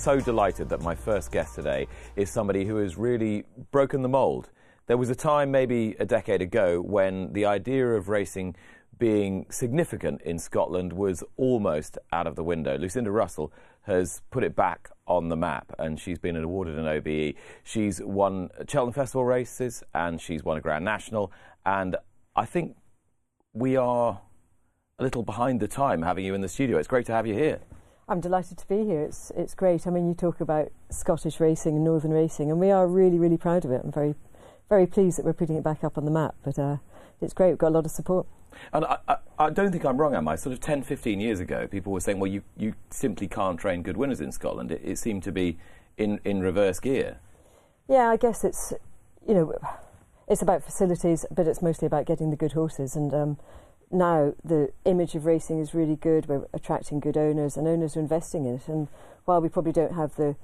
so 0.00 0.18
delighted 0.18 0.70
that 0.70 0.80
my 0.80 0.94
first 0.94 1.30
guest 1.30 1.54
today 1.54 1.86
is 2.16 2.30
somebody 2.30 2.64
who 2.64 2.76
has 2.76 2.96
really 2.96 3.44
broken 3.70 4.00
the 4.00 4.08
mould. 4.08 4.48
There 4.86 4.96
was 4.96 5.10
a 5.10 5.14
time, 5.14 5.50
maybe 5.50 5.94
a 6.00 6.06
decade 6.06 6.40
ago, 6.40 6.80
when 6.80 7.34
the 7.34 7.44
idea 7.44 7.86
of 7.86 8.08
racing 8.08 8.56
being 8.98 9.44
significant 9.50 10.22
in 10.22 10.38
Scotland 10.38 10.94
was 10.94 11.22
almost 11.36 11.98
out 12.12 12.26
of 12.26 12.34
the 12.34 12.42
window. 12.42 12.78
Lucinda 12.78 13.10
Russell 13.10 13.52
has 13.82 14.22
put 14.30 14.42
it 14.42 14.56
back 14.56 14.90
on 15.06 15.28
the 15.28 15.36
map 15.36 15.70
and 15.78 16.00
she's 16.00 16.18
been 16.18 16.36
awarded 16.36 16.78
an 16.78 16.86
OBE. 16.86 17.34
She's 17.62 18.00
won 18.02 18.48
Cheltenham 18.68 18.94
Festival 18.94 19.24
races 19.24 19.82
and 19.94 20.18
she's 20.18 20.42
won 20.42 20.56
a 20.56 20.60
Grand 20.62 20.84
National. 20.84 21.30
And 21.66 21.96
I 22.34 22.46
think 22.46 22.74
we 23.52 23.76
are 23.76 24.22
a 24.98 25.02
little 25.02 25.22
behind 25.22 25.60
the 25.60 25.68
time 25.68 26.02
having 26.02 26.24
you 26.24 26.34
in 26.34 26.40
the 26.40 26.48
studio. 26.48 26.78
It's 26.78 26.88
great 26.88 27.06
to 27.06 27.12
have 27.12 27.26
you 27.26 27.34
here. 27.34 27.60
I'm 28.10 28.20
delighted 28.20 28.58
to 28.58 28.66
be 28.66 28.84
here. 28.84 29.00
It's 29.00 29.30
it's 29.36 29.54
great. 29.54 29.86
I 29.86 29.90
mean, 29.90 30.08
you 30.08 30.14
talk 30.14 30.40
about 30.40 30.72
Scottish 30.90 31.38
racing 31.38 31.76
and 31.76 31.84
Northern 31.84 32.10
racing, 32.10 32.50
and 32.50 32.58
we 32.58 32.72
are 32.72 32.88
really 32.88 33.20
really 33.20 33.36
proud 33.36 33.64
of 33.64 33.70
it. 33.70 33.82
I'm 33.84 33.92
very 33.92 34.16
very 34.68 34.86
pleased 34.86 35.16
that 35.18 35.24
we're 35.24 35.32
putting 35.32 35.56
it 35.56 35.62
back 35.62 35.84
up 35.84 35.96
on 35.96 36.04
the 36.04 36.10
map. 36.10 36.34
But 36.42 36.58
uh, 36.58 36.78
it's 37.20 37.32
great. 37.32 37.50
We've 37.50 37.58
got 37.58 37.68
a 37.68 37.76
lot 37.76 37.84
of 37.84 37.92
support. 37.92 38.26
And 38.72 38.84
I, 38.84 38.98
I, 39.08 39.16
I, 39.38 39.50
don't 39.50 39.70
think 39.70 39.84
I'm 39.84 39.96
wrong, 39.96 40.14
am 40.14 40.26
I? 40.26 40.34
Sort 40.34 40.52
of 40.52 40.60
10, 40.60 40.82
15 40.82 41.20
years 41.20 41.38
ago, 41.38 41.68
people 41.68 41.92
were 41.92 42.00
saying, 42.00 42.18
well, 42.18 42.30
you, 42.30 42.42
you 42.56 42.74
simply 42.90 43.28
can't 43.28 43.58
train 43.58 43.82
good 43.82 43.96
winners 43.96 44.20
in 44.20 44.32
Scotland. 44.32 44.72
It, 44.72 44.80
it 44.84 44.98
seemed 44.98 45.22
to 45.22 45.32
be 45.32 45.58
in, 45.96 46.20
in 46.24 46.40
reverse 46.40 46.80
gear. 46.80 47.18
Yeah, 47.88 48.08
I 48.08 48.16
guess 48.16 48.42
it's, 48.42 48.72
you 49.26 49.34
know, 49.34 49.54
it's 50.28 50.42
about 50.42 50.64
facilities, 50.64 51.24
but 51.30 51.46
it's 51.46 51.62
mostly 51.62 51.86
about 51.86 52.06
getting 52.06 52.30
the 52.30 52.36
good 52.36 52.52
horses. 52.52 52.96
And 52.96 53.14
um, 53.14 53.38
now 53.90 54.34
the 54.44 54.72
image 54.84 55.14
of 55.14 55.26
racing 55.26 55.58
is 55.58 55.74
really 55.74 55.96
good. 55.96 56.28
We're 56.28 56.46
attracting 56.52 57.00
good 57.00 57.16
owners, 57.16 57.56
and 57.56 57.66
owners 57.66 57.96
are 57.96 58.00
investing 58.00 58.46
in 58.46 58.56
it. 58.56 58.68
And 58.68 58.88
while 59.24 59.40
we 59.40 59.48
probably 59.48 59.72
don't 59.72 59.94
have 59.94 60.16
the 60.16 60.36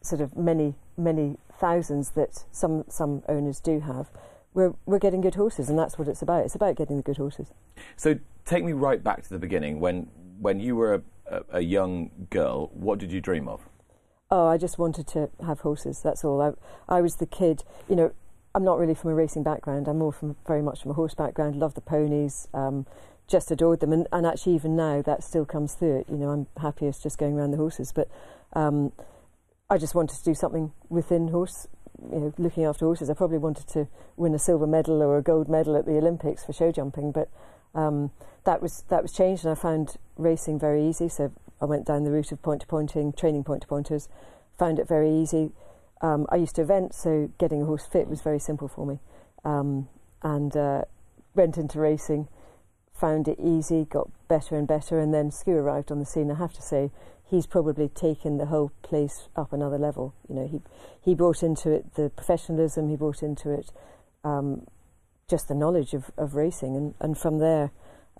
sort 0.00 0.20
of 0.20 0.36
many 0.36 0.74
many 0.96 1.36
thousands 1.58 2.10
that 2.10 2.44
some 2.52 2.84
some 2.88 3.22
owners 3.28 3.60
do 3.60 3.80
have, 3.80 4.08
we're 4.54 4.74
we're 4.86 4.98
getting 4.98 5.20
good 5.20 5.34
horses, 5.34 5.68
and 5.68 5.78
that's 5.78 5.98
what 5.98 6.08
it's 6.08 6.22
about. 6.22 6.44
It's 6.44 6.54
about 6.54 6.76
getting 6.76 6.96
the 6.96 7.02
good 7.02 7.18
horses. 7.18 7.52
So 7.96 8.18
take 8.44 8.64
me 8.64 8.72
right 8.72 9.02
back 9.02 9.22
to 9.24 9.28
the 9.28 9.38
beginning 9.38 9.80
when 9.80 10.08
when 10.38 10.60
you 10.60 10.76
were 10.76 11.02
a, 11.26 11.42
a, 11.50 11.60
young 11.60 12.10
girl. 12.30 12.70
What 12.74 12.98
did 12.98 13.12
you 13.12 13.20
dream 13.20 13.48
of? 13.48 13.68
Oh, 14.30 14.46
I 14.46 14.56
just 14.58 14.78
wanted 14.78 15.06
to 15.08 15.30
have 15.44 15.60
horses. 15.60 16.00
That's 16.00 16.24
all. 16.24 16.40
I 16.40 16.52
I 16.88 17.00
was 17.00 17.16
the 17.16 17.26
kid. 17.26 17.64
You 17.88 17.96
know, 17.96 18.12
I'm 18.54 18.64
not 18.64 18.78
really 18.78 18.94
from 18.94 19.10
a 19.10 19.14
racing 19.14 19.42
background. 19.42 19.88
I'm 19.88 19.98
more 19.98 20.12
from 20.12 20.36
very 20.46 20.62
much 20.62 20.82
from 20.82 20.92
a 20.92 20.94
horse 20.94 21.14
background. 21.14 21.56
Love 21.56 21.74
the 21.74 21.80
ponies. 21.80 22.46
Um, 22.54 22.86
just 23.26 23.50
adored 23.50 23.80
them, 23.80 23.92
and, 23.92 24.06
and 24.12 24.26
actually 24.26 24.54
even 24.54 24.76
now 24.76 25.02
that 25.02 25.24
still 25.24 25.44
comes 25.44 25.74
through 25.74 26.00
it. 26.00 26.06
You 26.10 26.16
know, 26.16 26.28
I'm 26.30 26.46
happiest 26.58 27.02
just 27.02 27.18
going 27.18 27.34
around 27.34 27.50
the 27.50 27.56
horses, 27.56 27.90
but 27.92 28.08
um, 28.52 28.92
I 29.68 29.78
just 29.78 29.94
wanted 29.94 30.18
to 30.18 30.24
do 30.24 30.34
something 30.34 30.72
within 30.88 31.28
horse. 31.28 31.66
You 32.12 32.18
know, 32.18 32.34
looking 32.38 32.64
after 32.64 32.84
horses. 32.84 33.08
I 33.08 33.14
probably 33.14 33.38
wanted 33.38 33.66
to 33.68 33.88
win 34.16 34.34
a 34.34 34.38
silver 34.38 34.66
medal 34.66 35.02
or 35.02 35.16
a 35.16 35.22
gold 35.22 35.48
medal 35.48 35.74
at 35.76 35.86
the 35.86 35.96
Olympics 35.96 36.44
for 36.44 36.52
show 36.52 36.70
jumping, 36.70 37.12
but 37.12 37.30
um, 37.74 38.10
that 38.44 38.60
was 38.60 38.84
that 38.88 39.02
was 39.02 39.12
changed, 39.12 39.44
and 39.44 39.52
I 39.52 39.54
found 39.54 39.96
racing 40.16 40.60
very 40.60 40.86
easy. 40.86 41.08
So 41.08 41.32
I 41.60 41.64
went 41.64 41.86
down 41.86 42.04
the 42.04 42.10
route 42.10 42.30
of 42.30 42.42
point 42.42 42.60
to 42.60 42.66
pointing, 42.66 43.12
training 43.12 43.44
point 43.44 43.62
to 43.62 43.68
pointers. 43.68 44.08
Found 44.58 44.78
it 44.78 44.86
very 44.86 45.10
easy 45.10 45.50
um, 46.04 46.26
I 46.28 46.36
used 46.36 46.56
to 46.56 46.62
event, 46.62 46.94
so 46.94 47.30
getting 47.38 47.62
a 47.62 47.64
horse 47.64 47.86
fit 47.86 48.08
was 48.08 48.20
very 48.20 48.38
simple 48.38 48.68
for 48.68 48.84
me. 48.84 48.98
Um, 49.42 49.88
and 50.22 50.54
uh, 50.54 50.82
went 51.34 51.56
into 51.56 51.80
racing, 51.80 52.28
found 52.92 53.26
it 53.26 53.38
easy, 53.40 53.86
got 53.86 54.10
better 54.28 54.56
and 54.56 54.68
better, 54.68 55.00
and 55.00 55.14
then 55.14 55.30
Scu 55.30 55.48
arrived 55.48 55.90
on 55.90 56.00
the 56.00 56.04
scene. 56.04 56.30
I 56.30 56.34
have 56.34 56.52
to 56.52 56.62
say, 56.62 56.90
he's 57.24 57.46
probably 57.46 57.88
taken 57.88 58.36
the 58.36 58.46
whole 58.46 58.70
place 58.82 59.28
up 59.34 59.54
another 59.54 59.78
level. 59.78 60.14
You 60.28 60.34
know, 60.34 60.46
he 60.46 60.60
he 61.00 61.14
brought 61.14 61.42
into 61.42 61.70
it 61.70 61.94
the 61.94 62.10
professionalism, 62.10 62.90
he 62.90 62.96
brought 62.96 63.22
into 63.22 63.50
it 63.50 63.72
um, 64.24 64.66
just 65.26 65.48
the 65.48 65.54
knowledge 65.54 65.94
of, 65.94 66.10
of 66.18 66.34
racing, 66.34 66.76
and, 66.76 66.94
and 67.00 67.16
from 67.16 67.38
there. 67.38 67.70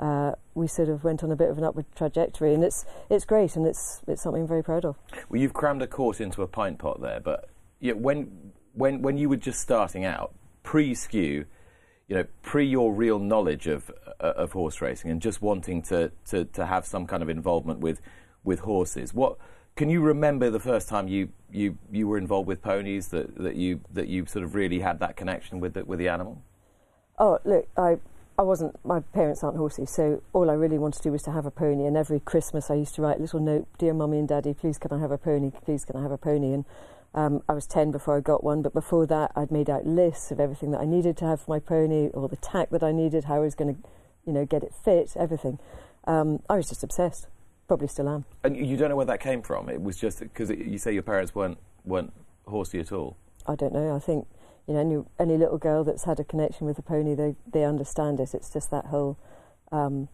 Uh, 0.00 0.32
we 0.54 0.66
sort 0.66 0.88
of 0.88 1.04
went 1.04 1.22
on 1.22 1.30
a 1.30 1.36
bit 1.36 1.48
of 1.48 1.58
an 1.58 1.64
upward 1.64 1.86
trajectory, 1.94 2.54
and 2.54 2.64
it's 2.64 2.86
it's 3.10 3.26
great, 3.26 3.56
and 3.56 3.66
it's 3.66 4.00
it's 4.08 4.22
something 4.22 4.42
I'm 4.42 4.48
very 4.48 4.64
proud 4.64 4.84
of. 4.86 4.96
Well, 5.28 5.40
you've 5.40 5.52
crammed 5.52 5.82
a 5.82 5.86
course 5.86 6.18
into 6.18 6.42
a 6.42 6.48
pint 6.48 6.78
pot 6.78 7.00
there, 7.00 7.20
but 7.20 7.48
you 7.84 7.92
know, 7.92 8.00
when 8.00 8.52
when 8.72 9.02
when 9.02 9.18
you 9.18 9.28
were 9.28 9.36
just 9.36 9.60
starting 9.60 10.06
out, 10.06 10.34
pre 10.62 10.94
Scu, 10.94 11.44
you 12.08 12.16
know, 12.16 12.24
pre 12.42 12.64
your 12.66 12.94
real 12.94 13.18
knowledge 13.18 13.66
of 13.66 13.90
uh, 14.20 14.32
of 14.36 14.52
horse 14.52 14.80
racing 14.80 15.10
and 15.10 15.20
just 15.20 15.42
wanting 15.42 15.82
to, 15.82 16.10
to 16.30 16.46
to 16.46 16.64
have 16.64 16.86
some 16.86 17.06
kind 17.06 17.22
of 17.22 17.28
involvement 17.28 17.80
with 17.80 18.00
with 18.42 18.60
horses, 18.60 19.12
what 19.12 19.36
can 19.76 19.90
you 19.90 20.00
remember 20.00 20.50
the 20.50 20.60
first 20.60 20.88
time 20.88 21.08
you, 21.08 21.30
you, 21.50 21.76
you 21.90 22.06
were 22.06 22.16
involved 22.16 22.46
with 22.46 22.62
ponies 22.62 23.08
that, 23.08 23.36
that 23.36 23.56
you 23.56 23.80
that 23.92 24.08
you 24.08 24.24
sort 24.26 24.44
of 24.44 24.54
really 24.54 24.78
had 24.78 25.00
that 25.00 25.16
connection 25.16 25.60
with 25.60 25.74
the, 25.74 25.84
with 25.84 25.98
the 25.98 26.08
animal? 26.08 26.42
Oh, 27.18 27.38
look, 27.44 27.68
I 27.76 27.98
I 28.38 28.42
wasn't. 28.42 28.82
My 28.84 29.00
parents 29.00 29.44
aren't 29.44 29.58
horses, 29.58 29.90
so 29.90 30.22
all 30.32 30.50
I 30.50 30.54
really 30.54 30.78
wanted 30.78 30.98
to 30.98 31.02
do 31.02 31.12
was 31.12 31.22
to 31.24 31.32
have 31.32 31.44
a 31.44 31.50
pony. 31.50 31.84
And 31.84 31.96
every 31.96 32.20
Christmas, 32.20 32.70
I 32.70 32.74
used 32.76 32.94
to 32.94 33.02
write 33.02 33.18
a 33.18 33.20
little 33.20 33.40
note, 33.40 33.66
"Dear 33.76 33.92
Mummy 33.92 34.18
and 34.18 34.28
Daddy, 34.28 34.54
please 34.54 34.78
can 34.78 34.90
I 34.90 35.00
have 35.00 35.10
a 35.10 35.18
pony? 35.18 35.50
Please 35.64 35.84
can 35.84 35.96
I 35.96 36.02
have 36.02 36.12
a 36.12 36.18
pony?" 36.18 36.52
And 36.52 36.64
um, 37.14 37.42
I 37.48 37.52
was 37.52 37.66
10 37.66 37.92
before 37.92 38.16
I 38.16 38.20
got 38.20 38.42
one, 38.42 38.60
but 38.60 38.74
before 38.74 39.06
that, 39.06 39.30
I'd 39.36 39.52
made 39.52 39.70
out 39.70 39.86
lists 39.86 40.32
of 40.32 40.40
everything 40.40 40.72
that 40.72 40.80
I 40.80 40.84
needed 40.84 41.16
to 41.18 41.26
have 41.26 41.42
for 41.42 41.50
my 41.50 41.60
pony, 41.60 42.08
or 42.08 42.28
the 42.28 42.36
tack 42.36 42.70
that 42.70 42.82
I 42.82 42.90
needed, 42.90 43.24
how 43.24 43.36
I 43.36 43.38
was 43.38 43.54
going 43.54 43.76
to, 43.76 43.80
you 44.26 44.32
know, 44.32 44.44
get 44.44 44.64
it 44.64 44.74
fit, 44.84 45.12
everything. 45.16 45.60
Um, 46.06 46.42
I 46.48 46.56
was 46.56 46.68
just 46.68 46.82
obsessed. 46.82 47.28
Probably 47.68 47.86
still 47.86 48.08
am. 48.08 48.24
And 48.42 48.56
you 48.56 48.76
don't 48.76 48.90
know 48.90 48.96
where 48.96 49.06
that 49.06 49.20
came 49.20 49.42
from. 49.42 49.68
It 49.68 49.80
was 49.80 49.96
just 49.96 50.20
because 50.20 50.50
you 50.50 50.76
say 50.76 50.92
your 50.92 51.02
parents 51.02 51.34
weren't 51.34 51.56
weren't 51.84 52.12
horsey 52.46 52.78
at 52.80 52.92
all. 52.92 53.16
I 53.46 53.54
don't 53.54 53.72
know. 53.72 53.94
I 53.94 53.98
think 53.98 54.26
you 54.66 54.74
know 54.74 54.80
any 54.80 55.02
any 55.18 55.38
little 55.38 55.56
girl 55.56 55.82
that's 55.82 56.04
had 56.04 56.20
a 56.20 56.24
connection 56.24 56.66
with 56.66 56.78
a 56.78 56.82
pony, 56.82 57.14
they 57.14 57.36
they 57.50 57.64
understand 57.64 58.20
it. 58.20 58.34
It's 58.34 58.50
just 58.50 58.70
that 58.70 58.86
whole. 58.86 59.16
Um, 59.72 60.08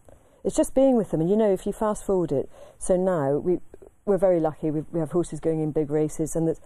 it's 0.45 0.55
just 0.55 0.73
being 0.73 0.95
with 0.95 1.11
them, 1.11 1.19
and 1.19 1.29
you 1.29 1.35
know, 1.35 1.51
if 1.51 1.65
you 1.65 1.73
fast 1.73 2.05
forward 2.05 2.31
it, 2.31 2.49
so 2.79 2.95
now 2.95 3.35
we 3.37 3.59
we're 4.05 4.17
very 4.17 4.39
lucky. 4.39 4.71
We, 4.71 4.81
we 4.91 4.99
have 5.01 5.11
horses 5.11 5.41
going 5.41 5.59
in 5.59 5.71
big 5.71 5.89
races, 5.89 6.37
and 6.37 6.47
that 6.47 6.59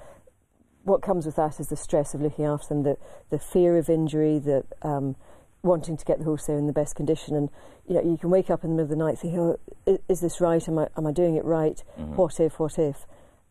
what 0.86 1.02
comes 1.02 1.26
with 1.26 1.36
that 1.36 1.60
is 1.60 1.68
the 1.68 1.76
stress 1.76 2.14
of 2.14 2.22
looking 2.22 2.46
after 2.46 2.70
them, 2.70 2.84
the 2.84 2.98
the 3.32 3.40
fear 3.40 3.78
of 3.78 3.90
injury, 3.90 4.40
the 4.40 4.64
um, 4.84 5.16
wanting 5.64 5.98
to 5.98 6.06
get 6.06 6.20
the 6.20 6.26
horse 6.26 6.46
there 6.46 6.58
in 6.58 6.68
the 6.68 6.74
best 6.74 6.96
condition. 6.96 7.36
And 7.36 7.50
you 7.88 7.96
know, 7.96 8.04
you 8.04 8.18
can 8.18 8.30
wake 8.30 8.50
up 8.50 8.64
in 8.64 8.70
the 8.70 8.76
middle 8.76 8.94
of 8.94 8.98
the 8.98 9.04
night 9.04 9.18
thinking, 9.20 9.40
"Oh, 9.40 9.60
is, 9.86 10.00
is 10.08 10.22
this 10.22 10.40
right? 10.40 10.66
Am 10.70 10.80
I 10.80 10.88
am 10.96 11.08
I 11.08 11.12
doing 11.12 11.36
it 11.36 11.44
right? 11.44 11.84
Mm-hmm. 12.00 12.16
What 12.16 12.40
if? 12.40 12.60
What 12.60 12.78
if?" 12.78 13.06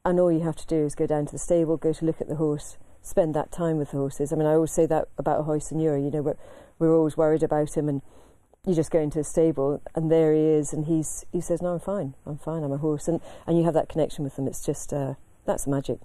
And 0.04 0.20
all 0.20 0.30
you 0.30 0.40
have 0.40 0.56
to 0.56 0.66
do 0.66 0.84
is 0.84 0.94
go 0.94 1.06
down 1.06 1.26
to 1.26 1.32
the 1.32 1.38
stable, 1.38 1.76
go 1.76 1.92
to 1.92 2.04
look 2.04 2.20
at 2.20 2.28
the 2.28 2.36
horse, 2.36 2.76
spend 3.02 3.34
that 3.34 3.50
time 3.50 3.78
with 3.78 3.90
the 3.90 3.96
horses. 3.96 4.32
I 4.32 4.36
mean, 4.36 4.46
I 4.46 4.54
always 4.54 4.72
say 4.72 4.86
that 4.86 5.08
about 5.18 5.40
Ahoy 5.40 5.58
Senor. 5.58 5.98
You 5.98 6.10
know, 6.10 6.22
we're 6.22 6.36
we're 6.78 6.94
always 6.94 7.16
worried 7.16 7.42
about 7.42 7.76
him, 7.76 7.88
and 7.88 8.00
you 8.64 8.74
just 8.74 8.92
go 8.92 9.00
into 9.00 9.18
the 9.18 9.24
stable, 9.24 9.82
and 9.94 10.10
there 10.10 10.32
he 10.32 10.40
is, 10.40 10.72
and 10.72 10.86
he's 10.86 11.24
he 11.32 11.40
says, 11.40 11.60
"No, 11.60 11.74
I'm 11.74 11.80
fine. 11.80 12.14
I'm 12.26 12.38
fine. 12.38 12.62
I'm 12.62 12.72
a 12.72 12.78
horse," 12.78 13.08
and 13.08 13.20
and 13.44 13.58
you 13.58 13.64
have 13.64 13.74
that 13.74 13.88
connection 13.88 14.22
with 14.22 14.36
them. 14.36 14.46
It's 14.46 14.64
just 14.64 14.92
uh, 14.92 15.14
that's 15.46 15.66
magic. 15.66 15.98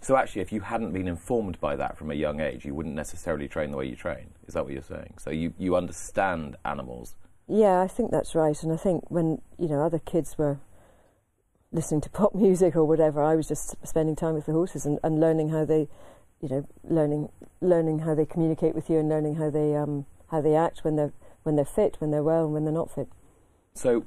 So 0.00 0.16
actually, 0.16 0.42
if 0.42 0.52
you 0.52 0.60
hadn't 0.60 0.92
been 0.92 1.08
informed 1.08 1.60
by 1.60 1.76
that 1.76 1.96
from 1.96 2.10
a 2.10 2.14
young 2.14 2.40
age, 2.40 2.64
you 2.64 2.74
wouldn't 2.74 2.94
necessarily 2.94 3.48
train 3.48 3.70
the 3.70 3.76
way 3.76 3.86
you 3.86 3.96
train. 3.96 4.30
Is 4.46 4.54
that 4.54 4.64
what 4.64 4.72
you're 4.72 4.82
saying? 4.82 5.14
So 5.18 5.30
you, 5.30 5.52
you 5.58 5.76
understand 5.76 6.56
animals. 6.64 7.16
Yeah, 7.48 7.80
I 7.80 7.88
think 7.88 8.10
that's 8.10 8.34
right. 8.34 8.60
And 8.62 8.72
I 8.72 8.76
think 8.76 9.10
when 9.10 9.40
you 9.58 9.68
know 9.68 9.82
other 9.82 9.98
kids 9.98 10.36
were 10.36 10.58
listening 11.72 12.00
to 12.02 12.10
pop 12.18 12.34
music 12.34 12.76
or 12.76 12.84
whatever, 12.84 13.22
I 13.22 13.36
was 13.36 13.48
just 13.48 13.76
spending 13.86 14.16
time 14.16 14.34
with 14.34 14.46
the 14.46 14.52
horses 14.52 14.86
and, 14.86 14.98
and 15.02 15.20
learning 15.20 15.50
how 15.50 15.64
they, 15.64 15.88
you 16.40 16.48
know, 16.48 16.66
learning 16.84 17.28
learning 17.60 18.00
how 18.00 18.14
they 18.14 18.26
communicate 18.26 18.74
with 18.74 18.90
you 18.90 18.98
and 18.98 19.08
learning 19.08 19.36
how 19.36 19.50
they 19.50 19.74
um, 19.76 20.06
how 20.28 20.40
they 20.40 20.54
act 20.54 20.84
when 20.84 20.96
they're 20.96 21.12
when 21.44 21.56
they're 21.56 21.64
fit, 21.64 21.96
when 22.00 22.10
they're 22.10 22.24
well, 22.24 22.44
and 22.44 22.52
when 22.52 22.64
they're 22.64 22.72
not 22.72 22.92
fit. 22.92 23.08
So, 23.74 24.04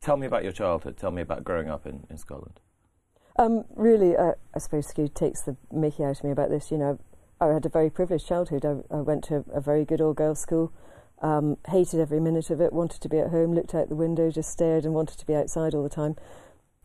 tell 0.00 0.16
me 0.16 0.26
about 0.26 0.42
your 0.42 0.52
childhood. 0.52 0.96
Tell 0.96 1.12
me 1.12 1.22
about 1.22 1.44
growing 1.44 1.68
up 1.68 1.86
in, 1.86 2.04
in 2.10 2.18
Scotland. 2.18 2.58
Um, 3.36 3.64
really, 3.74 4.16
uh, 4.16 4.32
I 4.54 4.58
suppose 4.58 4.86
Scu 4.86 5.12
takes 5.12 5.42
the 5.42 5.56
mickey 5.72 6.04
out 6.04 6.18
of 6.18 6.24
me 6.24 6.30
about 6.30 6.50
this. 6.50 6.70
You 6.70 6.78
know, 6.78 6.98
I 7.40 7.48
had 7.48 7.66
a 7.66 7.68
very 7.68 7.90
privileged 7.90 8.26
childhood. 8.26 8.64
I, 8.64 8.94
I 8.94 9.00
went 9.00 9.24
to 9.24 9.44
a 9.52 9.60
very 9.60 9.84
good 9.84 10.00
all 10.00 10.12
girls 10.12 10.40
school, 10.40 10.72
um, 11.20 11.56
hated 11.68 12.00
every 12.00 12.20
minute 12.20 12.50
of 12.50 12.60
it, 12.60 12.72
wanted 12.72 13.00
to 13.00 13.08
be 13.08 13.18
at 13.18 13.30
home, 13.30 13.54
looked 13.54 13.74
out 13.74 13.88
the 13.88 13.96
window, 13.96 14.30
just 14.30 14.50
stared 14.50 14.84
and 14.84 14.94
wanted 14.94 15.18
to 15.18 15.26
be 15.26 15.34
outside 15.34 15.74
all 15.74 15.82
the 15.82 15.88
time. 15.88 16.16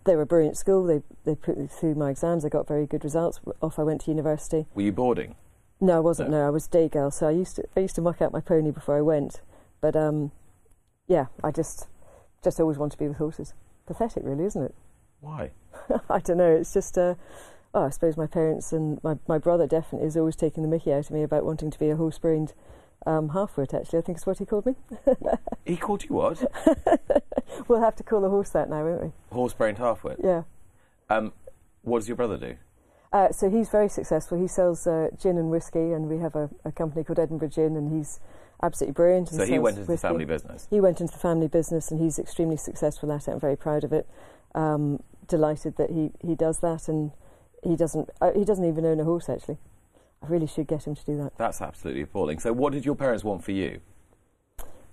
They 0.05 0.15
were 0.15 0.23
a 0.23 0.25
brilliant 0.25 0.57
school. 0.57 0.85
They, 0.85 1.03
they 1.25 1.35
put 1.35 1.57
me 1.57 1.67
through 1.67 1.95
my 1.95 2.09
exams. 2.09 2.43
I 2.43 2.49
got 2.49 2.67
very 2.67 2.87
good 2.87 3.03
results. 3.03 3.39
Off 3.61 3.77
I 3.77 3.83
went 3.83 4.01
to 4.01 4.11
university. 4.11 4.65
Were 4.73 4.81
you 4.81 4.91
boarding? 4.91 5.35
No, 5.81 5.97
I 5.97 5.99
wasn't. 5.99 6.31
No, 6.31 6.39
no 6.39 6.47
I 6.47 6.49
was 6.49 6.67
day 6.67 6.89
girl. 6.89 7.11
So 7.11 7.27
I 7.27 7.31
used 7.31 7.57
to 7.57 7.63
I 7.75 7.81
used 7.81 7.95
to 7.95 8.01
muck 8.01 8.21
out 8.21 8.33
my 8.33 8.41
pony 8.41 8.71
before 8.71 8.97
I 8.97 9.01
went. 9.01 9.41
But 9.81 9.95
um, 9.95 10.31
yeah, 11.07 11.27
I 11.43 11.51
just 11.51 11.87
just 12.43 12.59
always 12.59 12.77
wanted 12.77 12.93
to 12.93 12.97
be 12.97 13.07
with 13.07 13.17
horses. 13.17 13.53
Pathetic, 13.85 14.23
really, 14.25 14.45
isn't 14.45 14.63
it? 14.63 14.75
Why? 15.19 15.51
I 16.09 16.19
don't 16.19 16.37
know. 16.37 16.51
It's 16.51 16.73
just, 16.73 16.97
uh, 16.97 17.15
oh, 17.73 17.85
I 17.85 17.89
suppose 17.89 18.17
my 18.17 18.27
parents 18.27 18.71
and 18.73 19.03
my, 19.03 19.17
my 19.27 19.37
brother 19.37 19.67
definitely 19.67 20.07
is 20.07 20.17
always 20.17 20.35
taking 20.35 20.63
the 20.63 20.69
mickey 20.69 20.91
out 20.91 21.05
of 21.05 21.11
me 21.11 21.23
about 21.23 21.45
wanting 21.45 21.71
to 21.71 21.79
be 21.79 21.89
a 21.89 21.95
horse 21.95 22.17
brained 22.17 22.53
um, 23.05 23.29
half-wit, 23.29 23.73
actually. 23.73 23.99
I 23.99 24.01
think 24.01 24.17
is 24.17 24.25
what 24.25 24.39
he 24.39 24.45
called 24.45 24.65
me. 24.65 24.75
he 25.65 25.77
called 25.77 26.03
you 26.03 26.15
what? 26.15 26.43
we'll 27.67 27.81
have 27.81 27.95
to 27.95 28.03
call 28.03 28.21
the 28.21 28.29
horse 28.29 28.49
that 28.51 28.69
now, 28.69 28.83
won't 28.83 29.03
we? 29.03 29.11
Horse 29.31 29.53
brained 29.53 29.77
half-wit? 29.77 30.19
Yeah. 30.23 30.43
Um, 31.09 31.33
What 31.83 31.99
does 31.99 32.07
your 32.07 32.17
brother 32.17 32.37
do? 32.37 32.55
Uh, 33.11 33.31
so 33.31 33.49
he's 33.49 33.69
very 33.69 33.89
successful. 33.89 34.39
He 34.39 34.47
sells 34.47 34.85
uh, 34.85 35.09
gin 35.19 35.37
and 35.37 35.49
whiskey, 35.49 35.91
and 35.91 36.07
we 36.07 36.19
have 36.19 36.35
a, 36.35 36.49
a, 36.63 36.71
company 36.71 37.03
called 37.03 37.17
Edinburgh 37.17 37.49
Gin, 37.49 37.75
and 37.75 37.91
he's 37.91 38.19
absolutely 38.61 38.93
brilliant. 38.93 39.29
So 39.29 39.45
he 39.45 39.57
went 39.57 39.77
into 39.77 39.89
whiskey. 39.89 40.01
the 40.01 40.07
family 40.07 40.25
business. 40.25 40.67
He 40.69 40.79
went 40.79 41.01
into 41.01 41.13
the 41.13 41.19
family 41.19 41.47
business, 41.47 41.89
and 41.89 41.99
he's 41.99 42.19
extremely 42.19 42.57
successful 42.57 43.11
at 43.11 43.27
it. 43.27 43.31
I'm 43.31 43.39
very 43.39 43.57
proud 43.57 43.83
of 43.83 43.93
it. 43.93 44.07
Um, 44.53 45.01
delighted 45.29 45.77
that 45.77 45.91
he, 45.91 46.11
he 46.19 46.35
does 46.35 46.59
that, 46.59 46.89
and 46.89 47.11
he 47.63 47.75
doesn't 47.75 48.09
uh, 48.19 48.31
he 48.35 48.43
doesn't 48.43 48.65
even 48.65 48.85
own 48.85 48.99
a 48.99 49.05
horse 49.05 49.29
actually. 49.29 49.57
I 50.21 50.27
really 50.27 50.47
should 50.47 50.67
get 50.67 50.85
him 50.85 50.95
to 50.95 51.05
do 51.05 51.17
that. 51.17 51.37
That's 51.37 51.61
absolutely 51.61 52.01
appalling. 52.01 52.39
So, 52.39 52.51
what 52.51 52.73
did 52.73 52.85
your 52.85 52.95
parents 52.95 53.23
want 53.23 53.43
for 53.43 53.51
you? 53.51 53.79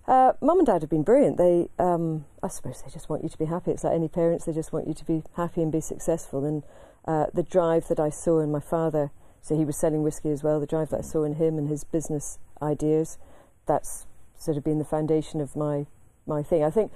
Uh, 0.06 0.34
Mum 0.40 0.58
and 0.58 0.66
Dad 0.66 0.82
have 0.82 0.90
been 0.90 1.02
brilliant. 1.02 1.36
They, 1.36 1.68
um, 1.80 2.26
I 2.40 2.46
suppose, 2.46 2.80
they 2.82 2.92
just 2.92 3.08
want 3.08 3.24
you 3.24 3.28
to 3.28 3.38
be 3.38 3.46
happy. 3.46 3.72
It's 3.72 3.82
like 3.82 3.94
any 3.94 4.08
parents; 4.08 4.44
they 4.44 4.52
just 4.52 4.72
want 4.72 4.86
you 4.86 4.94
to 4.94 5.04
be 5.04 5.24
happy 5.34 5.62
and 5.62 5.72
be 5.72 5.80
successful. 5.80 6.44
And 6.44 6.62
uh, 7.06 7.26
the 7.34 7.42
drive 7.42 7.88
that 7.88 7.98
I 7.98 8.10
saw 8.10 8.38
in 8.38 8.52
my 8.52 8.60
father, 8.60 9.10
so 9.42 9.56
he 9.56 9.64
was 9.64 9.76
selling 9.76 10.02
whiskey 10.02 10.30
as 10.30 10.44
well. 10.44 10.60
The 10.60 10.66
drive 10.66 10.90
that 10.90 10.98
I 10.98 11.02
saw 11.02 11.24
in 11.24 11.34
him 11.34 11.58
and 11.58 11.68
his 11.68 11.82
business 11.82 12.38
ideas, 12.62 13.18
that's 13.66 14.06
sort 14.38 14.56
of 14.56 14.62
been 14.62 14.78
the 14.78 14.84
foundation 14.84 15.40
of 15.40 15.56
my 15.56 15.86
my 16.24 16.42
thing. 16.42 16.62
I 16.62 16.70
think, 16.70 16.92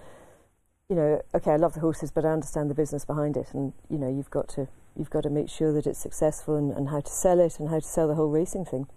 you 0.90 0.96
know, 0.96 1.22
okay, 1.34 1.52
I 1.52 1.56
love 1.56 1.74
the 1.74 1.80
horses, 1.80 2.10
but 2.10 2.24
I 2.24 2.30
understand 2.30 2.68
the 2.68 2.74
business 2.74 3.04
behind 3.04 3.36
it, 3.36 3.46
and 3.54 3.72
you 3.88 3.96
know, 3.96 4.08
you've 4.08 4.28
got 4.28 4.48
to 4.50 4.66
you've 4.96 5.08
got 5.08 5.22
to 5.22 5.30
make 5.30 5.48
sure 5.48 5.72
that 5.72 5.86
it's 5.86 6.00
successful 6.00 6.56
and, 6.56 6.72
and 6.72 6.88
how 6.88 7.00
to 7.00 7.10
sell 7.10 7.38
it 7.38 7.60
and 7.60 7.68
how 7.68 7.78
to 7.78 7.86
sell 7.86 8.08
the 8.08 8.16
whole 8.16 8.28
racing 8.28 8.64
thing. 8.64 8.88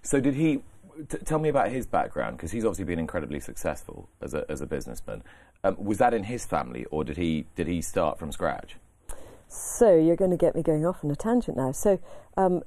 So, 0.00 0.20
did 0.20 0.34
he? 0.34 0.62
T- 1.08 1.18
tell 1.24 1.40
me 1.40 1.48
about 1.48 1.72
his 1.72 1.88
background 1.88 2.36
because 2.36 2.52
he's 2.52 2.64
obviously 2.64 2.84
been 2.84 3.00
incredibly 3.00 3.40
successful 3.40 4.08
as 4.22 4.32
a 4.32 4.46
as 4.48 4.60
a 4.60 4.66
businessman. 4.66 5.24
Um, 5.64 5.76
was 5.76 5.98
that 5.98 6.14
in 6.14 6.24
his 6.24 6.46
family, 6.46 6.84
or 6.92 7.02
did 7.02 7.16
he 7.16 7.46
did 7.56 7.66
he 7.66 7.82
start 7.82 8.16
from 8.16 8.30
scratch? 8.30 8.76
So 9.48 9.96
you're 9.96 10.16
going 10.16 10.30
to 10.30 10.36
get 10.36 10.54
me 10.54 10.62
going 10.62 10.86
off 10.86 11.04
on 11.04 11.10
a 11.10 11.16
tangent 11.16 11.56
now. 11.56 11.72
So 11.72 11.98
um, 12.36 12.62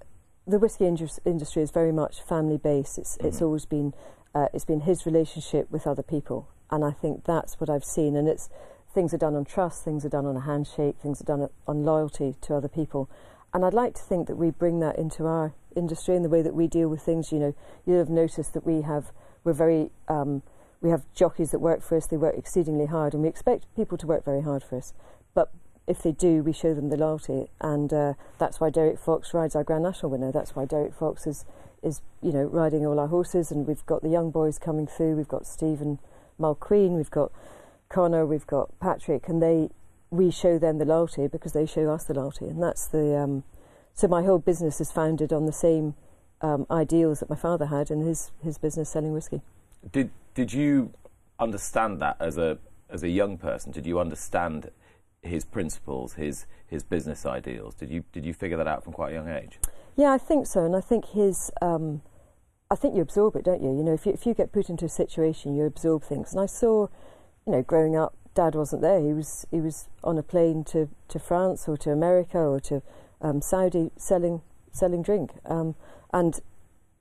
the 0.46 0.60
whiskey 0.60 0.86
industry 0.86 1.62
is 1.62 1.72
very 1.72 1.94
much 1.94 2.22
family 2.22 2.58
based. 2.58 2.98
It's 2.98 3.18
mm-hmm. 3.18 3.28
it's 3.28 3.42
always 3.42 3.66
been 3.66 3.94
uh, 4.36 4.48
it's 4.54 4.66
been 4.66 4.82
his 4.82 5.06
relationship 5.06 5.72
with 5.72 5.88
other 5.88 6.04
people, 6.04 6.50
and 6.70 6.84
I 6.84 6.92
think 6.92 7.26
that's 7.26 7.60
what 7.60 7.70
I've 7.70 7.86
seen. 7.86 8.16
And 8.16 8.28
it's 8.28 8.50
things 8.94 9.14
are 9.14 9.18
done 9.18 9.36
on 9.36 9.46
trust, 9.46 9.84
things 9.84 10.06
are 10.06 10.10
done 10.10 10.26
on 10.26 10.36
a 10.36 10.42
handshake, 10.42 10.96
things 11.02 11.22
are 11.22 11.26
done 11.26 11.48
on 11.68 11.84
loyalty 11.84 12.36
to 12.42 12.56
other 12.56 12.68
people. 12.68 13.10
And 13.54 13.66
I'd 13.66 13.74
like 13.74 13.96
to 13.96 14.02
think 14.02 14.28
that 14.28 14.36
we 14.36 14.52
bring 14.52 14.80
that 14.82 14.98
into 14.98 15.26
our 15.26 15.54
industry 15.76 16.16
and 16.16 16.26
the 16.26 16.30
way 16.30 16.42
that 16.42 16.54
we 16.54 16.68
deal 16.68 16.90
with 16.90 17.02
things. 17.02 17.32
You 17.32 17.40
know, 17.40 17.56
you'll 17.86 18.00
have 18.00 18.10
noticed 18.10 18.54
that 18.54 18.66
we 18.66 18.82
have 18.82 19.12
we're 19.44 19.54
very 19.54 19.92
um, 20.08 20.44
we 20.82 20.90
have 20.90 21.04
jockeys 21.14 21.52
that 21.52 21.60
work 21.60 21.82
for 21.82 21.96
us. 21.98 22.08
They 22.08 22.18
work 22.18 22.36
exceedingly 22.38 22.88
hard, 22.88 23.14
and 23.14 23.24
we 23.24 23.30
expect 23.30 23.74
people 23.76 23.98
to 24.00 24.08
work 24.08 24.26
very 24.26 24.42
hard 24.42 24.64
for 24.64 24.78
us. 24.78 24.94
But 25.34 25.52
if 25.88 26.04
they 26.04 26.12
do, 26.12 26.44
we 26.44 26.52
show 26.52 26.74
them 26.74 26.90
the 26.90 26.98
loyalty, 26.98 27.50
and 27.62 27.92
uh, 27.94 28.14
that's 28.38 28.60
why 28.60 28.70
Derek 28.70 29.00
Fox 29.00 29.34
rides 29.34 29.56
our 29.56 29.64
Grand 29.64 29.84
National 29.84 30.12
winner. 30.12 30.32
That's 30.32 30.56
why 30.56 30.66
Derek 30.66 30.94
Fox 30.94 31.26
is 31.26 31.46
is 31.82 32.02
you 32.22 32.32
know 32.32 32.44
riding 32.44 32.86
all 32.86 33.00
our 33.00 33.08
horses, 33.08 33.52
and 33.52 33.66
we've 33.66 33.86
got 33.86 34.04
the 34.04 34.10
young 34.10 34.32
boys 34.32 34.60
coming 34.60 34.86
through. 34.86 35.16
We've 35.16 35.28
got 35.28 35.48
Stephen 35.48 36.00
Mulqueen, 36.40 36.92
we've 36.92 37.12
got 37.12 37.32
Connor, 37.90 38.26
we've 38.26 38.48
got 38.48 38.78
Patrick, 38.80 39.28
and 39.28 39.42
they 39.42 39.70
we 40.10 40.32
show 40.32 40.58
them 40.58 40.78
the 40.78 40.86
loyalty 40.86 41.28
because 41.28 41.52
they 41.52 41.66
show 41.66 41.92
us 41.92 42.06
the 42.06 42.14
loyalty, 42.14 42.46
and 42.46 42.62
that's 42.62 42.88
the 42.88 43.18
um, 43.18 43.44
so 43.94 44.08
my 44.08 44.24
whole 44.24 44.40
business 44.40 44.80
is 44.80 44.92
founded 44.92 45.34
on 45.34 45.46
the 45.46 45.52
same 45.52 45.96
um, 46.42 46.66
ideals 46.70 47.20
that 47.20 47.30
my 47.30 47.36
father 47.36 47.68
had 47.68 47.90
in 47.92 48.02
his 48.02 48.32
his 48.44 48.58
business 48.58 48.90
selling 48.90 49.14
whiskey. 49.14 49.42
Did 49.92 50.12
did 50.34 50.54
you 50.54 50.94
understand 51.40 52.02
that 52.02 52.18
as 52.20 52.38
a 52.38 52.58
as 52.90 53.04
a 53.04 53.10
young 53.10 53.38
person? 53.38 53.72
Did 53.72 53.86
you 53.86 54.00
understand 54.00 54.72
his 55.22 55.46
principles, 55.46 56.14
his 56.14 56.46
his 56.68 56.84
business 56.84 57.26
ideals? 57.26 57.76
Did 57.76 57.90
you 57.90 58.04
did 58.12 58.26
you 58.26 58.34
figure 58.34 58.58
that 58.58 58.68
out 58.68 58.84
from 58.84 58.94
quite 58.94 59.12
a 59.12 59.14
young 59.14 59.30
age? 59.30 59.60
Yeah, 59.96 60.12
I 60.12 60.18
think 60.20 60.46
so, 60.48 60.64
and 60.66 60.76
I 60.76 60.82
think 60.82 61.06
his. 61.06 61.52
Um, 61.62 62.02
I 62.70 62.76
think 62.76 62.96
you 62.96 63.02
absorb 63.02 63.36
it, 63.36 63.46
don't 63.46 63.62
you? 63.62 63.70
You 63.70 63.84
know, 63.84 63.94
if 63.94 64.06
you 64.06 64.14
if 64.14 64.26
you 64.26 64.34
get 64.34 64.52
put 64.52 64.70
into 64.70 64.86
a 64.86 64.90
situation, 64.90 65.56
you 65.56 65.66
absorb 65.66 66.04
things. 66.04 66.34
And 66.34 66.42
I 66.42 66.48
saw, 66.48 66.88
you 67.46 67.54
know, 67.54 67.62
growing 67.62 67.96
up, 67.96 68.14
Dad 68.34 68.56
wasn't 68.56 68.82
there. 68.82 69.00
He 69.00 69.14
was 69.14 69.48
he 69.52 69.62
was 69.62 69.88
on 70.04 70.18
a 70.18 70.24
plane 70.24 70.64
to, 70.66 70.90
to 71.08 71.20
France 71.20 71.68
or 71.68 71.78
to 71.78 71.92
America 71.92 72.38
or 72.38 72.60
to 72.62 72.82
um, 73.22 73.42
Saudi 73.42 73.92
selling 73.98 74.42
selling 74.72 75.02
drink, 75.02 75.32
um, 75.46 75.76
and 76.14 76.40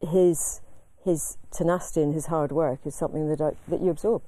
his 0.00 0.60
his 1.04 1.36
tenacity 1.50 2.02
and 2.02 2.14
his 2.14 2.26
hard 2.26 2.52
work 2.52 2.80
is 2.84 2.94
something 2.94 3.28
that 3.28 3.40
I, 3.40 3.52
that 3.68 3.80
you 3.82 3.90
absorb. 3.90 4.22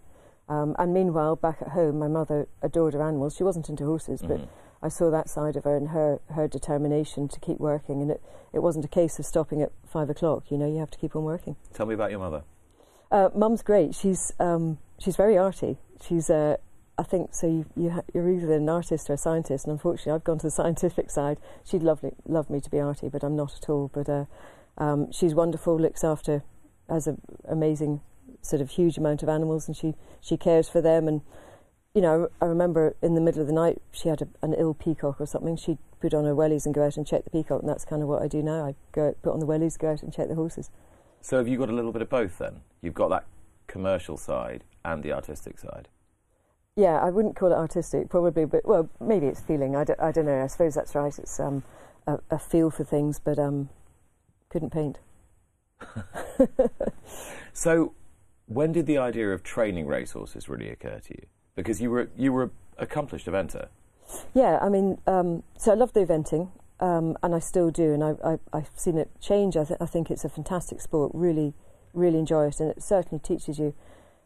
Um, 0.49 0.75
and 0.79 0.93
meanwhile, 0.93 1.37
back 1.37 1.59
at 1.61 1.69
home, 1.69 1.99
my 1.99 2.09
mother 2.09 2.49
adored 2.63 2.95
her 2.95 3.03
animals. 3.03 3.37
She 3.37 3.43
wasn't 3.43 3.69
into 3.69 3.85
horses, 3.85 4.23
mm-hmm. 4.23 4.45
but 4.45 4.49
I 4.83 4.89
saw 4.89 5.11
that 5.11 5.29
side 5.29 5.57
of 5.57 5.65
her 5.65 5.77
and 5.77 5.89
her, 5.89 6.21
her 6.31 6.47
determination 6.47 7.29
to 7.29 7.41
keep 7.41 7.59
working. 7.59 8.01
And 8.03 8.11
it, 8.11 8.23
it 8.53 8.61
wasn't 8.61 8.85
a 8.85 8.89
case 8.89 9.19
of 9.19 9.27
stopping 9.27 9.63
at 9.63 9.73
five 9.87 10.09
o'clock. 10.11 10.51
You 10.51 10.59
know, 10.59 10.69
you 10.69 10.79
have 10.79 10.91
to 10.93 10.99
keep 10.99 11.17
on 11.17 11.25
working. 11.25 11.57
Tell 11.75 11.87
me 11.87 11.95
about 11.95 12.11
your 12.11 12.21
mother. 12.21 12.43
Uh, 13.11 13.31
Mum's 13.35 13.63
great. 13.63 13.95
She's 13.95 14.33
um, 14.39 14.79
she's 14.99 15.17
very 15.17 15.37
arty. 15.37 15.79
She's 16.07 16.29
uh, 16.31 16.57
I 16.99 17.05
think 17.05 17.35
so. 17.35 17.47
You, 17.47 17.67
you 17.77 17.91
ha- 17.91 18.03
you're 18.13 18.29
either 18.29 18.53
an 18.53 18.69
artist 18.69 19.09
or 19.09 19.15
a 19.15 19.19
scientist, 19.19 19.65
and 19.65 19.73
unfortunately, 19.73 20.13
I've 20.13 20.25
gone 20.25 20.39
to 20.39 20.47
the 20.47 20.51
scientific 20.51 21.11
side. 21.11 21.39
She'd 21.65 21.83
love 21.83 22.05
love 22.27 22.51
me 22.51 22.61
to 22.61 22.71
be 22.71 22.81
arty, 22.81 23.09
but 23.09 23.23
I'm 23.23 23.37
not 23.37 23.55
at 23.61 23.69
all. 23.69 23.91
But 23.93 24.09
uh, 24.09 24.25
um, 24.77 25.11
she's 25.13 25.35
wonderful. 25.35 25.79
Looks 25.79 26.05
after, 26.05 26.43
has 26.89 27.07
an 27.07 27.21
amazing 27.49 28.01
sort 28.43 28.61
of 28.61 28.71
huge 28.71 28.99
amount 28.99 29.23
of 29.23 29.29
animals, 29.29 29.69
and 29.69 29.77
she 29.77 29.95
she 30.21 30.37
cares 30.37 30.69
for 30.69 30.81
them. 30.81 31.09
And 31.09 31.23
you 31.99 32.03
know, 32.03 32.29
I 32.41 32.45
remember 32.45 32.95
in 33.03 33.17
the 33.17 33.21
middle 33.21 33.41
of 33.41 33.49
the 33.49 33.53
night 33.53 33.83
she 33.91 34.09
had 34.09 34.23
a, 34.23 34.29
an 34.41 34.55
ill 34.55 34.73
peacock 34.73 35.21
or 35.21 35.27
something. 35.27 35.57
She'd 35.57 35.79
put 36.01 36.15
on 36.15 36.25
her 36.27 36.33
wellies 36.33 36.65
and 36.65 36.73
go 36.73 36.87
out 36.87 36.97
and 36.97 37.05
check 37.05 37.25
the 37.25 37.31
peacock, 37.31 37.63
and 37.63 37.69
that's 37.69 37.85
kind 37.85 38.03
of 38.03 38.09
what 38.09 38.23
I 38.23 38.29
do 38.29 38.41
now. 38.41 38.67
I 38.67 38.77
go 38.93 39.17
put 39.21 39.33
on 39.33 39.41
the 39.41 39.47
wellies, 39.47 39.77
go 39.77 39.91
out 39.91 40.05
and 40.05 40.13
check 40.13 40.29
the 40.29 40.37
horses. 40.37 40.71
So 41.23 41.39
have 41.39 41.49
you 41.49 41.59
got 41.59 41.71
a 41.71 41.73
little 41.73 41.91
bit 41.91 42.01
of 42.01 42.09
both 42.09 42.39
then? 42.39 42.61
You've 42.83 42.95
got 42.95 43.09
that 43.09 43.25
commercial 43.67 44.17
side 44.17 44.63
and 44.85 45.03
the 45.03 45.11
artistic 45.11 45.59
side. 45.59 45.89
Yeah, 46.77 47.01
I 47.01 47.11
wouldn't 47.11 47.35
call 47.35 47.51
it 47.51 47.57
artistic, 47.57 48.09
probably, 48.09 48.45
but 48.45 48.65
well, 48.65 48.89
maybe 49.01 49.27
it's 49.27 49.41
feeling. 49.41 49.75
I 49.75 49.83
don't, 49.83 49.99
don't 49.99 50.27
know. 50.27 50.41
I 50.41 50.47
suppose 50.47 50.77
that's 50.77 50.95
right. 50.95 51.19
It's 51.19 51.41
um, 51.41 51.65
a, 52.07 52.21
a 52.31 52.39
feel 52.39 52.71
for 52.71 52.85
things, 52.85 53.19
but 53.19 53.41
um, 53.41 53.71
couldn't 54.51 54.71
paint. 54.71 55.01
so, 57.53 57.95
when 58.47 58.71
did 58.71 58.87
the 58.87 58.99
idea 58.99 59.33
of 59.33 59.43
training 59.43 59.89
racehorses 59.89 60.49
really 60.49 60.69
occur 60.69 61.01
to 61.01 61.15
you? 61.15 61.27
Because 61.59 61.81
you 61.81 61.91
were 61.91 62.09
you 62.17 62.33
were 62.33 62.45
an 62.45 62.51
accomplished 62.79 63.27
eventer. 63.27 63.69
Yeah, 64.33 64.59
I 64.63 64.69
mean, 64.69 64.99
um, 65.07 65.43
so 65.59 65.73
I 65.73 65.75
love 65.75 65.93
the 65.93 66.01
eventing, 66.01 66.51
um, 66.81 67.17
and 67.23 67.35
I 67.35 67.41
still 67.41 67.71
do, 67.71 67.93
and 67.93 68.03
I, 68.03 68.39
I, 68.53 68.59
have 68.59 68.71
seen 68.75 68.97
it 68.97 69.11
change. 69.21 69.57
I, 69.57 69.65
th- 69.65 69.79
I 69.81 69.87
think 69.87 70.11
it's 70.11 70.25
a 70.25 70.31
fantastic 70.31 70.81
sport. 70.81 71.11
Really, 71.15 71.53
really 71.93 72.19
enjoy 72.19 72.47
it, 72.47 72.61
and 72.61 72.71
it 72.71 72.83
certainly 72.83 73.21
teaches 73.21 73.59
you 73.59 73.75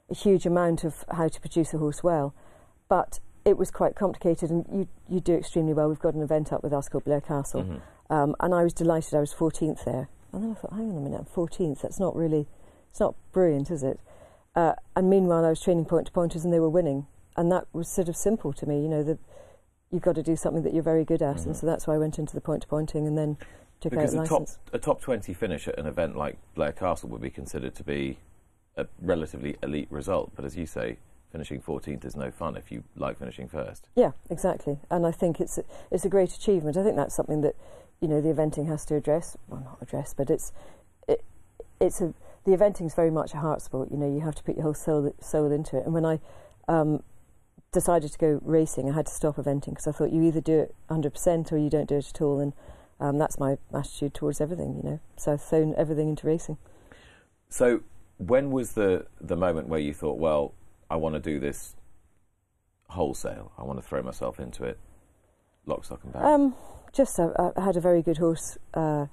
a 0.09 0.14
huge 0.14 0.47
amount 0.47 0.85
of 0.85 1.04
how 1.11 1.26
to 1.26 1.40
produce 1.40 1.75
a 1.75 1.78
horse 1.78 2.04
well. 2.04 2.33
But 2.88 3.18
it 3.45 3.56
was 3.56 3.71
quite 3.73 3.97
complicated, 3.97 4.50
and 4.50 4.66
you 4.73 4.88
you 5.09 5.18
do 5.18 5.35
extremely 5.35 5.73
well. 5.73 5.88
We've 5.88 5.99
got 5.99 6.14
an 6.14 6.23
event 6.23 6.52
up 6.52 6.62
with 6.62 6.73
us 6.73 6.88
called 6.88 7.04
Blair 7.04 7.21
Castle, 7.21 7.62
mm-hmm. 7.62 8.12
um, 8.12 8.37
and 8.38 8.54
I 8.54 8.62
was 8.62 8.73
delighted. 8.73 9.14
I 9.14 9.21
was 9.21 9.35
14th 9.35 9.85
there, 9.85 10.09
and 10.33 10.45
then 10.45 10.50
I 10.50 10.54
thought, 10.54 10.73
hang 10.73 10.90
on 10.90 10.97
a 10.97 11.00
minute, 11.00 11.18
I'm 11.18 11.25
14th. 11.25 11.80
That's 11.80 11.99
not 11.99 12.14
really, 12.14 12.47
it's 12.90 13.00
not 13.00 13.14
brilliant, 13.33 13.71
is 13.71 13.83
it? 13.83 13.99
Uh, 14.54 14.75
and 14.95 15.09
meanwhile, 15.09 15.45
I 15.45 15.50
was 15.50 15.61
training 15.61 15.87
point 15.87 16.06
to 16.06 16.12
pointers 16.12 16.45
and 16.45 16.52
they 16.52 16.61
were 16.61 16.68
winning. 16.68 17.06
And 17.36 17.50
that 17.50 17.66
was 17.72 17.88
sort 17.88 18.08
of 18.08 18.16
simple 18.16 18.52
to 18.52 18.66
me, 18.66 18.80
you 18.80 18.88
know, 18.88 19.02
that 19.02 19.18
you've 19.90 20.02
got 20.02 20.14
to 20.14 20.22
do 20.22 20.36
something 20.36 20.62
that 20.62 20.74
you're 20.74 20.82
very 20.82 21.04
good 21.04 21.22
at. 21.22 21.36
Mm-hmm. 21.36 21.50
And 21.50 21.56
so 21.56 21.66
that's 21.66 21.86
why 21.86 21.94
I 21.94 21.98
went 21.98 22.18
into 22.18 22.34
the 22.34 22.40
point 22.40 22.62
to 22.62 22.68
pointing 22.68 23.06
and 23.06 23.16
then 23.16 23.36
took 23.80 23.92
because 23.92 24.14
out 24.14 24.18
a, 24.18 24.34
license. 24.34 24.58
Top, 24.66 24.74
a 24.74 24.78
top 24.78 25.00
20 25.00 25.34
finish 25.34 25.68
at 25.68 25.78
an 25.78 25.86
event 25.86 26.16
like 26.16 26.38
Blair 26.54 26.72
Castle 26.72 27.08
would 27.10 27.20
be 27.20 27.30
considered 27.30 27.74
to 27.74 27.84
be 27.84 28.18
a 28.76 28.86
relatively 29.00 29.56
elite 29.62 29.88
result. 29.90 30.32
But 30.34 30.44
as 30.44 30.56
you 30.56 30.66
say, 30.66 30.96
finishing 31.30 31.60
14th 31.60 32.04
is 32.04 32.16
no 32.16 32.30
fun 32.30 32.56
if 32.56 32.72
you 32.72 32.84
like 32.96 33.18
finishing 33.18 33.48
first. 33.48 33.88
Yeah, 33.94 34.12
exactly. 34.30 34.78
And 34.90 35.06
I 35.06 35.12
think 35.12 35.40
it's 35.40 35.58
a, 35.58 35.64
it's 35.90 36.04
a 36.04 36.08
great 36.08 36.32
achievement. 36.32 36.76
I 36.76 36.82
think 36.82 36.96
that's 36.96 37.14
something 37.14 37.40
that, 37.42 37.56
you 38.00 38.08
know, 38.08 38.20
the 38.20 38.28
eventing 38.28 38.68
has 38.68 38.84
to 38.86 38.94
address. 38.94 39.36
Well, 39.48 39.60
not 39.60 39.78
address, 39.80 40.14
but 40.14 40.30
it's 40.30 40.52
it, 41.08 41.24
it's 41.80 42.00
a 42.00 42.14
the 42.44 42.52
eventing 42.52 42.86
is 42.86 42.94
very 42.94 43.10
much 43.10 43.34
a 43.34 43.38
heart 43.38 43.62
sport. 43.62 43.90
You 43.90 43.96
know, 43.96 44.12
you 44.12 44.20
have 44.20 44.34
to 44.34 44.42
put 44.42 44.56
your 44.56 44.64
whole 44.64 44.74
soul 44.74 45.14
soul 45.20 45.50
into 45.52 45.76
it. 45.78 45.84
And 45.84 45.94
when 45.94 46.04
I 46.04 46.18
um, 46.68 47.02
decided 47.73 48.12
to 48.12 48.19
go 48.19 48.38
racing, 48.43 48.91
I 48.91 48.95
had 48.95 49.07
to 49.07 49.12
stop 49.12 49.37
eventing 49.37 49.71
because 49.71 49.87
I 49.87 49.93
thought 49.93 50.12
you 50.12 50.23
either 50.23 50.41
do 50.41 50.61
it 50.61 50.75
100% 50.91 51.52
or 51.52 51.59
you 51.59 51.71
don't 51.71 51.88
do 51.88 51.97
it 51.97 52.09
at 52.14 52.21
all. 52.21 52.38
And 52.38 52.52
um, 53.00 53.19
that's 53.19 53.38
my 53.38 53.57
attitude 53.75 54.14
towards 54.14 54.41
everything. 54.41 54.76
You 54.76 54.83
know, 54.83 55.00
so 55.17 55.33
I've 55.33 55.43
thrown 55.43 55.75
everything 55.76 56.09
into 56.09 56.26
racing. 56.26 56.59
So, 57.49 57.81
when 58.19 58.50
was 58.50 58.73
the 58.73 59.07
the 59.21 59.37
moment 59.37 59.69
where 59.69 59.81
you 59.81 59.93
thought, 59.93 60.19
well, 60.19 60.55
I 60.88 60.97
want 60.97 61.17
to 61.17 61.21
do 61.21 61.41
this 61.41 61.75
wholesale? 62.91 63.52
I 63.59 63.64
want 63.64 63.81
to 63.81 63.87
throw 63.87 64.02
myself 64.02 64.38
into 64.38 64.64
it, 64.64 64.79
lock, 65.67 65.85
stock, 65.85 66.00
and 66.05 66.12
barrel. 66.12 66.35
Um, 66.35 66.55
just 66.93 67.19
I, 67.19 67.50
I, 67.57 67.64
had 67.64 67.76
a 67.76 67.81
very 67.81 68.02
good 68.02 68.19
horse. 68.19 68.57
Uh, 68.73 69.07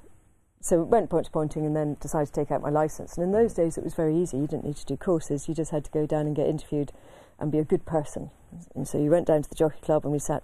so 0.62 0.84
went 0.84 1.10
point 1.10 1.26
to 1.26 1.32
pointing 1.32 1.66
and 1.66 1.76
then 1.76 1.98
decided 2.02 2.28
to 2.28 2.34
take 2.34 2.52
out 2.52 2.62
my 2.62 2.70
license. 2.70 3.16
And 3.16 3.24
in 3.24 3.32
those 3.32 3.54
days, 3.54 3.78
it 3.78 3.84
was 3.84 3.94
very 3.94 4.16
easy. 4.16 4.38
You 4.38 4.48
didn't 4.48 4.66
need 4.66 4.76
to 4.76 4.86
do 4.86 4.98
courses. 4.98 5.48
You 5.48 5.56
just 5.56 5.72
had 5.72 5.86
to 5.86 5.92
go 5.92 6.06
down 6.06 6.28
and 6.28 6.36
get 6.36 6.48
interviewed 6.48 6.92
and 7.40 7.52
be 7.52 7.60
a 7.60 7.64
good 7.64 7.86
person. 7.86 8.30
And 8.76 8.88
so 8.88 8.98
you 8.98 9.10
went 9.10 9.28
down 9.28 9.44
to 9.44 9.50
the 9.50 9.56
jockey 9.56 9.80
club 9.82 10.04
and 10.04 10.12
we 10.12 10.20
sat 10.20 10.44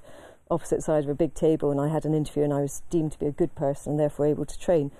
opposite 0.49 0.83
side 0.83 1.03
of 1.03 1.09
a 1.09 1.15
big 1.15 1.33
table, 1.33 1.71
and 1.71 1.81
I 1.81 1.87
had 1.87 2.05
an 2.05 2.13
interview, 2.13 2.43
and 2.43 2.53
I 2.53 2.61
was 2.61 2.83
deemed 2.89 3.11
to 3.13 3.19
be 3.19 3.25
a 3.25 3.31
good 3.31 3.55
person 3.55 3.91
and 3.91 3.99
therefore 3.99 4.27
able 4.27 4.45
to 4.45 4.59
train. 4.59 4.91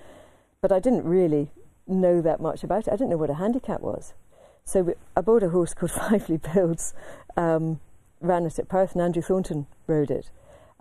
But 0.60 0.72
I 0.72 0.80
didn't 0.80 1.04
really 1.04 1.50
know 1.86 2.20
that 2.20 2.40
much 2.40 2.64
about 2.64 2.88
it. 2.88 2.88
I 2.88 2.96
didn't 2.96 3.10
know 3.10 3.16
what 3.16 3.30
a 3.30 3.34
handicap 3.34 3.80
was. 3.80 4.14
So 4.64 4.94
I 5.16 5.20
bought 5.20 5.42
a 5.42 5.50
horse 5.50 5.74
called 5.74 5.92
Fively 5.92 6.38
Builds, 6.38 6.94
um, 7.36 7.80
ran 8.20 8.46
it 8.46 8.58
at 8.58 8.68
Perth, 8.68 8.92
and 8.92 9.02
Andrew 9.02 9.22
Thornton 9.22 9.66
rode 9.86 10.10
it. 10.10 10.30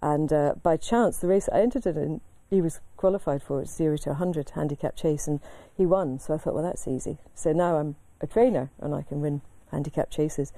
And 0.02 0.32
uh, 0.34 0.56
by 0.62 0.78
chance, 0.78 1.18
the 1.18 1.28
race 1.28 1.48
I 1.52 1.62
entered 1.62 1.86
it 1.86 1.96
in, 1.96 2.22
he 2.50 2.62
was 2.62 2.80
qualified 2.98 3.44
for 3.44 3.62
it, 3.62 3.70
zero 3.70 3.98
to 3.98 4.10
100 4.10 4.52
handicap 4.52 4.96
chase, 4.96 5.28
and 5.28 5.40
he 5.76 5.86
won. 5.86 6.20
So 6.20 6.34
I 6.34 6.38
thought, 6.38 6.54
well, 6.54 6.64
that's 6.64 6.88
easy. 6.88 7.18
So 7.34 7.54
now 7.54 7.78
I'm 7.78 7.96
a 8.22 8.28
trainer 8.28 8.72
and 8.80 8.94
I 8.94 9.02
can 9.02 9.22
win 9.22 9.42
handicap 9.72 10.10
chases. 10.10 10.54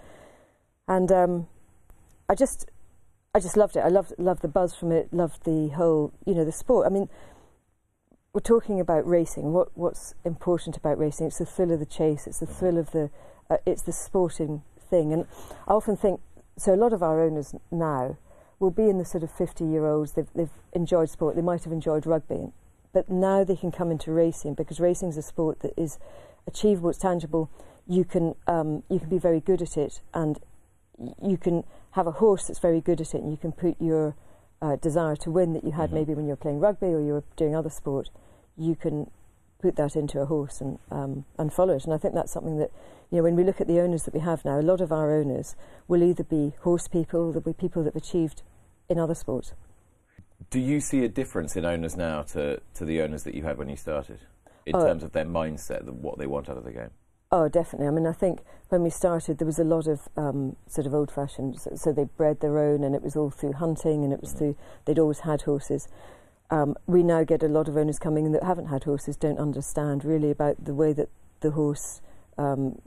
And 0.88 1.12
um, 1.12 1.48
I 2.30 2.36
just, 2.36 2.70
I 3.36 3.40
just 3.40 3.58
loved 3.58 3.76
it. 3.76 3.82
I 3.82 3.90
loved, 3.90 4.14
loved 4.18 4.42
the 4.42 4.48
buzz 4.48 4.76
from 4.76 4.92
it. 4.92 5.12
Loved 5.12 5.44
the 5.44 5.70
whole, 5.70 6.14
you 6.26 6.34
know, 6.34 6.46
the 6.46 6.52
sport. 6.52 6.86
I 6.86 6.90
mean, 6.90 7.10
we're 8.34 8.42
talking 8.42 8.80
about 8.80 9.08
racing. 9.08 9.52
What 9.52 9.76
what's 9.76 10.14
important 10.24 10.78
about 10.78 11.00
racing? 11.00 11.28
It's 11.28 11.40
the 11.40 11.46
thrill 11.46 11.72
of 11.72 11.80
the 11.80 11.86
chase. 11.88 12.28
It's 12.28 12.40
the 12.40 12.46
thrill 12.46 12.78
of 12.78 12.92
the. 12.92 13.10
Uh, 13.50 13.58
it's 13.66 13.82
the 13.82 13.92
sporting 13.92 14.62
thing. 14.90 15.12
And 15.12 15.26
I 15.68 15.74
often 15.74 15.98
think 15.98 16.20
so. 16.56 16.74
A 16.74 16.76
lot 16.76 16.94
of 16.94 17.02
our 17.02 17.24
owners 17.24 17.56
now 17.72 18.18
will 18.60 18.70
be 18.70 18.90
in 18.90 19.00
the 19.00 19.06
sort 19.06 19.24
of 19.24 19.32
fifty-year-olds. 19.32 20.12
They've 20.12 20.30
they've 20.36 20.52
enjoyed 20.74 21.10
sport. 21.10 21.36
They 21.36 21.42
might 21.42 21.64
have 21.64 21.74
enjoyed 21.74 22.06
rugby, 22.06 22.52
but 22.94 23.10
now 23.10 23.44
they 23.44 23.56
can 23.56 23.72
come 23.72 23.90
into 23.90 24.12
racing 24.12 24.54
because 24.54 24.80
racing 24.80 25.10
is 25.10 25.18
a 25.18 25.24
sport 25.24 25.62
that 25.62 25.74
is 25.76 25.98
achievable. 26.46 26.90
It's 26.92 27.00
tangible. 27.00 27.50
You 27.88 28.04
can 28.04 28.36
um, 28.46 28.84
you 28.90 29.00
can 29.00 29.10
be 29.10 29.18
very 29.18 29.40
good 29.40 29.62
at 29.64 29.78
it, 29.78 30.02
and 30.14 30.40
you 31.22 31.38
can 31.38 31.64
have 31.92 32.08
a 32.08 32.12
horse 32.12 32.48
that's 32.48 32.60
very 32.60 32.82
good 32.82 33.02
at 33.02 33.14
it, 33.14 33.22
and 33.22 33.32
you 33.32 33.38
can 33.38 33.52
put 33.52 33.76
your 33.80 34.16
uh, 34.62 34.76
desire 34.78 35.16
to 35.16 35.32
win 35.32 35.54
that 35.54 35.64
you 35.64 35.72
had 35.72 35.88
mm-hmm. 35.88 35.96
maybe 35.96 36.14
when 36.14 36.26
you 36.26 36.32
were 36.32 36.36
playing 36.36 36.60
rugby 36.60 36.88
or 36.88 37.00
you 37.00 37.14
were 37.14 37.24
doing 37.36 37.56
other 37.56 37.70
sport 37.70 38.10
you 38.58 38.76
can 38.76 39.10
put 39.62 39.76
that 39.76 39.96
into 39.96 40.20
a 40.20 40.26
horse 40.26 40.62
and 40.62 40.80
um, 40.92 41.26
and 41.38 41.54
follow 41.54 41.76
it. 41.76 41.86
And 41.86 41.94
I 41.94 41.98
think 41.98 42.14
that's 42.14 42.32
something 42.32 42.58
that 42.58 42.72
you 43.12 43.18
know 43.18 43.24
when 43.24 43.36
we 43.36 43.44
look 43.44 43.62
at 43.62 43.68
the 43.68 43.80
owners 43.80 44.04
that 44.04 44.14
we 44.14 44.20
have 44.20 44.44
now, 44.44 44.60
a 44.60 44.62
lot 44.62 44.82
of 44.82 44.92
our 44.92 45.14
owners 45.14 45.56
will 45.88 46.04
either 46.04 46.24
be 46.24 46.54
horse 46.62 46.88
people, 46.88 47.32
they'll 47.32 47.42
be 47.42 47.54
people 47.54 47.84
that 47.84 47.94
have 47.94 48.04
achieved 48.04 48.42
in 48.90 48.98
other 48.98 49.16
sports. 49.16 49.54
Do 50.50 50.60
you 50.60 50.80
see 50.80 51.04
a 51.04 51.10
difference 51.10 51.56
in 51.56 51.66
owners 51.66 51.98
now 51.98 52.22
to, 52.24 52.62
to 52.76 52.86
the 52.86 53.02
owners 53.02 53.24
that 53.24 53.34
you 53.34 53.44
had 53.44 53.58
when 53.58 53.70
you 53.70 53.76
started, 53.76 54.20
in 54.66 54.76
oh, 54.76 54.86
terms 54.86 55.04
of 55.04 55.12
their 55.12 55.26
mindset, 55.26 55.88
of 55.88 55.96
what 55.96 56.20
they 56.20 56.28
want 56.28 56.48
out 56.48 56.58
of 56.58 56.64
the 56.64 56.72
game? 56.72 56.92
Oh, 57.32 57.50
definitely. 57.50 57.88
I 57.88 57.92
mean, 57.92 58.08
I 58.08 58.14
think 58.14 58.40
when 58.70 58.84
we 58.84 58.90
started, 58.90 59.38
there 59.38 59.46
was 59.46 59.60
a 59.60 59.64
lot 59.64 59.88
of 59.88 60.08
um, 60.16 60.56
sort 60.68 60.88
of 60.88 60.94
old-fashioned. 60.94 61.60
So, 61.60 61.72
so, 61.76 61.92
they 61.92 62.06
bred 62.06 62.40
their 62.40 62.58
own, 62.58 62.84
and 62.84 62.96
it 62.96 63.04
was 63.04 63.16
all 63.16 63.30
through 63.30 63.54
hunting, 63.54 64.04
and 64.04 64.14
it 64.14 64.22
was 64.22 64.30
mm-hmm. 64.30 64.40
through 64.40 64.58
they'd 64.86 65.00
always 65.00 65.20
had 65.20 65.42
horses. 65.42 65.90
Um, 66.50 66.78
we 66.86 67.04
now 67.04 67.24
get 67.24 67.44
a 67.44 67.48
lot 67.48 67.68
of 67.68 67.76
owners 67.76 68.00
coming 68.00 68.26
in 68.26 68.32
that 68.32 68.44
haven't 68.44 68.68
had 68.68 68.86
horses, 68.86 69.18
don't 69.18 69.40
understand 69.40 70.06
really 70.06 70.32
about 70.32 70.64
the 70.64 70.74
way 70.74 70.94
that 70.94 71.10
the 71.42 71.52
horse 71.52 72.02
um, 72.38 72.80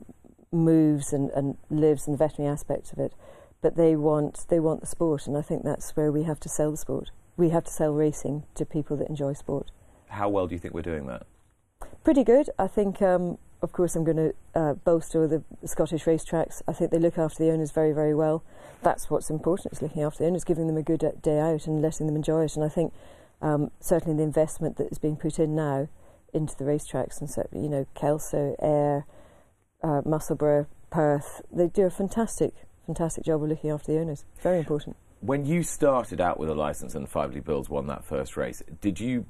moves 0.50 1.12
and, 1.12 1.30
and 1.30 1.56
lives 1.68 2.06
and 2.06 2.14
the 2.14 2.18
veterinary 2.18 2.52
aspects 2.52 2.92
of 2.92 2.98
it. 2.98 3.14
But 3.62 3.76
they 3.76 3.94
want 3.94 4.46
they 4.48 4.58
want 4.58 4.80
the 4.80 4.86
sport, 4.86 5.26
and 5.26 5.36
I 5.36 5.42
think 5.42 5.64
that's 5.64 5.94
where 5.94 6.10
we 6.10 6.22
have 6.22 6.40
to 6.40 6.48
sell 6.48 6.70
the 6.70 6.78
sport. 6.78 7.10
We 7.36 7.50
have 7.50 7.64
to 7.64 7.70
sell 7.70 7.92
racing 7.92 8.44
to 8.54 8.64
people 8.64 8.96
that 8.96 9.08
enjoy 9.08 9.34
sport. 9.34 9.70
How 10.08 10.28
well 10.28 10.46
do 10.46 10.54
you 10.54 10.58
think 10.58 10.72
we're 10.72 10.82
doing 10.82 11.06
that? 11.06 11.26
Pretty 12.02 12.24
good. 12.24 12.48
I 12.58 12.66
think, 12.66 13.02
um, 13.02 13.38
of 13.62 13.72
course, 13.72 13.94
I'm 13.94 14.04
going 14.04 14.16
to 14.16 14.34
uh, 14.54 14.74
bolster 14.74 15.26
the 15.26 15.42
Scottish 15.66 16.04
racetracks. 16.04 16.62
I 16.66 16.72
think 16.72 16.90
they 16.90 16.98
look 16.98 17.18
after 17.18 17.44
the 17.44 17.50
owners 17.50 17.70
very, 17.72 17.92
very 17.92 18.14
well. 18.14 18.42
That's 18.82 19.10
what's 19.10 19.28
important, 19.28 19.72
is 19.72 19.82
looking 19.82 20.02
after 20.02 20.24
the 20.24 20.28
owners, 20.28 20.44
giving 20.44 20.66
them 20.66 20.76
a 20.76 20.82
good 20.82 21.04
day 21.22 21.38
out 21.38 21.66
and 21.66 21.82
letting 21.82 22.06
them 22.06 22.16
enjoy 22.16 22.44
it. 22.44 22.56
And 22.56 22.64
I 22.64 22.68
think 22.68 22.92
um, 23.42 23.70
certainly 23.80 24.16
the 24.16 24.22
investment 24.22 24.76
that 24.76 24.90
is 24.90 24.98
being 24.98 25.16
put 25.16 25.38
in 25.38 25.54
now 25.54 25.88
into 26.32 26.56
the 26.56 26.64
racetracks 26.64 27.20
and 27.20 27.28
so, 27.28 27.46
you 27.52 27.68
know 27.68 27.86
Kelso, 27.94 28.54
Ayr, 28.62 29.04
uh, 29.82 30.02
Musselburgh, 30.04 30.66
Perth, 30.90 31.42
they 31.52 31.66
do 31.66 31.82
a 31.82 31.90
fantastic, 31.90 32.52
fantastic 32.86 33.24
job 33.24 33.42
of 33.42 33.48
looking 33.48 33.70
after 33.70 33.92
the 33.92 33.98
owners. 33.98 34.24
Very 34.42 34.58
important. 34.58 34.96
When 35.20 35.44
you 35.44 35.62
started 35.62 36.20
out 36.20 36.38
with 36.38 36.48
a 36.48 36.54
license 36.54 36.94
and 36.94 37.08
Fively 37.08 37.40
Builds 37.40 37.68
won 37.68 37.86
that 37.88 38.04
first 38.04 38.36
race, 38.36 38.62
did 38.80 39.00
you 39.00 39.26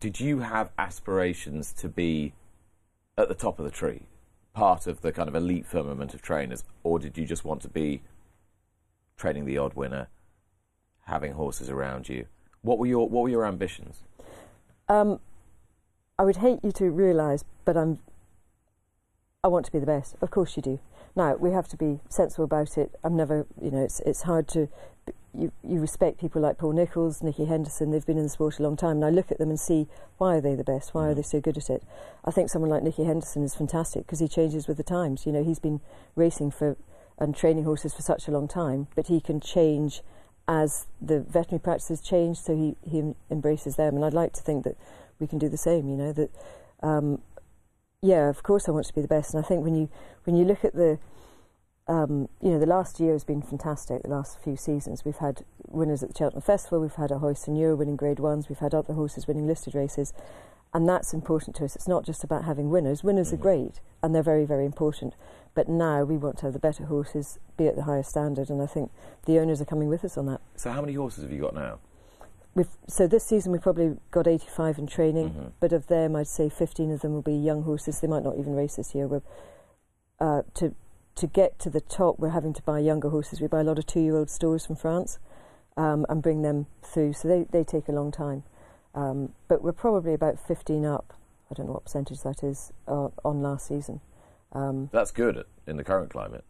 did 0.00 0.18
you 0.18 0.40
have 0.40 0.70
aspirations 0.76 1.72
to 1.74 1.88
be 1.88 2.32
at 3.16 3.28
the 3.28 3.34
top 3.34 3.58
of 3.58 3.64
the 3.64 3.70
tree, 3.70 4.06
part 4.52 4.86
of 4.86 5.00
the 5.02 5.12
kind 5.12 5.28
of 5.28 5.34
elite 5.34 5.66
firmament 5.66 6.14
of 6.14 6.22
trainers, 6.22 6.64
or 6.82 6.98
did 6.98 7.16
you 7.16 7.26
just 7.26 7.44
want 7.44 7.62
to 7.62 7.68
be 7.68 8.02
training 9.16 9.44
the 9.44 9.58
odd 9.58 9.74
winner, 9.74 10.08
having 11.06 11.32
horses 11.32 11.70
around 11.70 12.08
you? 12.08 12.26
What 12.62 12.78
were 12.78 12.86
your 12.86 13.08
What 13.08 13.22
were 13.22 13.28
your 13.28 13.46
ambitions? 13.46 14.04
Um, 14.88 15.20
I 16.18 16.22
would 16.24 16.36
hate 16.36 16.60
you 16.62 16.72
to 16.72 16.90
realise, 16.90 17.44
but 17.64 17.76
I'm. 17.76 17.98
I 19.42 19.48
want 19.48 19.66
to 19.66 19.72
be 19.72 19.78
the 19.78 19.86
best. 19.86 20.16
Of 20.22 20.30
course 20.30 20.56
you 20.56 20.62
do. 20.62 20.80
Now 21.14 21.36
we 21.36 21.50
have 21.50 21.68
to 21.68 21.76
be 21.76 22.00
sensible 22.08 22.44
about 22.44 22.78
it. 22.78 22.94
I'm 23.04 23.14
never, 23.14 23.46
you 23.60 23.70
know, 23.70 23.82
it's 23.82 24.00
it's 24.00 24.22
hard 24.22 24.48
to. 24.48 24.68
You, 25.36 25.52
you 25.62 25.80
respect 25.80 26.20
people 26.20 26.40
like 26.40 26.58
Paul 26.58 26.72
Nicholls, 26.72 27.22
Nicky 27.22 27.46
Henderson. 27.46 27.90
They've 27.90 28.06
been 28.06 28.18
in 28.18 28.22
the 28.24 28.28
sport 28.28 28.58
a 28.60 28.62
long 28.62 28.76
time, 28.76 28.96
and 28.96 29.04
I 29.04 29.10
look 29.10 29.32
at 29.32 29.38
them 29.38 29.50
and 29.50 29.58
see 29.58 29.88
why 30.18 30.36
are 30.36 30.40
they 30.40 30.54
the 30.54 30.64
best? 30.64 30.94
Why 30.94 31.02
mm-hmm. 31.02 31.10
are 31.10 31.14
they 31.14 31.22
so 31.22 31.40
good 31.40 31.56
at 31.56 31.68
it? 31.68 31.82
I 32.24 32.30
think 32.30 32.50
someone 32.50 32.70
like 32.70 32.82
Nicky 32.82 33.04
Henderson 33.04 33.42
is 33.42 33.54
fantastic 33.54 34.06
because 34.06 34.20
he 34.20 34.28
changes 34.28 34.68
with 34.68 34.76
the 34.76 34.84
times. 34.84 35.26
You 35.26 35.32
know, 35.32 35.42
he's 35.42 35.58
been 35.58 35.80
racing 36.14 36.52
for 36.52 36.76
and 37.18 37.34
training 37.34 37.64
horses 37.64 37.94
for 37.94 38.02
such 38.02 38.26
a 38.28 38.30
long 38.30 38.48
time, 38.48 38.88
but 38.94 39.06
he 39.06 39.20
can 39.20 39.40
change 39.40 40.02
as 40.46 40.86
the 41.00 41.20
veterinary 41.20 41.60
practices 41.60 42.00
change, 42.00 42.38
so 42.38 42.54
he, 42.54 42.76
he 42.88 43.14
embraces 43.30 43.76
them. 43.76 43.94
And 43.94 44.04
I'd 44.04 44.14
like 44.14 44.32
to 44.34 44.42
think 44.42 44.64
that 44.64 44.76
we 45.18 45.26
can 45.26 45.38
do 45.38 45.48
the 45.48 45.56
same, 45.56 45.88
you 45.88 45.96
know, 45.96 46.12
that, 46.12 46.30
um, 46.82 47.20
yeah, 48.02 48.28
of 48.28 48.42
course 48.42 48.68
I 48.68 48.72
want 48.72 48.86
to 48.86 48.94
be 48.94 49.00
the 49.00 49.08
best. 49.08 49.32
And 49.32 49.44
I 49.44 49.46
think 49.46 49.62
when 49.62 49.74
you, 49.74 49.88
when 50.24 50.36
you 50.36 50.44
look 50.44 50.64
at 50.64 50.74
the, 50.74 50.98
um, 51.86 52.28
you 52.40 52.50
know, 52.50 52.58
the 52.58 52.66
last 52.66 52.98
year 52.98 53.12
has 53.12 53.24
been 53.24 53.42
fantastic, 53.42 54.02
the 54.02 54.08
last 54.08 54.38
few 54.38 54.56
seasons. 54.56 55.04
We've 55.04 55.16
had 55.16 55.44
winners 55.68 56.02
at 56.02 56.10
the 56.10 56.18
Cheltenham 56.18 56.42
Festival, 56.42 56.80
we've 56.80 56.94
had 56.94 57.10
Ahoy 57.10 57.34
Senor 57.34 57.76
winning 57.76 57.96
grade 57.96 58.18
ones, 58.18 58.48
we've 58.48 58.58
had 58.58 58.74
other 58.74 58.94
horses 58.94 59.26
winning 59.26 59.46
listed 59.46 59.74
races. 59.74 60.12
And 60.72 60.88
that's 60.88 61.14
important 61.14 61.54
to 61.56 61.64
us. 61.64 61.76
It's 61.76 61.86
not 61.86 62.04
just 62.04 62.24
about 62.24 62.44
having 62.44 62.68
winners. 62.68 63.04
Winners 63.04 63.28
mm-hmm. 63.28 63.36
are 63.36 63.42
great 63.42 63.80
and 64.02 64.14
they're 64.14 64.24
very, 64.24 64.44
very 64.44 64.66
important. 64.66 65.14
But 65.54 65.68
now 65.68 66.02
we 66.02 66.16
want 66.16 66.38
to 66.38 66.46
have 66.46 66.52
the 66.52 66.58
better 66.58 66.86
horses 66.86 67.38
be 67.56 67.68
at 67.68 67.76
the 67.76 67.84
highest 67.84 68.10
standard, 68.10 68.50
and 68.50 68.60
I 68.60 68.66
think 68.66 68.90
the 69.24 69.38
owners 69.38 69.60
are 69.60 69.64
coming 69.64 69.88
with 69.88 70.04
us 70.04 70.18
on 70.18 70.26
that. 70.26 70.40
So, 70.56 70.72
how 70.72 70.80
many 70.80 70.94
horses 70.94 71.22
have 71.22 71.32
you 71.32 71.40
got 71.40 71.54
now? 71.54 71.78
We've, 72.56 72.68
so 72.88 73.06
this 73.06 73.24
season 73.24 73.52
we've 73.52 73.62
probably 73.62 73.96
got 74.10 74.26
85 74.26 74.78
in 74.78 74.86
training, 74.86 75.30
mm-hmm. 75.30 75.46
but 75.60 75.72
of 75.72 75.86
them 75.86 76.16
I'd 76.16 76.26
say 76.26 76.48
15 76.48 76.90
of 76.90 77.00
them 77.00 77.12
will 77.12 77.22
be 77.22 77.34
young 77.34 77.62
horses. 77.62 78.00
They 78.00 78.08
might 78.08 78.24
not 78.24 78.36
even 78.36 78.54
race 78.54 78.76
this 78.76 78.94
year. 78.94 79.06
We're, 79.06 79.22
uh, 80.20 80.42
to 80.54 80.74
to 81.16 81.26
get 81.26 81.58
to 81.60 81.70
the 81.70 81.80
top, 81.80 82.18
we're 82.18 82.30
having 82.30 82.52
to 82.54 82.62
buy 82.62 82.78
younger 82.80 83.10
horses. 83.10 83.40
We 83.40 83.46
buy 83.46 83.60
a 83.60 83.64
lot 83.64 83.78
of 83.78 83.86
two-year-old 83.86 84.30
stores 84.30 84.66
from 84.66 84.76
France 84.76 85.18
um, 85.76 86.06
and 86.08 86.22
bring 86.22 86.42
them 86.42 86.66
through. 86.82 87.12
So 87.12 87.28
they, 87.28 87.46
they 87.50 87.64
take 87.64 87.88
a 87.88 87.92
long 87.92 88.10
time. 88.10 88.44
Um, 88.94 89.32
but 89.48 89.62
we're 89.62 89.72
probably 89.72 90.14
about 90.14 90.38
15 90.38 90.84
up. 90.84 91.14
I 91.50 91.54
don't 91.54 91.66
know 91.66 91.72
what 91.72 91.84
percentage 91.84 92.22
that 92.22 92.42
is 92.42 92.72
uh, 92.88 93.08
on 93.24 93.42
last 93.42 93.66
season. 93.66 94.00
Um, 94.52 94.88
That's 94.92 95.10
good 95.10 95.44
in 95.66 95.76
the 95.76 95.84
current 95.84 96.10
climate. 96.10 96.44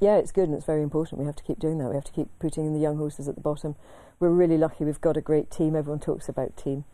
Yeah, 0.00 0.16
it's 0.16 0.32
good 0.32 0.48
and 0.48 0.54
it's 0.54 0.66
very 0.66 0.82
important. 0.82 1.18
We 1.18 1.26
have 1.26 1.36
to 1.36 1.42
keep 1.42 1.58
doing 1.58 1.78
that. 1.78 1.88
We 1.88 1.94
have 1.94 2.04
to 2.04 2.12
keep 2.12 2.28
putting 2.38 2.66
in 2.66 2.74
the 2.74 2.78
young 2.78 2.98
horses 2.98 3.26
at 3.28 3.34
the 3.34 3.40
bottom. 3.40 3.74
We're 4.20 4.30
really 4.30 4.58
lucky. 4.58 4.84
We've 4.84 5.00
got 5.00 5.16
a 5.16 5.20
great 5.20 5.50
team. 5.50 5.74
Everyone 5.74 6.00
talks 6.00 6.28
about 6.28 6.56
team, 6.56 6.84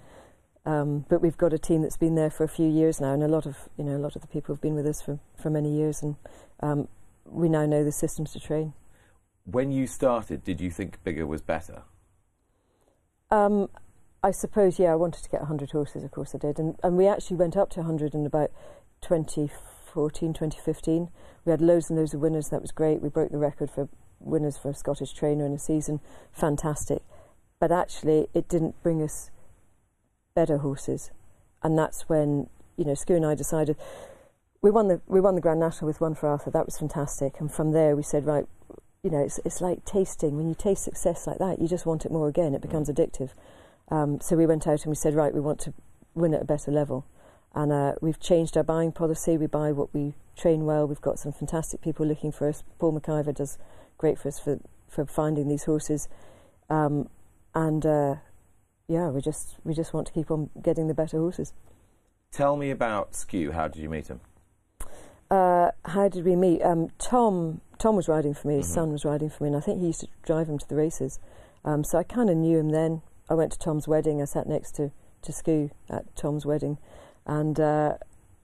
um, 0.65 1.05
but 1.09 1.21
we've 1.21 1.37
got 1.37 1.53
a 1.53 1.59
team 1.59 1.83
that's 1.83 1.97
been 1.97 2.15
there 2.15 2.31
for 2.31 2.45
a 2.45 2.49
few 2.49 2.69
years 2.69 3.01
now, 3.01 3.13
and 3.13 3.23
a 3.23 3.29
lot 3.29 3.47
of 3.47 3.69
you 3.77 3.85
know 3.85 3.97
a 3.97 3.99
lot 3.99 4.15
of 4.15 4.23
the 4.23 4.29
people 4.29 4.55
have 4.55 4.61
been 4.61 4.75
with 4.75 4.87
us 4.87 5.01
for 5.01 5.19
for 5.41 5.51
many 5.51 5.75
years, 5.75 6.03
and 6.03 6.17
um, 6.61 6.89
we 7.25 7.49
now 7.49 7.67
know 7.67 7.85
the 7.85 7.93
systems 7.93 8.33
to 8.33 8.41
train. 8.41 8.73
When 9.45 9.71
you 9.71 9.87
started, 9.87 10.45
did 10.45 10.61
you 10.61 10.71
think 10.71 11.03
bigger 11.05 11.27
was 11.27 11.43
better? 11.43 11.83
Um, 13.31 13.69
I 14.23 14.31
suppose, 14.31 14.79
yeah. 14.79 14.93
I 14.93 14.95
wanted 14.95 15.23
to 15.25 15.29
get 15.29 15.41
100 15.41 15.73
horses, 15.73 16.03
of 16.03 16.11
course 16.11 16.35
I 16.35 16.39
did, 16.39 16.59
and 16.59 16.77
and 16.83 16.97
we 16.97 17.07
actually 17.07 17.37
went 17.37 17.57
up 17.57 17.71
to 17.71 17.81
100 17.81 18.15
in 18.15 18.25
about 18.25 18.51
2014, 19.03 20.33
2015. 20.33 21.11
We 21.45 21.51
had 21.51 21.61
loads 21.61 21.91
and 21.91 21.99
loads 21.99 22.15
of 22.15 22.21
winners. 22.21 22.49
That 22.49 22.63
was 22.63 22.73
great. 22.73 23.03
We 23.03 23.09
broke 23.11 23.31
the 23.31 23.39
record 23.39 23.71
for 23.71 23.89
winners 24.19 24.57
for 24.57 24.71
a 24.71 24.75
Scottish 24.75 25.13
trainer 25.13 25.45
in 25.45 25.53
a 25.53 25.59
season. 25.59 26.01
Fantastic. 26.33 27.03
But 27.61 27.71
actually, 27.71 28.29
it 28.35 28.49
didn't 28.49 28.83
bring 28.83 29.03
us 29.03 29.31
better 30.35 30.59
horses. 30.59 31.11
And 31.63 31.79
that's 31.79 32.09
when, 32.09 32.49
you 32.77 32.85
know, 32.85 32.93
Scu 32.93 33.17
and 33.17 33.27
I 33.27 33.35
decided 33.35 33.77
we 34.65 34.71
won 34.71 34.89
the 34.89 35.03
we 35.07 35.21
won 35.21 35.35
the 35.35 35.43
Grand 35.43 35.61
National 35.61 35.87
with 35.89 36.01
one 36.01 36.15
for 36.15 36.27
Arthur. 36.27 36.51
That 36.51 36.65
was 36.65 36.79
fantastic. 36.79 37.39
And 37.39 37.53
from 37.53 37.73
there, 37.73 37.95
we 37.95 38.03
said, 38.03 38.25
right, 38.25 38.47
you 39.03 39.11
know, 39.11 39.19
it's 39.19 39.39
it's 39.45 39.61
like 39.61 39.85
tasting. 39.85 40.39
When 40.39 40.49
you 40.49 40.55
taste 40.55 40.85
success 40.85 41.27
like 41.27 41.37
that, 41.37 41.61
you 41.61 41.69
just 41.69 41.85
want 41.85 42.07
it 42.07 42.11
more 42.11 42.29
again. 42.29 42.55
It 42.55 42.63
becomes 42.63 42.89
addictive. 42.89 43.33
Um, 43.91 44.23
so 44.23 44.37
we 44.37 44.47
went 44.47 44.67
out 44.67 44.83
and 44.83 44.87
we 44.87 44.95
said, 44.95 45.15
right, 45.15 45.35
we 45.35 45.41
want 45.41 45.61
to 45.61 45.75
win 46.15 46.33
at 46.33 46.41
a 46.41 46.47
better 46.47 46.71
level. 46.71 47.05
And 47.55 47.73
uh, 47.73 47.97
we've 48.01 48.19
changed 48.19 48.57
our 48.57 48.65
buying 48.65 48.91
policy. 48.91 49.37
We 49.37 49.49
buy 49.49 49.71
what 49.71 49.93
we 49.93 50.15
train 50.35 50.65
well. 50.65 50.89
We've 50.89 50.99
got 50.99 51.19
some 51.19 51.33
fantastic 51.33 51.83
people 51.83 52.07
looking 52.07 52.33
for 52.33 52.49
us. 52.49 52.65
Paul 52.79 52.99
McIver 52.99 53.35
does 53.35 53.59
great 53.99 54.19
for 54.19 54.29
us 54.29 54.41
for, 54.41 54.61
for 54.89 55.05
finding 55.05 55.47
these 55.47 55.65
horses. 55.65 56.09
um, 56.71 57.11
and 57.55 57.85
uh, 57.85 58.15
yeah, 58.89 59.11
we 59.11 59.21
just 59.21 59.57
we 59.63 59.75
just 59.75 59.93
want 59.93 60.07
to 60.07 60.13
keep 60.15 60.31
on 60.31 60.49
getting 60.63 60.89
the 60.89 60.95
better 60.95 61.19
horses. 61.19 61.53
Tell 62.33 62.57
me 62.57 62.71
about 62.71 63.13
Scu. 63.13 63.53
How 63.53 63.69
did 63.69 63.83
you 63.83 63.91
meet 63.91 64.09
him? 64.09 64.21
Uh, 65.35 65.71
how 65.85 66.09
did 66.09 66.25
we 66.25 66.37
meet? 66.37 66.63
Um, 66.63 66.91
Tom 66.99 67.61
Tom 67.79 67.97
was 67.97 68.09
riding 68.09 68.35
for 68.35 68.49
me. 68.49 68.57
His 68.57 68.69
Mhm. 68.69 68.75
son 68.75 68.93
was 68.93 69.05
riding 69.05 69.29
for 69.31 69.43
me, 69.43 69.49
and 69.49 69.57
I 69.57 69.61
think 69.61 69.81
he 69.81 69.87
used 69.89 70.01
to 70.01 70.09
drive 70.23 70.49
him 70.49 70.59
to 70.59 70.69
the 70.69 70.77
races. 70.77 71.19
Um, 71.65 71.83
so 71.83 71.99
I 71.99 72.03
kind 72.05 72.31
of 72.31 72.37
knew 72.37 72.59
him 72.59 72.71
then. 72.71 73.03
I 73.29 73.35
went 73.35 73.51
to 73.53 73.59
Tom's 73.59 73.89
wedding. 73.89 74.23
I 74.23 74.27
sat 74.27 74.47
next 74.47 74.73
to 74.77 74.91
to 75.23 75.33
Scu 75.33 75.71
at 75.91 76.05
Tom's 76.15 76.45
wedding, 76.47 76.77
and 77.27 77.59
uh, 77.59 77.97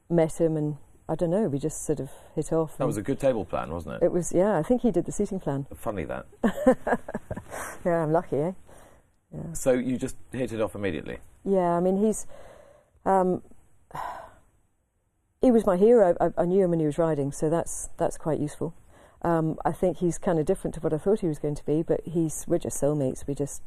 met 0.09 0.41
him. 0.41 0.57
And 0.57 0.79
I 1.09 1.15
don't 1.15 1.31
know, 1.31 1.47
we 1.49 1.59
just 1.59 1.85
sort 1.85 2.01
of 2.01 2.11
hit 2.35 2.53
off. 2.53 2.77
That 2.79 2.87
was 2.87 2.97
a 2.97 3.03
good 3.03 3.21
table 3.21 3.45
plan, 3.45 3.71
wasn't 3.71 3.97
it? 3.97 4.07
it 4.07 4.13
was 4.13 4.33
yeah. 4.33 4.57
I 4.59 4.63
think 4.63 4.81
he 4.83 4.91
did 4.91 5.05
the 5.05 5.13
seating 5.13 5.39
plan. 5.41 5.67
Funny 5.75 6.05
that. 6.05 6.27
Yeah, 7.85 8.03
I'm 8.03 8.13
lucky, 8.13 8.37
eh? 8.37 8.53
Yeah. 9.33 9.53
So 9.55 9.73
you 9.73 9.97
just 9.97 10.17
hit 10.33 10.53
it 10.53 10.61
off 10.61 10.75
immediately. 10.75 11.19
Yeah, 11.45 11.77
I 11.77 11.81
mean 11.81 11.97
he's 11.97 12.27
um, 13.07 13.43
he 15.41 15.51
was 15.51 15.65
my 15.65 15.77
hero. 15.77 16.17
I, 16.21 16.31
I 16.37 16.45
knew 16.45 16.65
him 16.65 16.71
when 16.71 16.81
he 16.81 16.87
was 16.87 16.99
riding, 16.99 17.33
so 17.33 17.49
that's 17.49 17.89
that's 17.97 18.19
quite 18.19 18.41
useful. 18.41 18.75
Um, 19.23 19.59
I 19.65 19.73
think 19.73 19.99
he's 19.99 20.19
kind 20.19 20.39
of 20.39 20.47
different 20.47 20.75
to 20.75 20.81
what 20.81 20.93
I 20.93 20.99
thought 20.99 21.21
he 21.21 21.29
was 21.29 21.39
going 21.39 21.55
to 21.55 21.65
be, 21.65 21.83
but 21.83 22.01
he's 22.05 22.45
we're 22.47 22.59
just 22.59 22.81
soulmates. 22.81 23.27
We 23.27 23.35
just 23.35 23.63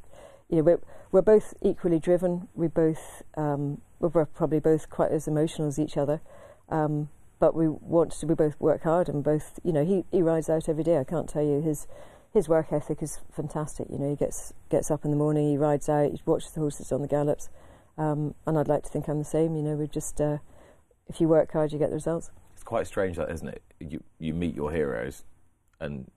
you 0.49 0.57
know 0.57 0.63
we're 0.63 0.81
we're 1.11 1.21
both 1.21 1.53
equally 1.61 1.99
driven. 1.99 2.47
We 2.53 2.67
both 2.67 3.23
um, 3.35 3.81
we're 3.99 4.25
probably 4.25 4.59
both 4.59 4.89
quite 4.89 5.11
as 5.11 5.27
emotional 5.27 5.67
as 5.67 5.79
each 5.79 5.97
other. 5.97 6.21
Um, 6.69 7.09
but 7.39 7.55
we 7.55 7.67
want 7.67 8.11
to 8.13 8.27
we 8.27 8.35
both 8.35 8.59
work 8.59 8.83
hard 8.83 9.09
and 9.09 9.23
both 9.23 9.59
you 9.63 9.73
know 9.73 9.83
he, 9.83 10.05
he 10.11 10.21
rides 10.21 10.49
out 10.49 10.69
every 10.69 10.83
day. 10.83 10.97
I 10.97 11.03
can't 11.03 11.27
tell 11.27 11.43
you 11.43 11.61
his 11.61 11.87
his 12.31 12.47
work 12.47 12.71
ethic 12.71 13.01
is 13.01 13.19
fantastic. 13.35 13.87
You 13.89 13.97
know 13.97 14.09
he 14.09 14.15
gets 14.15 14.53
gets 14.69 14.91
up 14.91 15.03
in 15.05 15.11
the 15.11 15.17
morning, 15.17 15.49
he 15.49 15.57
rides 15.57 15.89
out, 15.89 16.11
he 16.11 16.21
watches 16.25 16.51
the 16.51 16.61
horses 16.61 16.91
on 16.91 17.01
the 17.01 17.07
gallops, 17.07 17.49
um, 17.97 18.35
and 18.45 18.57
I'd 18.57 18.67
like 18.67 18.83
to 18.83 18.89
think 18.89 19.07
I'm 19.07 19.19
the 19.19 19.25
same. 19.25 19.55
You 19.55 19.63
know 19.63 19.75
we're 19.75 19.87
just 19.87 20.21
uh, 20.21 20.37
if 21.07 21.19
you 21.21 21.27
work 21.27 21.51
hard, 21.51 21.71
you 21.71 21.79
get 21.79 21.89
the 21.89 21.95
results. 21.95 22.31
It's 22.53 22.63
quite 22.63 22.87
strange, 22.87 23.17
that 23.17 23.29
isn't 23.31 23.47
it? 23.47 23.61
You 23.79 24.03
you 24.19 24.33
meet 24.33 24.55
your 24.55 24.71
heroes, 24.71 25.23
and 25.79 26.09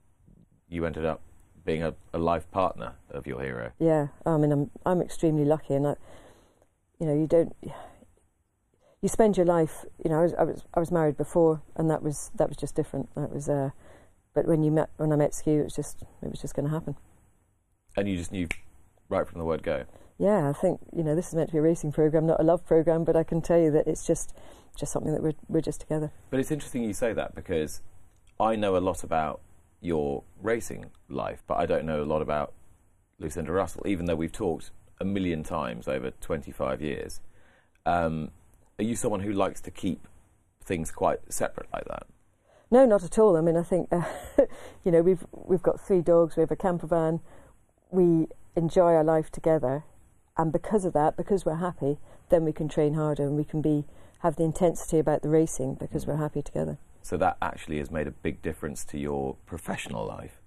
you 0.69 0.87
ended 0.87 1.05
up 1.05 1.21
being 1.65 1.83
a, 1.83 1.95
a 2.13 2.19
life 2.19 2.51
partner 2.51 2.95
of 3.11 3.27
your 3.27 3.43
hero. 3.43 3.73
Yeah, 3.79 4.09
I 4.25 4.37
mean, 4.37 4.53
I'm 4.53 4.71
I'm 4.85 5.03
extremely 5.03 5.45
lucky, 5.45 5.75
and 5.75 5.87
I, 5.89 5.97
you 7.01 7.07
know, 7.07 7.15
you 7.15 7.27
don't, 7.27 7.55
you 9.03 9.09
spend 9.09 9.37
your 9.37 9.47
life. 9.47 9.85
You 10.03 10.11
know, 10.11 10.21
I 10.21 10.23
was 10.23 10.35
I 10.35 10.45
was 10.45 10.65
I 10.75 10.81
was 10.81 10.91
married 10.91 11.17
before, 11.17 11.63
and 11.75 11.91
that 11.91 12.03
was 12.03 12.31
that 12.37 12.49
was 12.49 12.57
just 12.57 12.75
different. 12.75 13.09
That 13.15 13.33
was, 13.33 13.49
uh, 13.49 13.71
but 14.35 14.47
when 14.47 14.63
you 14.63 14.71
met 14.71 14.91
when 14.97 15.13
I 15.13 15.17
met 15.17 15.33
Scu, 15.33 15.61
it 15.61 15.65
was 15.65 15.75
just 15.75 16.03
it 16.23 16.31
was 16.31 16.41
just 16.41 16.55
going 16.55 16.67
to 16.67 16.73
happen. 16.73 16.97
And 17.97 18.09
you 18.09 18.17
just 18.17 18.31
knew 18.31 18.47
right 19.09 19.27
from 19.27 19.39
the 19.39 19.45
word 19.45 19.63
go. 19.63 19.85
Yeah, 20.19 20.49
I 20.49 20.53
think 20.53 20.81
you 20.97 21.03
know 21.03 21.15
this 21.15 21.29
is 21.29 21.35
meant 21.35 21.51
to 21.51 21.53
be 21.53 21.59
a 21.59 21.63
racing 21.63 21.93
program, 21.93 22.27
not 22.27 22.41
a 22.41 22.43
love 22.43 22.65
program, 22.67 23.05
but 23.05 23.17
I 23.17 23.23
can 23.23 23.43
tell 23.43 23.59
you 23.59 23.71
that 23.73 23.87
it's 23.87 24.07
just 24.07 24.35
just 24.77 24.93
something 24.93 25.13
that 25.13 25.23
we're 25.23 25.35
we're 25.49 25.61
just 25.61 25.81
together. 25.81 26.11
But 26.31 26.41
it's 26.41 26.51
interesting 26.51 26.83
you 26.85 26.93
say 26.93 27.13
that 27.13 27.35
because 27.35 27.83
I 28.41 28.57
know 28.57 28.77
a 28.77 28.79
lot 28.79 29.05
about 29.05 29.41
your 29.81 30.25
racing 30.41 30.87
life, 31.09 31.43
but 31.47 31.59
I 31.59 31.67
don't 31.67 31.85
know 31.85 32.03
a 32.03 32.05
lot 32.05 32.23
about 32.23 32.55
Lucinda 33.19 33.53
Russell, 33.53 33.87
even 33.87 34.07
though 34.07 34.17
we've 34.17 34.33
talked 34.33 34.71
a 35.01 35.05
million 35.05 35.43
times 35.43 35.87
over 35.87 36.11
25 36.11 36.81
years. 36.81 37.21
Um, 37.85 38.31
are 38.79 38.85
you 38.85 38.97
someone 38.97 39.21
who 39.21 39.33
likes 39.33 39.61
to 39.63 39.71
keep 39.71 40.07
things 40.65 40.91
quite 40.91 41.21
separate 41.33 41.69
like 41.73 41.85
that? 41.87 42.07
No, 42.71 42.85
not 42.85 43.05
at 43.05 43.19
all. 43.19 43.37
I 43.37 43.41
mean, 43.41 43.57
I 43.57 43.63
think 43.63 43.89
uh, 43.93 44.03
you 44.85 44.91
know 44.93 45.03
we've 45.03 45.25
we've 45.33 45.63
got 45.63 45.81
three 45.81 46.01
dogs. 46.01 46.37
We 46.37 46.41
have 46.41 46.51
a 46.51 46.57
camper 46.57 46.87
van. 46.87 47.21
We 47.91 48.27
enjoy 48.57 48.95
our 48.95 49.05
life 49.05 49.31
together, 49.31 49.85
and 50.37 50.53
because 50.53 50.85
of 50.85 50.93
that, 50.93 51.17
because 51.17 51.45
we're 51.45 51.57
happy, 51.57 51.99
then 52.29 52.45
we 52.45 52.53
can 52.53 52.69
train 52.69 52.95
harder 52.95 53.25
and 53.25 53.37
we 53.37 53.45
can 53.45 53.63
be 53.63 53.85
have 54.21 54.37
the 54.37 54.45
intensity 54.45 54.99
about 54.99 55.23
the 55.23 55.29
racing 55.29 55.75
because 55.75 56.05
mm. 56.05 56.09
we're 56.09 56.17
happy 56.17 56.43
together. 56.43 56.79
So 57.03 57.17
that 57.19 57.37
actually 57.41 57.79
has 57.79 57.91
made 57.91 58.07
a 58.07 58.11
big 58.11 58.43
difference 58.43 58.85
to 58.87 58.99
your 58.99 59.37
professional 59.47 60.05
life. 60.07 60.41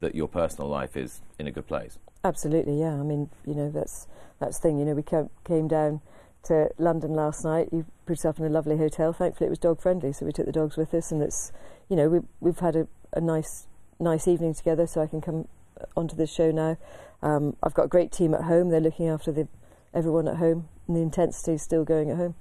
That 0.00 0.14
your 0.14 0.28
personal 0.28 0.68
life 0.68 0.96
is 0.96 1.20
in 1.38 1.46
a 1.46 1.50
good 1.50 1.66
place. 1.66 1.98
Absolutely, 2.24 2.78
yeah. 2.80 2.94
I 2.94 3.02
mean, 3.02 3.30
you 3.46 3.54
know, 3.54 3.70
that's 3.70 4.06
that's 4.38 4.58
the 4.58 4.68
thing. 4.68 4.78
You 4.78 4.84
know, 4.84 4.94
we 4.94 5.02
came, 5.02 5.30
came 5.44 5.68
down 5.68 6.00
to 6.44 6.70
London 6.78 7.14
last 7.14 7.44
night. 7.44 7.68
You 7.72 7.86
put 8.06 8.24
up 8.24 8.38
in 8.38 8.44
a 8.44 8.48
lovely 8.48 8.76
hotel. 8.76 9.12
Thankfully, 9.12 9.46
it 9.46 9.50
was 9.50 9.58
dog 9.58 9.80
friendly, 9.80 10.12
so 10.12 10.26
we 10.26 10.32
took 10.32 10.46
the 10.46 10.52
dogs 10.52 10.76
with 10.76 10.92
us, 10.94 11.12
and 11.12 11.22
it's, 11.22 11.52
you 11.88 11.96
know, 11.96 12.08
we 12.08 12.20
we've 12.40 12.58
had 12.58 12.76
a, 12.76 12.88
a 13.12 13.20
nice 13.20 13.66
nice 14.00 14.26
evening 14.26 14.54
together. 14.54 14.86
So 14.86 15.00
I 15.00 15.06
can 15.06 15.20
come 15.20 15.48
onto 15.96 16.16
this 16.16 16.32
show 16.32 16.50
now. 16.50 16.76
Um, 17.22 17.56
I've 17.62 17.74
got 17.74 17.84
a 17.84 17.88
great 17.88 18.12
team 18.12 18.34
at 18.34 18.42
home. 18.42 18.70
They're 18.70 18.80
looking 18.80 19.08
after 19.08 19.30
the 19.32 19.48
everyone 19.94 20.26
at 20.28 20.36
home, 20.36 20.68
and 20.88 20.96
the 20.96 21.00
intensity 21.00 21.52
is 21.52 21.62
still 21.62 21.84
going 21.84 22.10
at 22.10 22.16
home. 22.16 22.34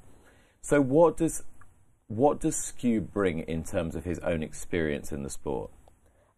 So 0.62 0.82
what 0.82 1.17
does 1.17 1.43
what 2.08 2.39
does 2.39 2.56
Scu 2.56 3.12
bring 3.12 3.39
in 3.39 3.63
terms 3.63 3.95
of 3.95 4.04
his 4.04 4.19
own 4.19 4.43
experience 4.43 5.12
in 5.12 5.23
the 5.23 5.30
sport? 5.30 5.71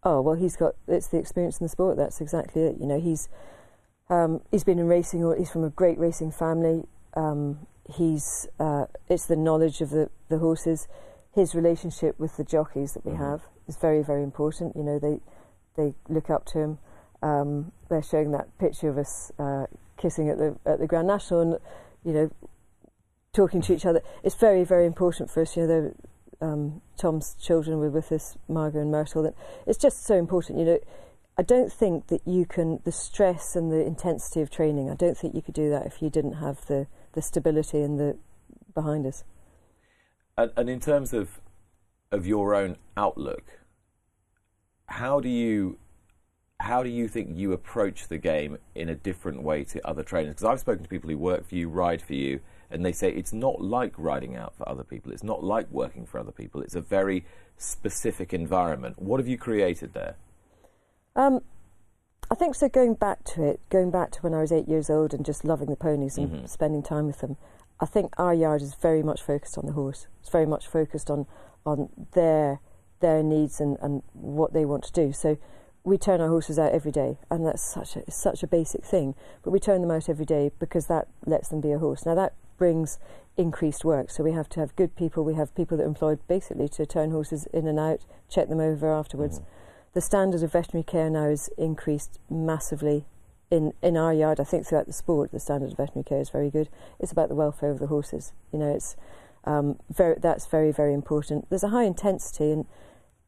Oh 0.03 0.21
well, 0.21 0.35
he's 0.35 0.55
got 0.55 0.75
it's 0.87 1.07
the 1.07 1.17
experience 1.17 1.59
in 1.59 1.65
the 1.65 1.69
sport. 1.69 1.97
That's 1.97 2.21
exactly 2.21 2.63
it. 2.63 2.77
You 2.79 2.85
know, 2.87 2.99
he's 2.99 3.29
um, 4.09 4.41
he's 4.51 4.63
been 4.63 4.79
in 4.79 4.87
racing. 4.87 5.23
Or 5.23 5.35
he's 5.35 5.49
from 5.49 5.63
a 5.63 5.69
great 5.69 5.97
racing 5.97 6.31
family. 6.31 6.83
Um, 7.15 7.67
he's 7.89 8.47
uh, 8.59 8.85
it's 9.09 9.25
the 9.25 9.35
knowledge 9.35 9.81
of 9.81 9.89
the 9.89 10.09
the 10.29 10.39
horses. 10.39 10.87
His 11.33 11.55
relationship 11.55 12.19
with 12.19 12.37
the 12.37 12.43
jockeys 12.43 12.93
that 12.93 13.05
we 13.05 13.13
Mhm. 13.13 13.17
have 13.17 13.41
is 13.67 13.77
very 13.77 14.03
very 14.03 14.23
important. 14.23 14.75
You 14.75 14.83
know, 14.83 14.99
they 14.99 15.21
they 15.75 15.95
look 16.07 16.29
up 16.29 16.45
to 16.47 16.59
him. 16.59 16.77
Um, 17.23 17.71
they're 17.89 18.03
showing 18.03 18.31
that 18.31 18.55
picture 18.59 18.89
of 18.89 18.97
us 18.97 19.31
uh, 19.39 19.65
kissing 19.97 20.29
at 20.29 20.37
the 20.37 20.57
at 20.65 20.79
the 20.79 20.87
Grand 20.87 21.07
National, 21.07 21.39
and 21.41 21.57
you 22.03 22.11
know, 22.11 22.31
talking 23.33 23.61
to 23.61 23.73
each 23.73 23.85
other. 23.85 24.01
It's 24.23 24.35
very 24.35 24.63
very 24.63 24.85
important 24.85 25.31
for 25.31 25.41
us. 25.41 25.55
You 25.55 25.65
know, 25.67 25.95
um, 26.41 26.81
Tom's 26.97 27.35
children 27.41 27.79
were 27.79 27.89
with 27.89 28.11
us, 28.11 28.37
Margot 28.47 28.81
and 28.81 28.91
Myrtle. 28.91 29.23
That 29.23 29.35
it's 29.65 29.77
just 29.77 30.05
so 30.05 30.15
important. 30.15 30.59
You 30.59 30.65
know, 30.65 30.79
I 31.37 31.41
don't 31.41 31.71
think 31.71 32.07
that 32.07 32.27
you 32.27 32.45
can 32.45 32.79
the 32.83 32.91
stress 32.91 33.55
and 33.55 33.71
the 33.71 33.83
intensity 33.85 34.41
of 34.41 34.51
training. 34.51 34.89
I 34.89 34.95
don't 34.95 35.17
think 35.17 35.33
you 35.33 35.41
could 35.41 35.55
do 35.55 35.69
that 35.69 35.85
if 35.85 36.01
you 36.01 36.09
didn't 36.09 36.33
have 36.33 36.65
the 36.67 36.87
the 37.13 37.21
stability 37.21 37.81
and 37.81 37.99
the 37.99 38.17
behind 38.73 39.05
us. 39.05 39.23
And, 40.37 40.51
and 40.57 40.69
in 40.69 40.79
terms 40.79 41.13
of 41.13 41.39
of 42.11 42.27
your 42.27 42.53
own 42.53 42.77
outlook, 42.97 43.59
how 44.87 45.19
do 45.19 45.29
you 45.29 45.79
how 46.63 46.81
do 46.81 46.89
you 46.89 47.09
think 47.09 47.29
you 47.33 47.51
approach 47.51 48.07
the 48.07 48.17
game 48.17 48.57
in 48.73 48.87
a 48.87 48.95
different 48.95 49.43
way 49.43 49.65
to 49.65 49.85
other 49.85 50.01
trainers? 50.01 50.35
Because 50.35 50.45
I've 50.45 50.59
spoken 50.61 50.81
to 50.83 50.89
people 50.89 51.09
who 51.09 51.17
work 51.17 51.45
for 51.45 51.55
you, 51.55 51.67
ride 51.67 52.01
for 52.01 52.13
you, 52.13 52.39
and 52.71 52.85
they 52.85 52.93
say 52.93 53.09
it's 53.11 53.33
not 53.33 53.61
like 53.61 53.93
riding 53.97 54.37
out 54.37 54.55
for 54.55 54.67
other 54.67 54.85
people. 54.85 55.11
It's 55.11 55.23
not 55.23 55.43
like 55.43 55.69
working 55.71 56.05
for 56.05 56.19
other 56.19 56.31
people. 56.31 56.61
It's 56.61 56.73
a 56.73 56.79
very 56.81 57.25
specific 57.57 58.33
environment. 58.33 59.01
What 59.01 59.19
have 59.19 59.27
you 59.27 59.37
created 59.37 59.93
there? 59.93 60.15
Um, 61.17 61.41
I 62.31 62.35
think 62.35 62.55
so. 62.55 62.69
Going 62.69 62.93
back 62.93 63.25
to 63.25 63.43
it, 63.43 63.59
going 63.69 63.91
back 63.91 64.11
to 64.11 64.21
when 64.21 64.33
I 64.33 64.39
was 64.39 64.53
eight 64.53 64.69
years 64.69 64.89
old 64.89 65.13
and 65.13 65.25
just 65.25 65.43
loving 65.43 65.67
the 65.69 65.75
ponies 65.75 66.17
and 66.17 66.31
Mhm. 66.31 66.49
spending 66.49 66.81
time 66.81 67.07
with 67.07 67.19
them, 67.19 67.35
I 67.81 67.85
think 67.85 68.13
our 68.17 68.33
yard 68.33 68.61
is 68.61 68.73
very 68.75 69.03
much 69.03 69.21
focused 69.21 69.57
on 69.57 69.65
the 69.65 69.73
horse. 69.73 70.07
It's 70.21 70.29
very 70.29 70.45
much 70.45 70.67
focused 70.67 71.11
on 71.11 71.27
on 71.65 71.89
their 72.13 72.59
their 73.01 73.21
needs 73.21 73.59
and, 73.59 73.77
and 73.81 74.01
what 74.13 74.53
they 74.53 74.63
want 74.63 74.83
to 74.85 74.91
do. 74.93 75.11
So 75.11 75.37
we 75.83 75.97
turn 75.97 76.21
our 76.21 76.29
horses 76.29 76.57
out 76.57 76.71
every 76.71 76.91
day, 76.91 77.17
and 77.29 77.45
that's 77.45 77.61
such 77.61 77.95
a 77.95 78.09
such 78.09 78.43
a 78.43 78.47
basic 78.47 78.83
thing. 78.85 79.15
But 79.43 79.51
we 79.51 79.59
turn 79.59 79.81
them 79.81 79.91
out 79.91 80.07
every 80.09 80.25
day 80.25 80.51
because 80.59 80.87
that 80.87 81.07
lets 81.25 81.49
them 81.49 81.61
be 81.61 81.71
a 81.71 81.79
horse. 81.79 82.05
Now 82.05 82.15
that 82.15 82.33
brings 82.57 82.99
increased 83.35 83.83
work. 83.83 84.11
So 84.11 84.23
we 84.23 84.31
have 84.31 84.47
to 84.49 84.59
have 84.59 84.75
good 84.75 84.95
people. 84.95 85.23
We 85.23 85.33
have 85.33 85.53
people 85.55 85.75
that 85.77 85.83
are 85.83 85.87
employed 85.87 86.19
basically 86.27 86.69
to 86.69 86.85
turn 86.85 87.11
horses 87.11 87.47
in 87.51 87.67
and 87.67 87.79
out, 87.79 88.05
check 88.29 88.47
them 88.47 88.59
over 88.59 88.93
afterwards 88.93 89.39
Mhm. 89.39 89.45
the 89.93 90.01
standard 90.01 90.41
of 90.43 90.51
veterinary 90.51 90.83
care 90.83 91.09
now 91.09 91.25
is 91.25 91.49
increased 91.57 92.19
massively 92.29 93.05
in, 93.51 93.73
in 93.81 93.95
our 93.97 94.13
yard. 94.13 94.39
I 94.39 94.43
think 94.43 94.65
throughout 94.65 94.87
the 94.87 94.93
sport, 94.93 95.31
the 95.31 95.39
standard 95.39 95.71
of 95.71 95.77
veterinary 95.77 96.03
care 96.03 96.19
is 96.19 96.29
very 96.29 96.49
good. 96.49 96.69
It's 96.99 97.11
about 97.11 97.29
the 97.29 97.35
welfare 97.35 97.69
of 97.71 97.79
the 97.79 97.87
horses. 97.87 98.33
You 98.51 98.59
know, 98.59 98.73
it's 98.73 98.95
um, 99.45 99.77
very 99.89 100.15
that's 100.19 100.45
very 100.47 100.71
very 100.71 100.93
important. 100.93 101.49
There's 101.49 101.63
a 101.63 101.69
high 101.69 101.83
intensity, 101.83 102.51
and 102.51 102.65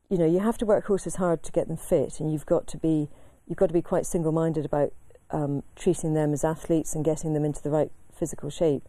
you 0.09 0.17
know 0.17 0.25
you 0.25 0.39
have 0.39 0.57
to 0.59 0.65
work 0.65 0.85
horses 0.85 1.15
hard 1.15 1.43
to 1.43 1.51
get 1.51 1.67
them 1.67 1.77
fit, 1.77 2.19
and 2.19 2.31
you've 2.31 2.45
got 2.45 2.67
to 2.67 2.77
be 2.77 3.09
you've 3.47 3.57
got 3.57 3.67
to 3.67 3.73
be 3.73 3.81
quite 3.81 4.05
single 4.05 4.31
minded 4.31 4.65
about 4.65 4.93
um, 5.31 5.63
treating 5.75 6.13
them 6.13 6.33
as 6.33 6.43
athletes 6.43 6.95
and 6.95 7.03
getting 7.03 7.33
them 7.33 7.45
into 7.45 7.61
the 7.61 7.69
right 7.69 7.91
physical 8.13 8.49
shape. 8.49 8.87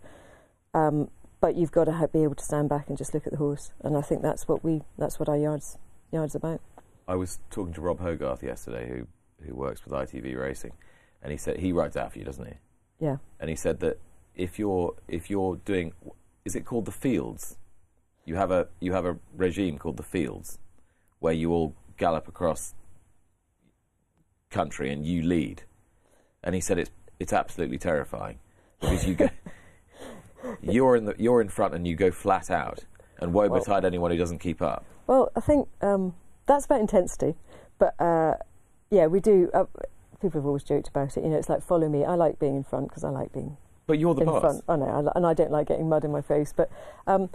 Um, 0.74 1.10
but 1.40 1.54
you've 1.54 1.72
got 1.72 1.84
to 1.84 1.92
ha- 1.92 2.06
be 2.06 2.22
able 2.22 2.34
to 2.34 2.44
stand 2.44 2.68
back 2.68 2.88
and 2.88 2.96
just 2.96 3.14
look 3.14 3.26
at 3.26 3.32
the 3.32 3.38
horse, 3.38 3.72
and 3.82 3.96
I 3.96 4.02
think 4.02 4.22
that's 4.22 4.48
what 4.48 4.64
we 4.64 4.82
that's 4.98 5.18
what 5.18 5.28
our 5.28 5.36
yards 5.36 5.78
yards 6.12 6.34
about. 6.34 6.60
I 7.08 7.14
was 7.14 7.38
talking 7.50 7.72
to 7.74 7.80
Rob 7.80 8.00
Hogarth 8.00 8.42
yesterday, 8.42 8.88
who 8.88 9.06
who 9.46 9.54
works 9.54 9.84
with 9.84 9.92
ITV 9.94 10.36
Racing, 10.36 10.72
and 11.22 11.32
he 11.32 11.38
said 11.38 11.58
he 11.58 11.72
rides 11.72 11.96
out 11.96 12.12
for 12.12 12.18
you, 12.18 12.24
doesn't 12.24 12.46
he? 12.46 12.54
Yeah. 12.98 13.18
And 13.38 13.50
he 13.50 13.56
said 13.56 13.80
that 13.80 13.98
if 14.34 14.58
you're 14.58 14.94
if 15.08 15.30
you're 15.30 15.56
doing, 15.56 15.92
is 16.44 16.54
it 16.54 16.64
called 16.64 16.84
the 16.84 16.92
fields? 16.92 17.58
You 18.24 18.36
have 18.36 18.50
a 18.50 18.68
you 18.80 18.92
have 18.92 19.04
a 19.04 19.18
regime 19.34 19.78
called 19.78 19.96
the 19.96 20.02
fields, 20.02 20.58
where 21.26 21.34
you 21.34 21.50
all 21.50 21.74
gallop 21.96 22.28
across 22.28 22.72
country 24.48 24.92
and 24.92 25.04
you 25.04 25.22
lead. 25.22 25.62
and 26.44 26.54
he 26.54 26.60
said 26.60 26.78
it's 26.78 26.90
it's 27.18 27.32
absolutely 27.32 27.78
terrifying 27.78 28.38
because 28.80 29.04
you 29.08 29.14
go, 29.14 29.28
you're 30.62 30.94
in 30.94 31.04
the 31.06 31.14
you're 31.18 31.40
in 31.40 31.48
front 31.48 31.74
and 31.74 31.84
you 31.88 31.96
go 31.96 32.10
flat 32.12 32.48
out, 32.48 32.84
and 33.18 33.32
woe 33.32 33.48
Well- 33.48 33.58
betide 33.58 33.84
anyone 33.84 34.10
who 34.12 34.16
doesn't 34.16 34.38
keep 34.38 34.62
up. 34.62 34.84
Well, 35.08 35.30
I 35.34 35.40
think 35.40 35.68
um, 35.82 36.14
that's 36.46 36.66
about 36.66 36.80
intensity, 36.80 37.34
but 37.78 38.00
uh, 38.00 38.34
yeah, 38.90 39.06
we 39.08 39.18
do. 39.18 39.50
Uh, 39.52 39.64
people 40.20 40.40
have 40.40 40.46
always 40.46 40.62
joked 40.62 40.86
about 40.88 41.16
it. 41.16 41.24
You 41.24 41.30
know, 41.30 41.38
it's 41.38 41.48
like 41.48 41.62
follow 41.62 41.88
me. 41.88 42.04
I 42.04 42.14
like 42.14 42.38
being 42.38 42.54
in 42.56 42.62
front 42.64 42.88
because 42.88 43.02
I 43.02 43.08
like 43.10 43.32
being 43.32 43.56
But 43.88 43.98
you're 43.98 44.14
the 44.14 44.20
in 44.22 44.26
boss. 44.28 44.40
front. 44.42 44.64
I 44.68 44.76
know, 44.76 44.86
I 44.86 45.00
li- 45.00 45.12
and 45.16 45.26
I 45.26 45.34
don't 45.34 45.50
like 45.50 45.66
getting 45.68 45.88
mud 45.88 46.04
in 46.04 46.12
my 46.12 46.22
face. 46.22 46.52
But 46.56 46.70
um, 47.08 47.30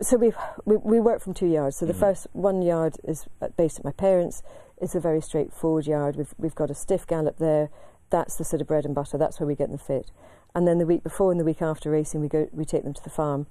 so 0.00 0.16
we 0.16 0.32
we 0.64 1.00
work 1.00 1.20
from 1.20 1.34
two 1.34 1.46
yards. 1.46 1.76
So 1.76 1.86
the 1.86 1.92
Mhm. 1.92 2.00
first 2.00 2.26
one 2.32 2.62
yard 2.62 2.96
is 3.04 3.26
based 3.56 3.78
at 3.78 3.84
my 3.84 3.92
parents. 3.92 4.42
It's 4.78 4.94
a 4.94 5.00
very 5.00 5.20
straightforward 5.20 5.86
yard. 5.86 6.16
We've 6.16 6.34
we've 6.38 6.54
got 6.54 6.70
a 6.70 6.74
stiff 6.74 7.06
gallop 7.06 7.36
there. 7.38 7.68
That's 8.10 8.36
the 8.36 8.44
sort 8.44 8.60
of 8.62 8.66
bread 8.68 8.84
and 8.86 8.94
butter. 8.94 9.18
That's 9.18 9.38
where 9.38 9.46
we 9.46 9.54
get 9.54 9.68
them 9.68 9.78
fit. 9.78 10.10
And 10.54 10.66
then 10.66 10.78
the 10.78 10.86
week 10.86 11.02
before 11.02 11.30
and 11.30 11.38
the 11.38 11.44
week 11.44 11.62
after 11.62 11.90
racing, 11.90 12.20
we 12.20 12.28
go 12.28 12.48
we 12.52 12.64
take 12.64 12.82
them 12.84 12.94
to 12.94 13.04
the 13.04 13.10
farm, 13.10 13.46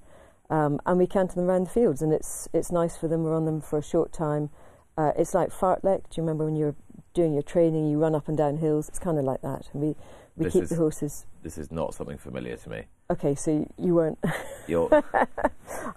um, 0.50 0.80
and 0.84 0.98
we 0.98 1.06
canter 1.06 1.34
them 1.36 1.48
around 1.48 1.64
the 1.64 1.70
fields. 1.70 2.02
And 2.02 2.12
it's 2.12 2.48
it's 2.52 2.70
nice 2.72 2.96
for 2.96 3.08
them. 3.08 3.22
We're 3.24 3.34
on 3.36 3.44
them 3.46 3.60
for 3.60 3.78
a 3.78 3.82
short 3.82 4.12
time. 4.12 4.50
Uh, 4.98 5.12
it's 5.16 5.34
like 5.34 5.50
fartlek. 5.50 6.02
Do 6.10 6.14
you 6.20 6.22
remember 6.22 6.44
when 6.44 6.56
you 6.56 6.66
were 6.66 6.74
doing 7.14 7.32
your 7.32 7.42
training? 7.42 7.86
You 7.88 7.98
run 7.98 8.14
up 8.14 8.28
and 8.28 8.36
down 8.36 8.56
hills. 8.58 8.88
It's 8.88 8.98
kind 8.98 9.18
of 9.18 9.24
like 9.24 9.40
that. 9.42 9.70
And 9.72 9.82
we 9.82 9.96
we 10.36 10.44
This 10.44 10.52
keep 10.52 10.66
the 10.68 10.76
horses. 10.76 11.26
This 11.42 11.56
is 11.58 11.72
not 11.72 11.94
something 11.94 12.18
familiar 12.18 12.56
to 12.56 12.70
me. 12.70 12.82
Okay, 13.10 13.34
so 13.34 13.66
you- 13.78 13.94
weren't. 13.94 14.18
You're 14.66 14.88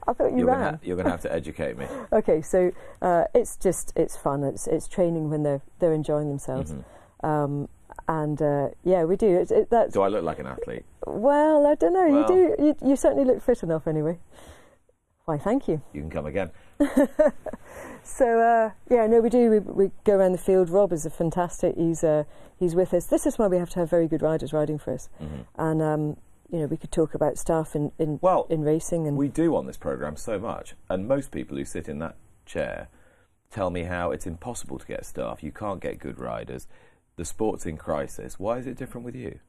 I 0.07 0.13
thought 0.13 0.31
you 0.31 0.39
you're 0.39 0.47
ran. 0.47 0.59
gonna, 0.59 0.71
ha- 0.71 0.79
you're 0.83 0.97
gonna 0.97 1.09
have 1.11 1.21
to 1.21 1.33
educate 1.33 1.77
me. 1.77 1.85
Okay, 2.13 2.41
so 2.41 2.71
uh, 3.01 3.25
it's 3.33 3.57
just 3.57 3.91
it's 3.95 4.15
fun. 4.15 4.43
It's 4.43 4.67
it's 4.67 4.87
training 4.87 5.29
when 5.29 5.43
they're 5.43 5.61
they're 5.79 5.93
enjoying 5.93 6.29
themselves. 6.29 6.73
Mhm. 6.73 6.83
Um, 7.27 7.69
and 8.07 8.41
uh, 8.41 8.69
yeah, 8.83 9.03
we 9.03 9.15
do. 9.15 9.27
It, 9.39 9.51
it, 9.51 9.69
that's 9.69 9.93
Do 9.93 10.01
I 10.01 10.07
look 10.07 10.23
like 10.23 10.39
an 10.39 10.47
athlete? 10.47 10.85
well, 11.05 11.65
I 11.67 11.75
don't 11.75 11.93
know. 11.93 12.07
Well. 12.09 12.21
You 12.21 12.55
do. 12.57 12.63
You, 12.63 12.89
you 12.89 12.95
certainly 12.95 13.25
look 13.25 13.41
fit 13.41 13.63
enough, 13.63 13.85
anyway. 13.87 14.19
Why? 15.25 15.37
Thank 15.37 15.67
you. 15.67 15.81
You 15.93 16.01
can 16.01 16.09
come 16.09 16.25
again. 16.25 16.51
So 18.03 18.39
uh, 18.39 18.71
yeah, 18.89 19.07
no, 19.07 19.21
we 19.21 19.29
do. 19.29 19.49
We, 19.49 19.59
we 19.59 19.91
go 20.03 20.17
around 20.17 20.33
the 20.33 20.37
field. 20.37 20.69
Rob 20.69 20.91
is 20.91 21.05
a 21.05 21.09
fantastic. 21.09 21.75
He's 21.77 22.03
uh, 22.03 22.25
he's 22.59 22.75
with 22.75 22.93
us. 22.93 23.05
This 23.05 23.25
is 23.25 23.39
why 23.39 23.47
we 23.47 23.57
have 23.57 23.69
to 23.71 23.79
have 23.79 23.89
very 23.89 24.07
good 24.07 24.21
riders 24.21 24.51
riding 24.51 24.77
for 24.77 24.93
us. 24.93 25.09
Mhm. 25.21 25.45
And 25.55 25.81
um, 25.81 26.17
you 26.51 26.59
know, 26.59 26.65
we 26.65 26.77
could 26.77 26.91
talk 26.91 27.13
about 27.15 27.37
stuff 27.37 27.75
in 27.75 27.91
in, 27.97 28.19
Well, 28.21 28.45
in 28.49 28.61
racing 28.61 29.07
and 29.07 29.17
we 29.17 29.29
do 29.29 29.55
on 29.55 29.67
this 29.67 29.77
program 29.77 30.17
so 30.17 30.37
much, 30.37 30.75
and 30.89 31.07
most 31.07 31.31
people 31.31 31.57
who 31.57 31.63
sit 31.63 31.87
in 31.87 31.99
that 31.99 32.15
chair 32.45 32.89
tell 33.49 33.69
me 33.69 33.83
how 33.83 34.11
it's 34.11 34.27
impossible 34.27 34.79
to 34.79 34.85
get 34.85 35.05
staff. 35.05 35.41
You 35.41 35.51
can't 35.51 35.79
get 35.79 35.97
good 35.97 36.19
riders. 36.19 36.67
The 37.15 37.23
sport's 37.23 37.65
in 37.65 37.77
crisis. 37.77 38.37
Why 38.37 38.57
is 38.57 38.67
it 38.67 38.75
different 38.75 39.05
with 39.05 39.15
you? 39.15 39.39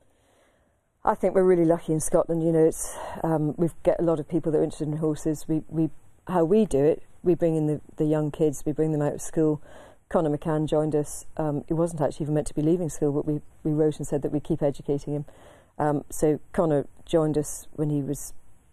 I 1.05 1.15
think 1.15 1.35
we're 1.35 1.45
really 1.45 1.65
lucky 1.65 1.93
in 1.93 2.01
Scotland. 2.01 2.43
You 2.45 2.53
know, 2.53 2.65
it's 2.65 2.97
um, 3.25 3.55
we 3.57 3.69
get 3.83 3.99
a 3.99 4.03
lot 4.05 4.21
of 4.21 4.29
people 4.29 4.53
that 4.53 4.59
are 4.59 4.65
interested 4.65 4.87
in 4.89 4.99
horses. 4.99 5.47
We 5.49 5.63
we 5.69 5.91
how 6.29 6.45
we 6.45 6.67
do 6.67 6.85
it. 6.85 7.03
We 7.25 7.35
bring 7.35 7.57
in 7.57 7.67
the, 7.67 7.81
the 7.97 8.05
young 8.05 8.31
kids. 8.31 8.63
We 8.65 8.73
bring 8.73 8.93
them 8.93 9.03
out 9.03 9.15
of 9.15 9.23
school. 9.23 9.63
Conor 10.09 10.37
McCann 10.37 10.69
joined 10.69 10.95
us. 10.95 11.25
Um, 11.37 11.65
he 11.67 11.75
wasn't 11.75 12.01
actually 12.03 12.25
even 12.25 12.35
meant 12.35 12.47
to 12.49 12.55
be 12.55 12.63
leaving 12.63 12.89
school, 12.91 13.13
but 13.13 13.27
we, 13.27 13.41
we 13.65 13.73
wrote 13.73 13.97
and 13.99 14.07
said 14.07 14.23
that 14.23 14.31
we 14.31 14.39
keep 14.41 14.63
educating 14.63 15.15
him. 15.15 15.25
Um, 15.79 16.05
so 16.11 16.39
Conor 16.53 16.87
joined 17.05 17.37
us 17.37 17.67
when 17.73 17.91
he 17.91 18.01
was 18.03 18.33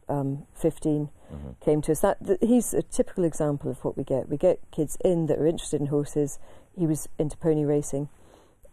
um, 0.09 0.45
15. 0.53 1.09
Mhm. 1.31 1.59
Came 1.61 1.81
to 1.83 1.93
us. 1.93 2.01
That 2.01 2.23
th- 2.25 2.39
he's 2.41 2.73
a 2.73 2.81
typical 2.81 3.23
example 3.23 3.71
of 3.71 3.83
what 3.85 3.95
we 3.97 4.03
get. 4.03 4.27
We 4.27 4.35
get 4.37 4.59
kids 4.71 4.97
in 5.03 5.27
that 5.27 5.39
are 5.39 5.47
interested 5.47 5.79
in 5.79 5.87
horses. 5.87 6.37
He 6.77 6.85
was 6.85 7.07
into 7.17 7.37
pony 7.37 7.63
racing. 7.63 8.09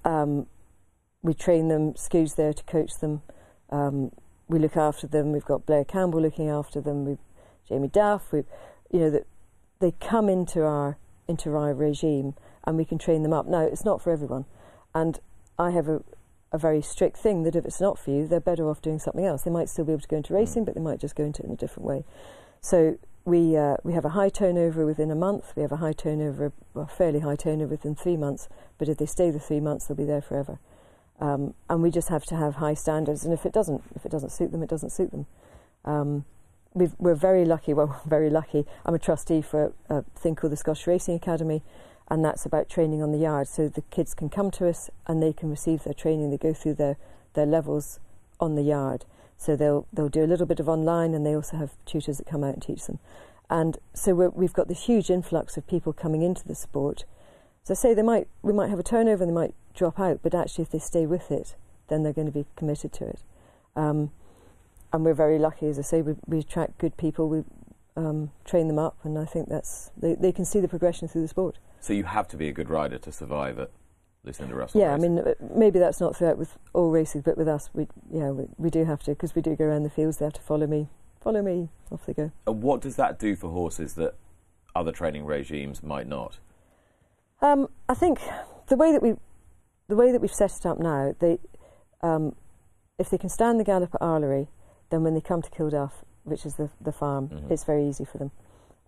Um, 0.04 0.46
we 1.22 1.34
train 1.34 1.68
them. 1.68 1.94
Scu's 1.96 2.34
there 2.34 2.52
to 2.52 2.64
coach 2.64 2.98
them. 3.00 3.22
Um, 3.70 4.10
we 4.48 4.58
look 4.58 4.76
after 4.76 5.06
them. 5.06 5.30
We've 5.32 5.44
got 5.44 5.66
Blair 5.66 5.84
Campbell 5.84 6.20
looking 6.20 6.48
after 6.48 6.80
them. 6.80 7.04
We've 7.04 7.18
Jamie 7.68 7.88
Duff. 7.88 8.32
We, 8.32 8.44
you 8.90 9.00
know, 9.00 9.10
that 9.10 9.26
they 9.80 9.92
come 9.92 10.28
into 10.28 10.62
our 10.62 10.98
into 11.26 11.54
our 11.56 11.74
regime, 11.74 12.34
and 12.64 12.76
we 12.76 12.84
can 12.84 12.98
train 12.98 13.22
them 13.22 13.32
up. 13.32 13.46
Now, 13.46 13.60
it's 13.60 13.84
not 13.84 14.00
for 14.00 14.10
everyone, 14.10 14.44
and 14.94 15.20
I 15.58 15.70
have 15.70 15.88
a 15.88 16.02
a 16.50 16.58
very 16.58 16.80
strict 16.80 17.16
thing 17.16 17.42
that 17.42 17.54
if 17.54 17.64
it's 17.64 17.80
not 17.80 17.98
for 17.98 18.10
you, 18.10 18.26
they're 18.26 18.40
better 18.40 18.68
off 18.68 18.80
doing 18.80 18.98
something 18.98 19.24
else. 19.24 19.42
They 19.42 19.50
might 19.50 19.68
still 19.68 19.84
be 19.84 19.92
able 19.92 20.02
to 20.02 20.08
go 20.08 20.16
into 20.16 20.34
racing, 20.34 20.64
but 20.64 20.74
they 20.74 20.80
might 20.80 21.00
just 21.00 21.14
go 21.14 21.24
into 21.24 21.42
it 21.42 21.46
in 21.46 21.52
a 21.52 21.56
different 21.56 21.86
way. 21.86 22.04
So 22.60 22.98
we 23.24 23.56
uh, 23.56 23.76
we 23.84 23.92
have 23.92 24.04
a 24.04 24.10
high 24.10 24.30
turnover 24.30 24.86
within 24.86 25.10
a 25.10 25.14
month. 25.14 25.52
We 25.54 25.62
have 25.62 25.72
a 25.72 25.76
high 25.76 25.92
turnover, 25.92 26.52
well, 26.74 26.86
fairly 26.86 27.20
high 27.20 27.36
turnover 27.36 27.72
within 27.72 27.94
three 27.94 28.16
months. 28.16 28.48
But 28.78 28.88
if 28.88 28.96
they 28.96 29.06
stay 29.06 29.30
the 29.30 29.38
three 29.38 29.60
months, 29.60 29.86
they'll 29.86 29.96
be 29.96 30.04
there 30.04 30.22
forever. 30.22 30.58
Um, 31.20 31.54
and 31.68 31.82
we 31.82 31.90
just 31.90 32.08
have 32.08 32.24
to 32.26 32.36
have 32.36 32.56
high 32.56 32.74
standards. 32.74 33.24
And 33.24 33.34
if 33.34 33.44
it 33.44 33.52
doesn't, 33.52 33.82
if 33.94 34.06
it 34.06 34.10
doesn't 34.10 34.30
suit 34.30 34.52
them, 34.52 34.62
it 34.62 34.70
doesn't 34.70 34.90
suit 34.90 35.10
them. 35.10 35.26
Um, 35.84 36.24
we've, 36.78 36.94
we're 36.98 37.14
very 37.14 37.44
lucky. 37.44 37.74
Well, 37.74 38.00
very 38.06 38.30
lucky. 38.30 38.64
I'm 38.86 38.94
a 38.94 38.98
trustee 38.98 39.42
for 39.42 39.72
a, 39.88 39.96
a 39.96 40.02
thing 40.16 40.34
called 40.34 40.52
the 40.52 40.56
Scottish 40.56 40.86
Racing 40.86 41.14
Academy, 41.14 41.62
and 42.08 42.24
that's 42.24 42.46
about 42.46 42.68
training 42.68 43.02
on 43.02 43.12
the 43.12 43.18
yard. 43.18 43.48
So 43.48 43.68
the 43.68 43.82
kids 43.82 44.14
can 44.14 44.28
come 44.28 44.50
to 44.52 44.68
us 44.68 44.90
and 45.06 45.22
they 45.22 45.32
can 45.32 45.50
receive 45.50 45.84
their 45.84 45.94
training. 45.94 46.30
They 46.30 46.38
go 46.38 46.54
through 46.54 46.74
their, 46.74 46.96
their 47.34 47.46
levels 47.46 48.00
on 48.40 48.54
the 48.54 48.62
yard. 48.62 49.04
So 49.36 49.54
they'll 49.54 49.86
they'll 49.92 50.08
do 50.08 50.24
a 50.24 50.26
little 50.26 50.46
bit 50.46 50.58
of 50.58 50.68
online, 50.68 51.14
and 51.14 51.24
they 51.24 51.34
also 51.34 51.56
have 51.56 51.70
tutors 51.86 52.18
that 52.18 52.26
come 52.26 52.42
out 52.42 52.54
and 52.54 52.62
teach 52.62 52.86
them. 52.86 52.98
And 53.48 53.78
so 53.94 54.14
we're, 54.14 54.30
we've 54.30 54.52
got 54.52 54.68
this 54.68 54.84
huge 54.84 55.10
influx 55.10 55.56
of 55.56 55.66
people 55.66 55.92
coming 55.92 56.22
into 56.22 56.46
the 56.46 56.54
sport. 56.54 57.04
So 57.62 57.74
say 57.74 57.94
they 57.94 58.02
might 58.02 58.26
we 58.42 58.52
might 58.52 58.70
have 58.70 58.78
a 58.78 58.82
turnover 58.82 59.22
and 59.22 59.30
they 59.30 59.34
might 59.34 59.54
drop 59.74 60.00
out, 60.00 60.20
but 60.22 60.34
actually 60.34 60.62
if 60.62 60.70
they 60.70 60.78
stay 60.78 61.06
with 61.06 61.30
it, 61.30 61.54
then 61.88 62.02
they're 62.02 62.12
going 62.12 62.26
to 62.26 62.32
be 62.32 62.46
committed 62.56 62.92
to 62.94 63.06
it. 63.06 63.22
Um, 63.76 64.10
and 64.92 65.04
we're 65.04 65.14
very 65.14 65.38
lucky, 65.38 65.66
as 65.66 65.78
I 65.78 65.82
say, 65.82 66.02
we, 66.02 66.14
we 66.26 66.38
attract 66.40 66.78
good 66.78 66.96
people, 66.96 67.28
we 67.28 67.44
um, 67.96 68.30
train 68.44 68.68
them 68.68 68.78
up, 68.78 68.96
and 69.02 69.18
I 69.18 69.24
think 69.24 69.48
that's 69.48 69.90
they, 69.96 70.14
they 70.14 70.32
can 70.32 70.44
see 70.44 70.60
the 70.60 70.68
progression 70.68 71.08
through 71.08 71.22
the 71.22 71.28
sport. 71.28 71.58
So 71.80 71.92
you 71.92 72.04
have 72.04 72.28
to 72.28 72.36
be 72.36 72.48
a 72.48 72.52
good 72.52 72.70
rider 72.70 72.98
to 72.98 73.12
survive 73.12 73.58
at 73.58 73.70
Lucinda 74.24 74.54
Russell. 74.54 74.80
Yeah, 74.80 74.94
I 74.94 74.98
mean 74.98 75.18
uh, 75.18 75.34
maybe 75.54 75.78
that's 75.78 76.00
not 76.00 76.16
throughout 76.16 76.38
with 76.38 76.56
all 76.72 76.90
races, 76.90 77.22
but 77.22 77.36
with 77.36 77.48
us, 77.48 77.70
we 77.72 77.88
yeah 78.12 78.30
we, 78.30 78.46
we 78.56 78.70
do 78.70 78.84
have 78.84 79.00
to 79.04 79.12
because 79.12 79.34
we 79.34 79.42
do 79.42 79.56
go 79.56 79.64
around 79.64 79.82
the 79.82 79.90
fields. 79.90 80.18
They 80.18 80.26
have 80.26 80.34
to 80.34 80.42
follow 80.42 80.66
me, 80.66 80.88
follow 81.20 81.42
me, 81.42 81.68
off 81.90 82.06
they 82.06 82.14
go. 82.14 82.30
And 82.46 82.62
what 82.62 82.80
does 82.80 82.96
that 82.96 83.18
do 83.18 83.36
for 83.36 83.50
horses 83.50 83.94
that 83.94 84.14
other 84.74 84.92
training 84.92 85.24
regimes 85.24 85.82
might 85.82 86.06
not? 86.06 86.38
Um, 87.40 87.68
I 87.88 87.94
think 87.94 88.20
the 88.68 88.76
way 88.76 88.92
that 88.92 89.02
we, 89.02 89.14
the 89.88 89.96
way 89.96 90.12
that 90.12 90.20
we've 90.20 90.32
set 90.32 90.52
it 90.56 90.66
up 90.66 90.78
now, 90.78 91.14
they, 91.20 91.38
um, 92.02 92.34
if 92.98 93.10
they 93.10 93.18
can 93.18 93.28
stand 93.28 93.60
the 93.60 93.64
gallop 93.64 93.94
at 93.94 94.02
Arlary, 94.02 94.48
then 94.90 95.02
when 95.02 95.14
they 95.14 95.20
come 95.20 95.42
to 95.42 95.50
Kilduff, 95.50 95.92
which 96.24 96.44
is 96.46 96.54
the 96.56 96.70
the 96.80 96.92
farm, 96.92 97.28
Mhm. 97.28 97.50
it's 97.50 97.64
very 97.64 97.86
easy 97.86 98.04
for 98.04 98.18
them, 98.18 98.30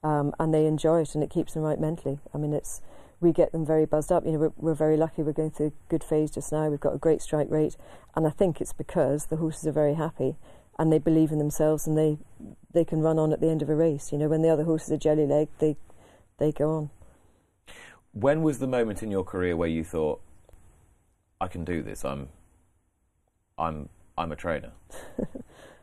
um, 0.03 0.35
and 0.39 0.53
they 0.55 0.67
enjoy 0.67 1.01
it, 1.03 1.15
and 1.15 1.23
it 1.25 1.31
keeps 1.31 1.55
them 1.55 1.63
right 1.63 1.79
mentally. 1.81 2.19
I 2.35 2.39
mean, 2.39 2.53
it's 2.53 2.81
we 3.21 3.33
get 3.33 3.53
them 3.53 3.67
very 3.67 3.85
buzzed 3.85 4.11
up. 4.11 4.25
You 4.25 4.33
know, 4.33 4.39
we're, 4.39 4.53
we're 4.57 4.75
very 4.75 4.97
lucky. 4.97 5.23
We're 5.23 5.33
going 5.35 5.51
through 5.51 5.67
a 5.67 5.73
good 5.91 6.03
phase 6.03 6.31
just 6.31 6.51
now. 6.53 6.71
We've 6.71 6.81
got 6.81 6.95
a 6.95 6.99
great 6.99 7.21
strike 7.21 7.51
rate, 7.51 7.77
and 8.17 8.27
I 8.27 8.31
think 8.31 8.61
it's 8.63 8.73
because 8.73 9.27
the 9.27 9.37
horses 9.37 9.67
are 9.67 9.73
very 9.73 9.93
happy, 9.95 10.37
and 10.79 10.91
they 10.91 10.99
believe 10.99 11.31
in 11.31 11.39
themselves, 11.39 11.87
and 11.87 11.97
they 11.99 12.19
they 12.73 12.85
can 12.85 13.01
run 13.03 13.19
on 13.19 13.33
at 13.33 13.41
the 13.41 13.49
end 13.49 13.61
of 13.63 13.69
a 13.69 13.75
race. 13.77 14.11
You 14.13 14.19
know, 14.19 14.29
when 14.29 14.41
the 14.43 14.49
other 14.49 14.65
horses 14.65 14.91
are 14.91 14.97
jelly 14.97 15.27
leg, 15.27 15.49
they 15.59 15.77
they 16.39 16.51
go 16.53 16.71
on. 16.71 16.91
When 18.13 18.43
was 18.43 18.59
the 18.59 18.67
moment 18.67 19.03
in 19.03 19.11
your 19.11 19.23
career 19.25 19.55
where 19.57 19.69
you 19.69 19.85
thought, 19.85 20.21
"I 21.41 21.47
can 21.47 21.65
do 21.65 21.83
this. 21.83 22.05
I'm, 22.05 22.31
I'm, 23.59 23.89
I'm 24.17 24.33
a 24.33 24.37
trainer." 24.37 24.73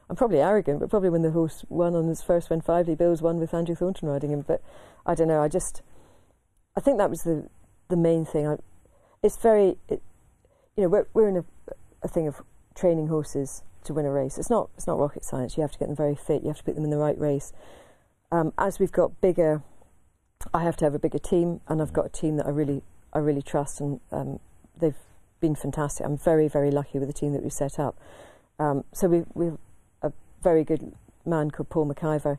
I'm 0.10 0.15
probably 0.15 0.39
arrogant, 0.39 0.80
but 0.80 0.89
probably 0.89 1.10
when 1.10 1.22
the 1.22 1.32
horse 1.32 1.65
won 1.67 1.96
on 1.96 2.08
his 2.08 2.22
first 2.22 2.50
when 2.50 2.62
Fively 2.62 2.96
Bills 2.96 3.22
won 3.22 3.39
with 3.39 3.54
Andrew 3.54 3.76
Thornton 3.76 4.08
riding 4.08 4.32
him. 4.32 4.41
But 4.41 4.62
I 5.06 5.15
don't 5.15 5.28
know. 5.28 5.41
I 5.41 5.48
just, 5.48 5.82
I 6.76 6.80
think 6.82 6.98
that 6.98 7.10
was 7.10 7.24
the 7.24 7.50
the 7.89 7.98
main 7.98 8.26
thing. 8.26 8.48
I, 8.48 8.58
it's 9.24 9.38
very, 9.38 9.78
it, 9.89 10.02
you 10.76 10.84
know, 10.84 10.89
we're 10.89 11.08
we're 11.13 11.28
in 11.28 11.38
a, 11.38 11.46
a 12.04 12.08
thing 12.08 12.28
of 12.28 12.41
training 12.76 13.08
horses 13.08 13.63
to 13.84 13.93
win 13.93 14.06
a 14.06 14.12
race. 14.12 14.38
It's 14.38 14.50
not 14.50 14.70
it's 14.76 14.88
not 14.88 14.98
rocket 14.98 15.26
science. 15.26 15.58
You 15.58 15.62
have 15.62 15.72
to 15.74 15.80
get 15.80 15.88
them 15.88 15.96
very 15.96 16.15
fit. 16.15 16.41
You 16.41 16.50
have 16.50 16.58
to 16.58 16.63
put 16.63 16.76
them 16.76 16.86
in 16.86 16.89
the 16.89 16.98
right 16.98 17.20
race. 17.20 17.52
Um, 18.32 18.54
as 18.58 18.80
we've 18.80 18.91
got 18.91 19.20
bigger, 19.20 19.62
I 20.54 20.63
have 20.63 20.78
to 20.78 20.86
have 20.86 20.93
a 20.93 21.00
bigger 21.00 21.20
team, 21.20 21.62
and 21.67 21.82
I've 21.82 21.93
got 21.93 22.06
a 22.06 22.10
team 22.10 22.38
that 22.38 22.46
I 22.46 22.50
really 22.50 22.82
I 23.12 23.20
really 23.20 23.41
trust, 23.41 23.82
and 23.82 24.00
um, 24.12 24.39
they've 24.78 24.96
been 25.41 25.56
fantastic. 25.56 26.06
I'm 26.06 26.17
very 26.17 26.48
very 26.48 26.72
lucky 26.72 26.98
with 26.98 27.10
the 27.10 27.13
team 27.13 27.34
that 27.34 27.43
we've 27.43 27.52
set 27.52 27.78
up. 27.78 28.00
Um, 28.58 28.86
so 28.93 29.08
we 29.08 29.24
we've 29.34 29.54
a 29.54 29.58
very 30.49 30.63
good 30.63 30.93
man 31.25 31.51
called 31.51 31.69
Paul 31.69 31.88
McIver. 31.91 32.38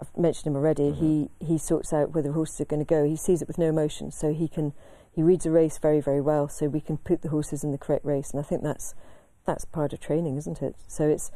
I've 0.00 0.16
mentioned 0.18 0.48
him 0.48 0.56
already. 0.60 0.88
Mhm. 0.90 0.96
He 1.02 1.12
he 1.50 1.56
sorts 1.58 1.92
out 1.92 2.12
where 2.12 2.22
the 2.26 2.32
horses 2.38 2.60
are 2.60 2.70
going 2.72 2.84
to 2.84 2.94
go. 2.96 3.04
He 3.04 3.16
sees 3.26 3.40
it 3.42 3.48
with 3.48 3.58
no 3.64 3.68
emotion, 3.68 4.10
so 4.10 4.32
he 4.32 4.48
can 4.48 4.72
he 5.16 5.22
reads 5.22 5.46
a 5.46 5.50
race 5.52 5.78
very 5.78 6.00
very 6.00 6.20
well. 6.30 6.48
So 6.48 6.62
we 6.68 6.80
can 6.80 6.96
put 6.98 7.22
the 7.22 7.28
horses 7.36 7.62
in 7.64 7.70
the 7.70 7.78
correct 7.84 8.04
race, 8.04 8.30
and 8.32 8.40
I 8.40 8.42
think 8.48 8.62
that's 8.62 8.94
that's 9.46 9.64
part 9.64 9.92
of 9.92 10.00
training, 10.00 10.36
isn't 10.36 10.60
it? 10.68 10.74
So 10.88 11.02
it's 11.14 11.30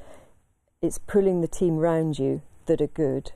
it's 0.83 0.99
pulling 0.99 1.41
the 1.41 1.55
team 1.61 1.75
round 1.79 2.19
you 2.19 2.43
that 2.67 2.81
are 2.81 2.93
good. 3.07 3.33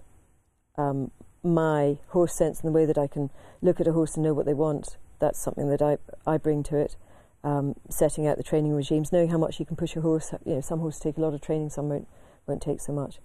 Um, 0.77 1.11
my 1.43 1.99
horse 2.09 2.35
sense 2.35 2.61
and 2.61 2.69
the 2.69 2.79
way 2.79 2.87
that 2.87 2.99
I 2.99 3.07
can 3.15 3.31
look 3.61 3.81
at 3.81 3.87
a 3.89 3.93
horse 3.93 4.15
and 4.17 4.25
know 4.25 4.35
what 4.35 4.47
they 4.47 4.55
want. 4.67 4.97
That's 5.21 5.39
something 5.39 5.69
that 5.69 5.83
I 5.91 5.99
I 6.27 6.37
bring 6.39 6.63
to 6.65 6.77
it. 6.77 6.97
um, 7.45 7.75
setting 7.91 8.25
out 8.29 8.37
the 8.37 8.43
training 8.51 8.73
regimes, 8.73 9.11
knowing 9.13 9.29
how 9.31 9.39
much 9.45 9.59
you 9.59 9.67
can 9.67 9.75
push 9.77 9.97
a 9.97 10.01
horse. 10.01 10.33
You 10.45 10.55
know, 10.55 10.61
some 10.61 10.79
horses 10.79 11.01
take 11.01 11.17
a 11.19 11.21
lot 11.21 11.35
of 11.35 11.41
training, 11.41 11.71
some 11.71 11.89
won't, 11.89 12.07
won't 12.47 12.63
take 12.63 12.81
so 12.81 12.93
much. 12.93 13.19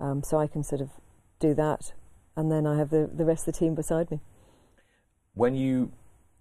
Um, 0.00 0.22
so 0.22 0.38
I 0.38 0.46
can 0.46 0.64
sort 0.64 0.80
of 0.80 0.90
do 1.38 1.54
that, 1.54 1.92
and 2.36 2.50
then 2.50 2.66
I 2.66 2.76
have 2.78 2.90
the, 2.90 3.08
the 3.12 3.24
rest 3.24 3.46
of 3.46 3.54
the 3.54 3.58
team 3.58 3.74
beside 3.74 4.10
me. 4.10 4.20
When 5.34 5.54
you 5.54 5.92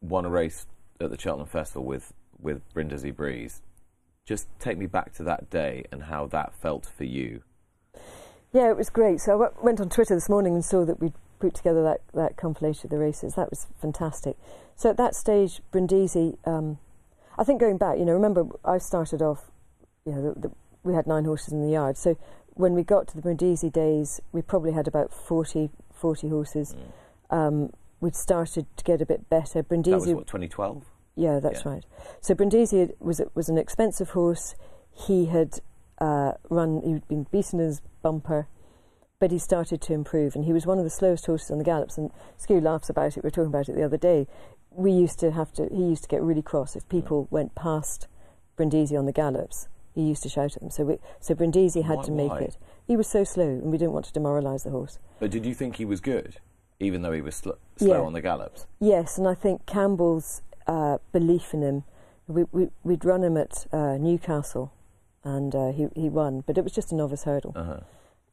won 0.02 0.26
a 0.26 0.30
race 0.30 0.66
at 1.00 1.10
the 1.10 1.20
Cheltenham 1.20 1.48
Festival 1.48 1.84
with, 1.84 2.14
with 2.40 2.62
Brindisi 2.74 3.12
Breeze, 3.12 3.62
just 4.26 4.48
take 4.60 4.78
me 4.78 4.86
back 4.86 5.14
to 5.16 5.24
that 5.24 5.50
day 5.50 5.84
and 5.92 6.04
how 6.04 6.28
that 6.28 6.54
felt 6.56 6.86
for 6.86 7.04
you. 7.04 7.42
Yeah, 8.54 8.70
it 8.70 8.78
was 8.78 8.90
great. 8.90 9.20
So 9.20 9.32
I 9.32 9.46
w- 9.46 9.64
went 9.64 9.82
on 9.82 9.90
Twitter 9.90 10.16
this 10.16 10.30
morning 10.30 10.54
and 10.54 10.64
saw 10.64 10.86
that 10.86 11.00
we'd 11.00 11.14
put 11.40 11.56
together 11.56 11.84
that, 11.84 12.02
that 12.14 12.38
compilation 12.38 12.86
of 12.86 12.92
the 12.92 12.98
races. 12.98 13.36
That 13.36 13.50
was 13.50 13.68
fantastic. 13.82 14.38
So 14.76 14.90
at 14.90 14.98
that 14.98 15.16
stage, 15.16 15.62
Brindisi, 15.72 16.38
um, 16.46 16.78
I 17.38 17.44
think 17.44 17.60
going 17.60 17.78
back, 17.78 17.98
you 17.98 18.06
know, 18.06 18.14
remember 18.14 18.46
I 18.64 18.78
started 18.78 19.22
off, 19.22 19.52
you 20.06 20.14
know, 20.14 20.34
the, 20.34 20.40
the, 20.40 20.52
we 20.84 20.94
had 20.94 21.08
nine 21.08 21.26
horses 21.26 21.54
in 21.54 21.62
the 21.62 21.72
yard. 21.72 21.98
So 21.98 22.18
when 22.56 22.74
we 22.74 22.84
got 22.84 23.08
to 23.10 23.16
the 23.16 23.22
Brindisi 23.22 23.70
days, 23.72 24.22
we 24.32 24.42
probably 24.42 24.74
had 24.74 24.88
about 24.88 25.14
40, 25.14 25.70
40 25.94 26.30
horses. 26.30 26.76
Mm. 27.32 27.36
Um, 27.36 27.74
we'd 28.00 28.16
started 28.16 28.66
to 28.78 28.84
get 28.84 29.02
a 29.02 29.06
bit 29.06 29.30
better. 29.30 29.64
Brindisi. 29.64 29.92
That 29.92 30.00
was 30.00 30.14
what, 30.14 30.28
2012? 30.28 30.86
Yeah, 31.16 31.40
that's 31.40 31.66
yeah. 31.66 31.72
right. 31.72 31.86
So 32.22 32.34
Brindisi 32.34 32.90
was 33.00 33.22
was 33.36 33.50
an 33.50 33.58
expensive 33.58 34.12
horse. 34.12 34.56
He 34.92 35.26
had 35.26 35.60
uh, 36.00 36.34
run. 36.50 36.82
He'd 36.84 37.08
been 37.08 37.28
beaten 37.32 37.60
in 37.60 37.68
his 37.68 37.82
bumper, 38.02 38.48
but 39.20 39.32
he 39.32 39.40
started 39.40 39.80
to 39.82 39.94
improve, 39.94 40.36
and 40.36 40.46
he 40.46 40.54
was 40.54 40.66
one 40.66 40.80
of 40.80 40.84
the 40.84 40.90
slowest 40.90 41.26
horses 41.26 41.52
on 41.52 41.60
the 41.60 41.64
gallops. 41.64 41.98
And 41.98 42.12
Scu 42.40 42.62
laughs 42.62 42.90
about 42.90 43.16
it. 43.18 43.24
We 43.24 43.28
were 43.28 43.32
talking 43.32 43.48
about 43.48 43.70
it 43.70 43.76
the 43.76 43.84
other 43.84 43.98
day. 43.98 44.28
We 44.72 44.92
used 44.92 45.20
to 45.20 45.32
have 45.32 45.54
to. 45.54 45.70
He 45.72 45.84
used 45.84 46.04
to 46.04 46.10
get 46.10 46.22
really 46.22 46.42
cross 46.42 46.76
if 46.76 46.88
people 46.90 47.26
mm. 47.26 47.32
went 47.32 47.56
past 47.56 48.08
Brindisi 48.58 48.98
on 48.98 49.06
the 49.06 49.14
gallops. 49.14 49.68
He 49.94 50.02
used 50.02 50.24
to 50.24 50.30
shout 50.30 50.56
at 50.56 50.62
them. 50.62 50.72
So 50.72 50.84
we, 50.84 50.98
so 51.20 51.36
Brindisi 51.36 51.84
had 51.84 51.98
why, 51.98 52.04
to 52.04 52.12
make 52.12 52.32
why? 52.32 52.40
it. 52.40 52.58
He 52.88 52.98
was 52.98 53.08
so 53.08 53.24
slow, 53.24 53.48
and 53.48 53.72
we 53.72 53.78
didn't 53.78 53.94
want 53.94 54.06
to 54.06 54.20
demoralise 54.20 54.64
the 54.64 54.72
horse. 54.72 55.00
But 55.20 55.32
did 55.32 55.46
you 55.46 55.54
think 55.54 55.78
he 55.78 55.86
was 55.86 56.02
good, 56.02 56.38
even 56.80 57.02
though 57.02 57.12
he 57.12 57.22
was 57.22 57.36
sl- 57.36 57.52
slow 57.78 58.02
yeah. 58.02 58.06
on 58.06 58.14
the 58.14 58.22
gallops? 58.22 58.66
Yes, 58.80 59.18
and 59.18 59.28
I 59.28 59.36
think 59.36 59.66
Campbell's 59.66 60.42
uh, 60.68 60.98
belief 61.12 61.54
in 61.54 61.62
him. 61.62 61.84
We, 62.28 62.46
we, 62.52 62.70
would 62.84 63.06
run 63.06 63.24
him 63.24 63.38
at 63.38 63.68
uh, 63.72 63.98
Newcastle, 63.98 64.74
and 65.24 65.54
uh, 65.56 65.72
he 65.72 65.88
he 65.96 66.10
won, 66.10 66.44
but 66.46 66.58
it 66.58 66.64
was 66.64 66.74
just 66.74 66.92
a 66.92 66.96
novice 66.96 67.24
hurdle. 67.24 67.54
Uh-huh. 67.56 67.80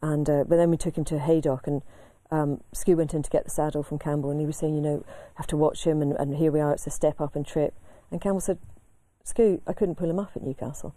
And 0.03 0.31
uh, 0.31 0.45
but 0.45 0.57
then 0.57 0.71
we 0.71 0.77
took 0.77 0.97
him 0.97 1.05
to 1.07 1.19
Haydock, 1.19 1.67
and 1.67 1.83
um, 2.31 2.61
Scu 2.75 2.97
went 2.97 3.15
in 3.15 3.23
to 3.23 3.31
get 3.31 3.45
the 3.45 3.51
saddle 3.51 3.83
from 3.83 3.99
Campbell, 3.99 4.31
and 4.31 4.41
he 4.41 4.47
was 4.47 4.57
saying, 4.57 4.75
you 4.75 4.81
know, 4.81 5.05
have 5.35 5.47
to 5.49 5.57
watch 5.57 5.85
him, 5.85 6.01
and, 6.01 6.13
and 6.13 6.37
here 6.37 6.53
we 6.53 6.61
are, 6.61 6.73
it's 6.73 6.87
a 6.87 6.91
step 6.91 7.21
up 7.21 7.35
and 7.35 7.47
trip. 7.47 7.75
And 8.11 8.21
Campbell 8.21 8.41
said, 8.41 8.59
Scu, 9.25 9.61
I 9.67 9.73
couldn't 9.73 9.97
pull 9.97 10.11
him 10.11 10.19
up 10.19 10.33
at 10.35 10.43
Newcastle. 10.43 10.95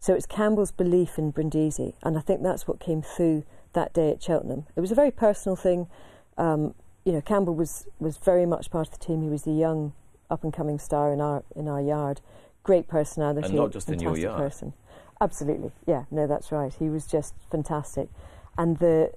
So 0.00 0.14
it's 0.14 0.26
Campbell's 0.26 0.72
belief 0.72 1.18
in 1.18 1.30
Brindisi, 1.32 1.94
and 2.02 2.16
I 2.16 2.20
think 2.20 2.42
that's 2.42 2.68
what 2.68 2.78
came 2.78 3.02
through 3.02 3.44
that 3.72 3.92
day 3.92 4.10
at 4.10 4.22
Cheltenham. 4.22 4.66
It 4.76 4.80
was 4.80 4.92
a 4.92 4.94
very 4.94 5.10
personal 5.10 5.56
thing. 5.56 5.88
Um, 6.36 6.74
you 7.04 7.12
know, 7.12 7.20
Campbell 7.20 7.54
was, 7.54 7.86
was 7.98 8.16
very 8.16 8.46
much 8.46 8.70
part 8.70 8.86
of 8.88 8.98
the 8.98 9.04
team. 9.04 9.22
He 9.22 9.28
was 9.28 9.42
the 9.42 9.52
young, 9.52 9.92
up 10.30 10.44
and 10.44 10.52
coming 10.52 10.78
star 10.78 11.12
in 11.12 11.20
our 11.20 11.42
in 11.56 11.68
our 11.68 11.80
yard. 11.80 12.20
Great 12.62 12.86
personality, 12.86 13.48
and 13.48 13.56
not 13.56 13.72
just 13.72 13.88
in 13.88 13.98
your 13.98 14.16
yard. 14.16 14.38
person. 14.38 14.72
Absolutely, 15.20 15.72
yeah. 15.86 16.04
No, 16.10 16.26
that's 16.26 16.52
right. 16.52 16.72
He 16.78 16.88
was 16.88 17.06
just 17.06 17.34
fantastic, 17.50 18.08
and 18.56 18.78
the 18.78 19.12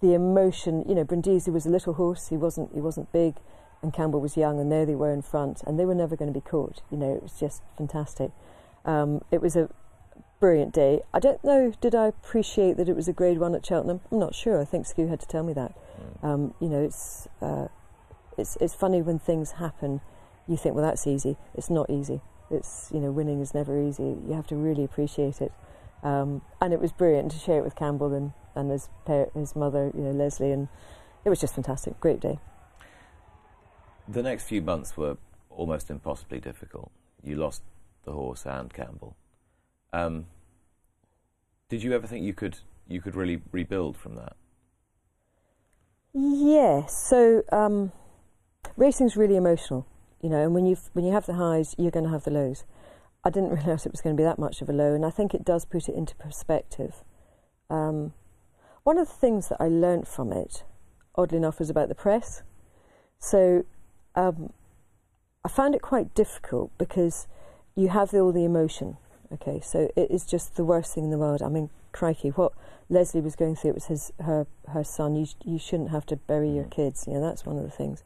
the 0.00 0.14
emotion. 0.14 0.84
You 0.88 0.94
know, 0.94 1.04
Brindisi 1.04 1.50
was 1.50 1.64
a 1.64 1.70
little 1.70 1.94
horse. 1.94 2.28
He 2.28 2.36
wasn't. 2.36 2.74
He 2.74 2.80
wasn't 2.80 3.12
big, 3.12 3.36
and 3.82 3.92
Campbell 3.92 4.20
was 4.20 4.36
young, 4.36 4.60
and 4.60 4.70
there 4.70 4.84
they 4.84 4.94
were 4.94 5.12
in 5.12 5.22
front, 5.22 5.62
and 5.66 5.78
they 5.78 5.86
were 5.86 5.94
never 5.94 6.16
going 6.16 6.32
to 6.32 6.38
be 6.38 6.44
caught. 6.44 6.82
You 6.90 6.98
know, 6.98 7.14
it 7.14 7.22
was 7.22 7.38
just 7.38 7.62
fantastic. 7.76 8.32
Um, 8.84 9.22
it 9.30 9.40
was 9.40 9.54
a 9.56 9.70
brilliant 10.40 10.72
day. 10.72 11.00
I 11.12 11.18
don't 11.18 11.42
know, 11.42 11.72
did 11.80 11.94
I 11.94 12.06
appreciate 12.06 12.76
that 12.76 12.88
it 12.88 12.96
was 12.96 13.08
a 13.08 13.12
grade 13.12 13.38
one 13.38 13.54
at 13.54 13.64
Cheltenham? 13.66 14.00
I'm 14.10 14.18
not 14.18 14.34
sure. 14.34 14.60
I 14.60 14.64
think 14.64 14.86
Scu 14.86 15.08
had 15.08 15.20
to 15.20 15.26
tell 15.26 15.42
me 15.42 15.52
that. 15.54 15.74
Mm. 16.22 16.24
Um, 16.24 16.54
you 16.60 16.68
know, 16.68 16.82
it's, 16.82 17.28
uh, 17.42 17.68
it's, 18.36 18.56
it's 18.60 18.74
funny 18.74 19.02
when 19.02 19.18
things 19.18 19.52
happen, 19.52 20.00
you 20.46 20.56
think, 20.56 20.74
well, 20.74 20.84
that's 20.84 21.06
easy. 21.06 21.36
It's 21.54 21.70
not 21.70 21.90
easy. 21.90 22.20
It's, 22.50 22.90
you 22.94 23.00
know, 23.00 23.10
winning 23.10 23.40
is 23.40 23.52
never 23.52 23.80
easy. 23.80 24.16
You 24.26 24.32
have 24.34 24.46
to 24.48 24.56
really 24.56 24.84
appreciate 24.84 25.40
it. 25.40 25.52
Um, 26.02 26.42
and 26.60 26.72
it 26.72 26.80
was 26.80 26.92
brilliant 26.92 27.32
to 27.32 27.38
share 27.38 27.58
it 27.58 27.64
with 27.64 27.74
Campbell 27.74 28.14
and, 28.14 28.32
and 28.54 28.70
his, 28.70 28.88
parent, 29.04 29.32
his 29.34 29.56
mother, 29.56 29.90
you 29.94 30.02
know, 30.02 30.12
Leslie, 30.12 30.52
and 30.52 30.68
it 31.24 31.28
was 31.28 31.40
just 31.40 31.54
fantastic. 31.54 31.98
Great 32.00 32.20
day. 32.20 32.38
The 34.06 34.22
next 34.22 34.44
few 34.44 34.62
months 34.62 34.96
were 34.96 35.18
almost 35.50 35.90
impossibly 35.90 36.40
difficult. 36.40 36.90
You 37.22 37.36
lost 37.36 37.62
the 38.04 38.12
horse 38.12 38.46
and 38.46 38.72
Campbell. 38.72 39.16
Um, 39.92 40.26
did 41.68 41.82
you 41.82 41.92
ever 41.92 42.06
think 42.06 42.24
you 42.24 42.34
could 42.34 42.58
you 42.86 43.00
could 43.00 43.14
really 43.14 43.42
rebuild 43.52 43.96
from 43.96 44.16
that? 44.16 44.36
Yes. 46.14 47.06
So 47.08 47.42
um, 47.52 47.92
racing's 48.76 49.16
really 49.16 49.36
emotional, 49.36 49.86
you 50.22 50.30
know, 50.30 50.42
and 50.42 50.54
when 50.54 50.66
you 50.66 50.76
when 50.92 51.04
you 51.04 51.12
have 51.12 51.26
the 51.26 51.34
highs, 51.34 51.74
you're 51.78 51.90
going 51.90 52.06
to 52.06 52.10
have 52.10 52.24
the 52.24 52.30
lows. 52.30 52.64
I 53.24 53.30
didn't 53.30 53.50
realise 53.64 53.86
it 53.86 53.92
was 53.92 54.00
going 54.00 54.16
to 54.16 54.20
be 54.20 54.24
that 54.24 54.38
much 54.38 54.62
of 54.62 54.68
a 54.68 54.72
low, 54.72 54.94
and 54.94 55.04
I 55.04 55.10
think 55.10 55.34
it 55.34 55.44
does 55.44 55.64
put 55.64 55.88
it 55.88 55.94
into 55.94 56.14
perspective. 56.16 57.04
Um, 57.70 58.14
one 58.84 58.98
of 58.98 59.08
the 59.08 59.14
things 59.14 59.48
that 59.48 59.60
I 59.60 59.68
learnt 59.68 60.08
from 60.08 60.32
it, 60.32 60.64
oddly 61.14 61.36
enough, 61.36 61.58
was 61.58 61.68
about 61.68 61.88
the 61.88 61.94
press. 61.94 62.42
So 63.18 63.66
um, 64.14 64.52
I 65.44 65.48
found 65.48 65.74
it 65.74 65.82
quite 65.82 66.14
difficult 66.14 66.70
because 66.78 67.26
you 67.74 67.88
have 67.88 68.14
all 68.14 68.32
the 68.32 68.44
emotion 68.44 68.96
Okay, 69.32 69.60
so 69.60 69.90
it 69.94 70.10
is 70.10 70.24
just 70.24 70.56
the 70.56 70.64
worst 70.64 70.94
thing 70.94 71.04
in 71.04 71.10
the 71.10 71.18
world. 71.18 71.42
I 71.42 71.48
mean, 71.48 71.68
crikey, 71.92 72.30
what 72.30 72.52
Leslie 72.88 73.20
was 73.20 73.36
going 73.36 73.56
through, 73.56 73.70
it 73.70 73.74
was 73.74 73.86
his, 73.86 74.12
her, 74.20 74.46
her 74.68 74.82
son. 74.82 75.16
You, 75.16 75.26
you 75.44 75.58
shouldn't 75.58 75.90
have 75.90 76.06
to 76.06 76.16
bury 76.16 76.50
your 76.50 76.64
mm. 76.64 76.70
kids. 76.70 77.04
You 77.06 77.14
know, 77.14 77.20
that's 77.20 77.44
one 77.44 77.58
of 77.58 77.64
the 77.64 77.70
things. 77.70 78.04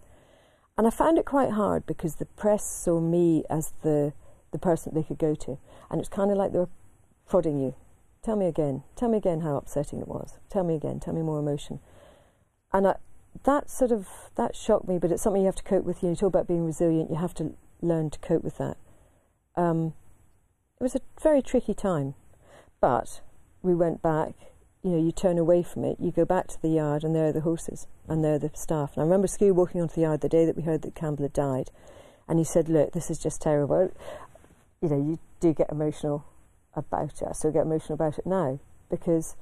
And 0.77 0.87
I 0.87 0.91
found 0.91 1.19
it 1.19 1.25
quite 1.25 1.53
hard 1.53 1.87
because 1.87 2.17
the 2.17 2.25
press 2.25 2.65
saw 2.65 2.99
me 2.99 3.45
as 3.49 3.73
the, 3.83 4.13
the 4.51 4.59
person 4.59 4.95
they 4.95 5.03
could 5.03 5.19
go 5.19 5.35
to. 5.35 5.59
And 5.91 6.01
it's 6.01 6.09
kind 6.09 6.31
of 6.31 6.37
like 6.37 6.53
they 6.53 6.59
were 6.59 6.69
prodding 7.29 7.61
you. 7.61 7.75
Tell 8.25 8.37
me 8.37 8.47
again. 8.47 8.83
Tell 8.97 9.09
me 9.09 9.19
again 9.19 9.41
how 9.41 9.57
upsetting 9.57 10.01
it 10.01 10.09
was. 10.09 10.39
Tell 10.49 10.65
me 10.65 10.75
again. 10.75 10.99
Tell 10.99 11.15
me 11.15 11.23
more 11.23 11.39
emotion. 11.39 11.81
And 12.73 12.87
I, 12.87 12.95
that 13.45 13.71
sort 13.71 13.93
of, 13.93 14.09
that 14.37 14.57
shocked 14.57 14.89
me, 14.89 14.99
but 14.99 15.13
it's 15.13 15.23
something 15.23 15.43
you 15.43 15.47
have 15.47 15.57
to 15.57 15.63
cope 15.63 15.85
with. 15.85 16.03
You, 16.03 16.09
know, 16.09 16.13
you 16.13 16.17
talk 16.17 16.29
about 16.29 16.49
being 16.49 16.65
resilient. 16.65 17.11
You 17.11 17.17
have 17.17 17.35
to 17.35 17.53
learn 17.81 18.11
to 18.11 18.19
cope 18.19 18.43
with 18.43 18.59
that. 18.59 18.77
Um, 19.57 19.95
it 20.83 20.90
was 20.90 20.97
a 20.97 21.21
very 21.23 21.40
tricky 21.40 21.75
time, 21.75 22.14
but 22.81 23.21
we 23.62 23.73
went 23.73 24.03
back. 24.03 24.35
You 24.83 24.90
know, 24.90 24.99
you 24.99 25.12
turn 25.12 25.38
away 25.38 25.62
from 25.62 25.85
it, 25.85 25.99
you 26.01 26.11
go 26.11 26.25
back 26.25 26.49
to 26.49 26.61
the 26.61 26.71
yard, 26.71 27.05
and 27.05 27.14
there 27.14 27.29
are 27.29 27.33
the 27.33 27.42
horses, 27.42 27.87
and 28.09 28.25
there 28.25 28.35
are 28.35 28.38
the 28.40 28.51
staff. 28.55 28.95
And 28.95 29.03
I 29.03 29.05
remember 29.05 29.29
Scu 29.29 29.53
walking 29.53 29.81
onto 29.81 29.95
the 29.95 30.01
yard 30.01 30.23
the 30.23 30.29
day 30.29 30.45
that 30.45 30.57
we 30.57 30.64
heard 30.64 30.83
that 30.83 30.97
Campbell 30.97 31.23
had 31.23 31.33
died, 31.33 31.71
and 32.27 32.40
he 32.40 32.45
said, 32.45 32.68
"Look, 32.68 32.90
this 32.90 33.12
is 33.12 33.21
just 33.21 33.40
terrible." 33.40 33.92
You 34.81 34.88
know, 34.88 34.97
you 34.97 35.21
do 35.38 35.53
get 35.53 35.71
emotional 35.71 36.25
about 36.75 37.23
it. 37.23 37.29
I 37.29 37.33
still 37.33 37.53
get 37.53 37.62
emotional 37.62 37.95
about 37.95 38.18
it 38.18 38.27
now 38.27 38.59
because 38.90 39.37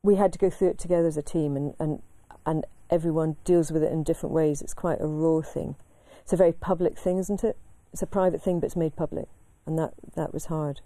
we 0.00 0.14
had 0.14 0.32
to 0.34 0.38
go 0.38 0.48
through 0.48 0.68
it 0.68 0.78
together 0.78 1.08
as 1.08 1.16
a 1.16 1.22
team, 1.22 1.56
and 1.56 1.74
and 1.80 2.02
and 2.46 2.66
everyone 2.88 3.34
deals 3.42 3.72
with 3.72 3.82
it 3.82 3.90
in 3.90 4.04
different 4.04 4.32
ways. 4.32 4.62
It's 4.62 4.74
quite 4.74 5.00
a 5.00 5.08
raw 5.08 5.40
thing. 5.40 5.74
It's 6.22 6.32
a 6.32 6.36
very 6.36 6.52
public 6.52 6.96
thing, 6.96 7.18
isn't 7.18 7.42
it? 7.42 7.56
It's 7.92 8.02
a 8.02 8.06
private 8.06 8.40
thing, 8.40 8.60
but 8.60 8.66
it's 8.66 8.76
made 8.76 8.94
public 8.94 9.28
and 9.66 9.78
that 9.78 9.94
that 10.14 10.32
was 10.32 10.46
hard. 10.46 10.80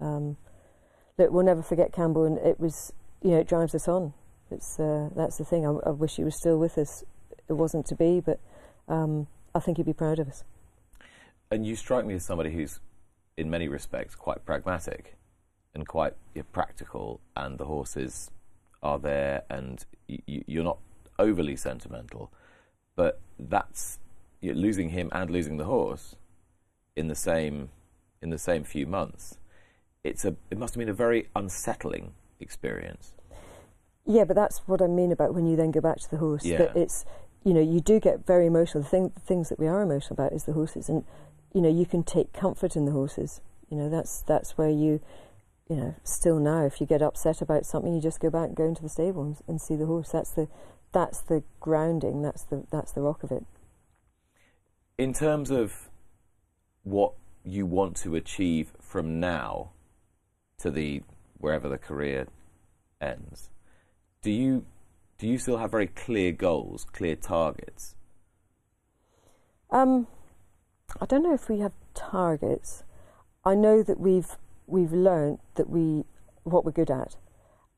Um, 0.00 0.36
look, 1.18 1.30
we'll 1.30 1.44
never 1.44 1.62
forget 1.62 1.92
Campbell, 1.92 2.24
and 2.24 2.38
it 2.38 2.60
was 2.60 2.92
you 3.22 3.30
know 3.30 3.38
it 3.38 3.48
drives 3.48 3.74
us 3.74 3.88
on. 3.88 4.12
It's 4.50 4.78
uh, 4.78 5.10
that's 5.16 5.38
the 5.38 5.44
thing. 5.44 5.66
I, 5.66 5.70
I, 5.88 5.90
wish 5.90 6.16
he 6.16 6.24
was 6.24 6.36
still 6.36 6.58
with 6.58 6.78
us. 6.78 7.02
It 7.48 7.54
wasn't 7.54 7.86
to 7.86 7.94
be, 7.94 8.20
but 8.20 8.38
um, 8.88 9.26
I 9.54 9.60
think 9.60 9.78
he'd 9.78 9.86
be 9.86 9.92
proud 9.92 10.18
of 10.18 10.28
us. 10.28 10.44
And 11.50 11.66
you 11.66 11.76
strike 11.76 12.04
me 12.04 12.14
as 12.14 12.24
somebody 12.24 12.52
who's, 12.52 12.80
in 13.36 13.50
many 13.50 13.68
respects, 13.68 14.14
quite 14.14 14.44
pragmatic 14.44 15.16
and 15.74 15.86
quite 15.86 16.14
know, 16.34 16.42
practical, 16.52 17.20
and 17.36 17.58
the 17.58 17.64
horses 17.64 18.30
are 18.82 18.98
there, 18.98 19.42
and 19.50 19.84
you're 20.06 20.64
not 20.64 20.78
overly 21.18 21.56
sentimental. 21.56 22.32
But 22.94 23.20
that's 23.38 23.98
you 24.40 24.52
know, 24.54 24.60
losing 24.60 24.90
him 24.90 25.10
and 25.12 25.30
losing 25.30 25.56
the 25.56 25.64
horse 25.64 26.16
in 26.94 27.08
the 27.08 27.14
same 27.14 27.70
in 28.22 28.30
the 28.30 28.38
same 28.38 28.64
few 28.64 28.86
months, 28.86 29.38
it's 30.04 30.24
a, 30.24 30.36
it 30.50 30.58
must 30.58 30.74
have 30.74 30.78
been 30.78 30.88
a 30.88 30.94
very 30.94 31.28
unsettling 31.34 32.12
experience. 32.40 33.12
Yeah, 34.04 34.24
but 34.24 34.36
that's 34.36 34.58
what 34.66 34.80
I 34.80 34.86
mean 34.86 35.10
about 35.10 35.34
when 35.34 35.46
you 35.46 35.56
then 35.56 35.72
go 35.72 35.80
back 35.80 35.98
to 35.98 36.10
the 36.10 36.18
horse. 36.18 36.44
Yeah. 36.44 36.58
That 36.58 36.76
it's, 36.76 37.04
you 37.44 37.52
know, 37.52 37.60
you 37.60 37.80
do 37.80 37.98
get 37.98 38.26
very 38.26 38.46
emotional. 38.46 38.82
The, 38.84 38.88
thing, 38.88 39.12
the 39.14 39.20
things 39.20 39.48
that 39.48 39.58
we 39.58 39.66
are 39.66 39.82
emotional 39.82 40.14
about 40.14 40.32
is 40.32 40.44
the 40.44 40.52
horses, 40.52 40.88
and 40.88 41.04
you 41.52 41.60
know, 41.60 41.68
you 41.68 41.86
can 41.86 42.02
take 42.02 42.32
comfort 42.32 42.76
in 42.76 42.84
the 42.84 42.92
horses. 42.92 43.40
You 43.68 43.76
know, 43.76 43.88
that's 43.88 44.22
that's 44.22 44.56
where 44.56 44.68
you, 44.68 45.00
you 45.68 45.76
know, 45.76 45.94
still 46.04 46.38
now, 46.38 46.64
if 46.64 46.80
you 46.80 46.86
get 46.86 47.02
upset 47.02 47.40
about 47.40 47.66
something, 47.66 47.94
you 47.94 48.00
just 48.00 48.20
go 48.20 48.30
back 48.30 48.48
and 48.48 48.56
go 48.56 48.64
into 48.64 48.82
the 48.82 48.88
stable 48.88 49.22
and, 49.22 49.36
and 49.48 49.60
see 49.60 49.74
the 49.74 49.86
horse. 49.86 50.10
That's 50.10 50.30
the 50.30 50.48
that's 50.92 51.20
the 51.20 51.42
grounding. 51.58 52.22
That's 52.22 52.44
the 52.44 52.64
that's 52.70 52.92
the 52.92 53.00
rock 53.00 53.24
of 53.24 53.32
it. 53.32 53.44
In 54.98 55.12
terms 55.12 55.50
of 55.50 55.90
what 56.84 57.14
you 57.46 57.64
want 57.64 57.96
to 57.96 58.16
achieve 58.16 58.72
from 58.80 59.20
now 59.20 59.70
to 60.58 60.70
the 60.70 61.02
wherever 61.38 61.68
the 61.68 61.78
career 61.78 62.26
ends, 63.00 63.50
do 64.22 64.30
you 64.30 64.64
do 65.18 65.26
you 65.26 65.38
still 65.38 65.58
have 65.58 65.70
very 65.70 65.86
clear 65.86 66.32
goals, 66.32 66.84
clear 66.92 67.16
targets? 67.16 67.94
Um, 69.70 70.06
I 71.00 71.06
don't 71.06 71.22
know 71.22 71.34
if 71.34 71.48
we 71.48 71.60
have 71.60 71.72
targets. 71.94 72.84
I 73.44 73.54
know 73.54 73.82
that 73.82 73.98
we've 73.98 74.36
we've 74.66 74.92
learned 74.92 75.38
that 75.54 75.70
we 75.70 76.04
what 76.44 76.64
we're 76.64 76.72
good 76.72 76.90
at, 76.90 77.16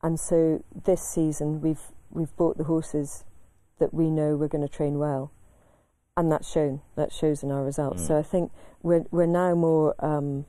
and 0.01 0.19
so 0.19 0.63
this 0.85 1.01
season 1.01 1.61
we've 1.61 1.91
we've 2.09 2.35
bought 2.35 2.57
the 2.57 2.65
horses 2.65 3.23
that 3.79 3.93
we 3.93 4.09
know 4.09 4.35
we're 4.35 4.47
going 4.47 4.67
to 4.67 4.73
train 4.73 4.99
well, 4.99 5.31
and 6.17 6.31
that's 6.31 6.49
shown. 6.51 6.81
That 6.95 7.11
shows 7.11 7.43
in 7.43 7.51
our 7.51 7.63
results. 7.63 8.03
Mm. 8.03 8.07
So 8.07 8.17
I 8.17 8.23
think 8.23 8.51
we're 8.83 9.05
we're 9.11 9.25
now 9.25 9.55
more 9.55 9.95
um, 10.03 10.45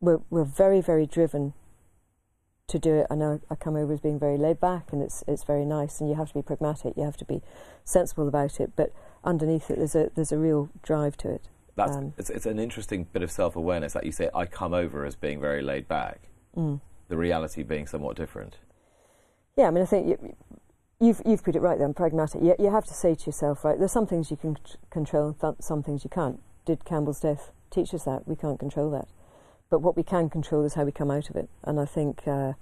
we're 0.00 0.20
we're 0.30 0.44
very 0.44 0.80
very 0.80 1.06
driven 1.06 1.54
to 2.66 2.78
do 2.78 2.94
it. 2.94 3.06
I 3.10 3.14
know 3.14 3.40
I 3.50 3.54
come 3.54 3.76
over 3.76 3.92
as 3.92 4.00
being 4.00 4.18
very 4.18 4.38
laid 4.38 4.60
back, 4.60 4.92
and 4.92 5.02
it's 5.02 5.24
it's 5.26 5.44
very 5.44 5.64
nice. 5.64 6.00
And 6.00 6.08
you 6.08 6.16
have 6.16 6.28
to 6.28 6.34
be 6.34 6.42
pragmatic. 6.42 6.94
You 6.96 7.04
have 7.04 7.16
to 7.18 7.24
be 7.24 7.42
sensible 7.84 8.28
about 8.28 8.60
it. 8.60 8.72
But 8.76 8.92
underneath 9.22 9.70
it, 9.70 9.78
there's 9.78 9.94
a 9.94 10.10
there's 10.14 10.32
a 10.32 10.38
real 10.38 10.70
drive 10.82 11.16
to 11.18 11.30
it. 11.30 11.48
That's 11.76 11.96
Um, 11.96 12.14
it's, 12.16 12.30
it's 12.30 12.46
an 12.46 12.58
interesting 12.58 13.06
bit 13.12 13.22
of 13.22 13.30
self 13.30 13.56
awareness 13.56 13.92
that 13.94 14.04
you 14.04 14.12
say. 14.12 14.30
I 14.34 14.46
come 14.46 14.74
over 14.74 15.04
as 15.04 15.16
being 15.16 15.40
very 15.40 15.62
laid 15.62 15.88
back. 15.88 16.28
Mm. 16.56 16.80
The 17.08 17.16
reality 17.16 17.62
being 17.62 17.86
somewhat 17.86 18.16
different. 18.16 18.58
Yeah, 19.56 19.68
I 19.68 19.70
mean, 19.70 19.82
I 19.82 19.86
think 19.86 20.08
you, 20.08 20.36
you've 21.04 21.22
you've 21.24 21.44
put 21.44 21.56
it 21.56 21.60
right 21.60 21.78
there. 21.78 21.86
I'm 21.86 21.94
pragmatic. 21.94 22.42
You, 22.42 22.54
you 22.58 22.70
have 22.70 22.84
to 22.86 22.94
say 22.94 23.14
to 23.14 23.26
yourself, 23.26 23.64
right? 23.64 23.78
There's 23.78 23.92
some 23.92 24.06
things 24.06 24.30
you 24.30 24.36
can 24.36 24.56
control, 24.90 25.34
th- 25.40 25.56
some 25.60 25.82
things 25.82 26.04
you 26.04 26.10
can't. 26.10 26.40
Did 26.64 26.84
Campbell's 26.84 27.20
death 27.20 27.52
teach 27.70 27.92
us 27.94 28.04
that? 28.04 28.26
We 28.26 28.36
can't 28.36 28.58
control 28.58 28.90
that, 28.90 29.08
but 29.70 29.80
what 29.80 29.96
we 29.96 30.02
can 30.02 30.30
control 30.30 30.64
is 30.64 30.74
how 30.74 30.84
we 30.84 30.92
come 30.92 31.10
out 31.10 31.30
of 31.30 31.36
it. 31.36 31.48
And 31.62 31.78
I 31.78 31.84
think, 31.84 32.26
uh, 32.26 32.54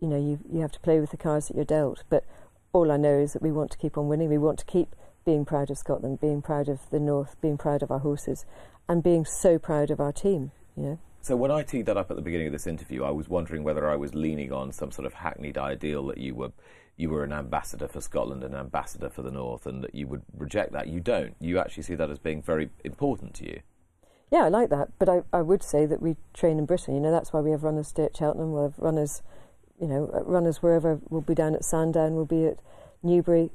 you 0.00 0.08
know, 0.08 0.18
you 0.18 0.38
you 0.50 0.60
have 0.60 0.72
to 0.72 0.80
play 0.80 1.00
with 1.00 1.10
the 1.10 1.16
cards 1.16 1.48
that 1.48 1.56
you're 1.56 1.64
dealt. 1.64 2.04
But 2.08 2.24
all 2.72 2.90
I 2.90 2.96
know 2.96 3.18
is 3.18 3.32
that 3.32 3.42
we 3.42 3.52
want 3.52 3.70
to 3.70 3.78
keep 3.78 3.96
on 3.96 4.08
winning. 4.08 4.28
We 4.28 4.38
want 4.38 4.58
to 4.58 4.64
keep 4.64 4.94
being 5.24 5.44
proud 5.44 5.70
of 5.70 5.78
Scotland, 5.78 6.20
being 6.20 6.42
proud 6.42 6.68
of 6.68 6.90
the 6.90 7.00
North, 7.00 7.40
being 7.40 7.58
proud 7.58 7.82
of 7.82 7.90
our 7.90 8.00
horses, 8.00 8.44
and 8.88 9.02
being 9.02 9.24
so 9.24 9.58
proud 9.58 9.90
of 9.90 10.00
our 10.00 10.12
team. 10.12 10.52
You 10.76 10.82
know. 10.82 10.98
So 11.22 11.34
when 11.34 11.50
I 11.50 11.64
teed 11.64 11.86
that 11.86 11.96
up 11.96 12.10
at 12.10 12.16
the 12.16 12.22
beginning 12.22 12.46
of 12.46 12.52
this 12.52 12.68
interview, 12.68 13.02
I 13.02 13.10
was 13.10 13.28
wondering 13.28 13.64
whether 13.64 13.90
I 13.90 13.96
was 13.96 14.14
leaning 14.14 14.52
on 14.52 14.70
some 14.70 14.92
sort 14.92 15.06
of 15.06 15.14
hackneyed 15.14 15.58
ideal 15.58 16.06
that 16.06 16.18
you 16.18 16.36
were 16.36 16.52
you 16.96 17.10
were 17.10 17.24
an 17.24 17.32
ambassador 17.32 17.88
for 17.88 18.00
Scotland, 18.00 18.42
an 18.42 18.54
ambassador 18.54 19.10
for 19.10 19.22
the 19.22 19.30
North, 19.30 19.66
and 19.66 19.82
that 19.84 19.94
you 19.94 20.06
would 20.06 20.22
reject 20.36 20.72
that. 20.72 20.88
You 20.88 21.00
don't. 21.00 21.34
You 21.40 21.58
actually 21.58 21.82
see 21.82 21.94
that 21.94 22.10
as 22.10 22.18
being 22.18 22.42
very 22.42 22.70
important 22.84 23.34
to 23.34 23.44
you. 23.44 23.60
Yeah, 24.30 24.44
I 24.44 24.48
like 24.48 24.70
that, 24.70 24.88
but 24.98 25.08
I, 25.08 25.22
I 25.32 25.42
would 25.42 25.62
say 25.62 25.86
that 25.86 26.02
we 26.02 26.16
train 26.34 26.58
in 26.58 26.66
Britain. 26.66 26.94
You 26.94 27.00
know, 27.00 27.12
that's 27.12 27.32
why 27.32 27.40
we 27.40 27.50
have 27.52 27.62
runners 27.62 27.88
stay 27.88 28.04
at 28.04 28.16
Cheltenham. 28.16 28.52
We'll 28.52 28.64
have 28.64 28.78
runners, 28.78 29.22
you 29.80 29.86
know, 29.86 30.10
uh, 30.12 30.22
runners 30.24 30.62
wherever. 30.62 30.98
We'll 31.08 31.20
be 31.20 31.34
down 31.34 31.54
at 31.54 31.64
Sandown. 31.64 32.16
We'll 32.16 32.24
be 32.24 32.46
at 32.46 32.58
Newbury. 33.02 33.50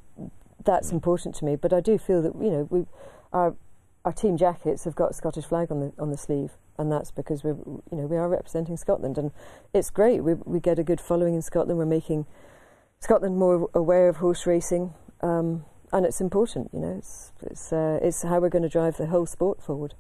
That's 0.63 0.89
Mm. 0.91 0.93
important 0.93 1.36
to 1.36 1.45
me. 1.45 1.56
But 1.56 1.73
I 1.73 1.82
do 1.82 1.97
feel 1.97 2.21
that 2.21 2.36
you 2.36 2.51
know 2.51 2.67
we, 2.69 2.86
our 3.34 3.56
our 4.06 4.13
team 4.13 4.38
jackets 4.38 4.86
have 4.86 4.95
got 4.95 5.12
a 5.12 5.13
Scottish 5.13 5.45
flag 5.45 5.71
on 5.71 5.80
the 5.80 5.91
on 5.99 6.10
the 6.10 6.17
sleeve, 6.17 6.51
and 6.77 6.91
that's 6.91 7.12
because 7.12 7.43
we're 7.43 7.58
you 7.91 7.97
know 7.97 8.06
we 8.06 8.15
are 8.15 8.30
representing 8.30 8.77
Scotland, 8.77 9.17
and 9.17 9.32
it's 9.73 9.89
great. 9.89 10.23
We 10.23 10.36
we 10.36 10.60
get 10.60 10.80
a 10.80 10.84
good 10.84 11.01
following 11.01 11.34
in 11.34 11.41
Scotland. 11.41 11.77
We're 11.80 11.86
making 11.86 12.27
Scotland 13.02 13.38
more 13.38 13.68
aware 13.74 14.08
of 14.10 14.18
horse 14.18 14.46
racing. 14.46 14.94
Um, 15.22 15.66
and 15.92 16.06
it's 16.06 16.22
important, 16.22 16.70
you 16.72 16.80
know. 16.80 16.96
It's 16.98 17.34
it's 17.42 17.74
uh, 17.74 18.00
it's 18.02 18.24
how 18.24 18.40
we're 18.40 18.50
going 18.50 18.64
to 18.64 18.70
drive 18.70 18.98
the 18.98 19.08
whole 19.08 19.26
sport 19.26 19.62
forward. 19.62 19.96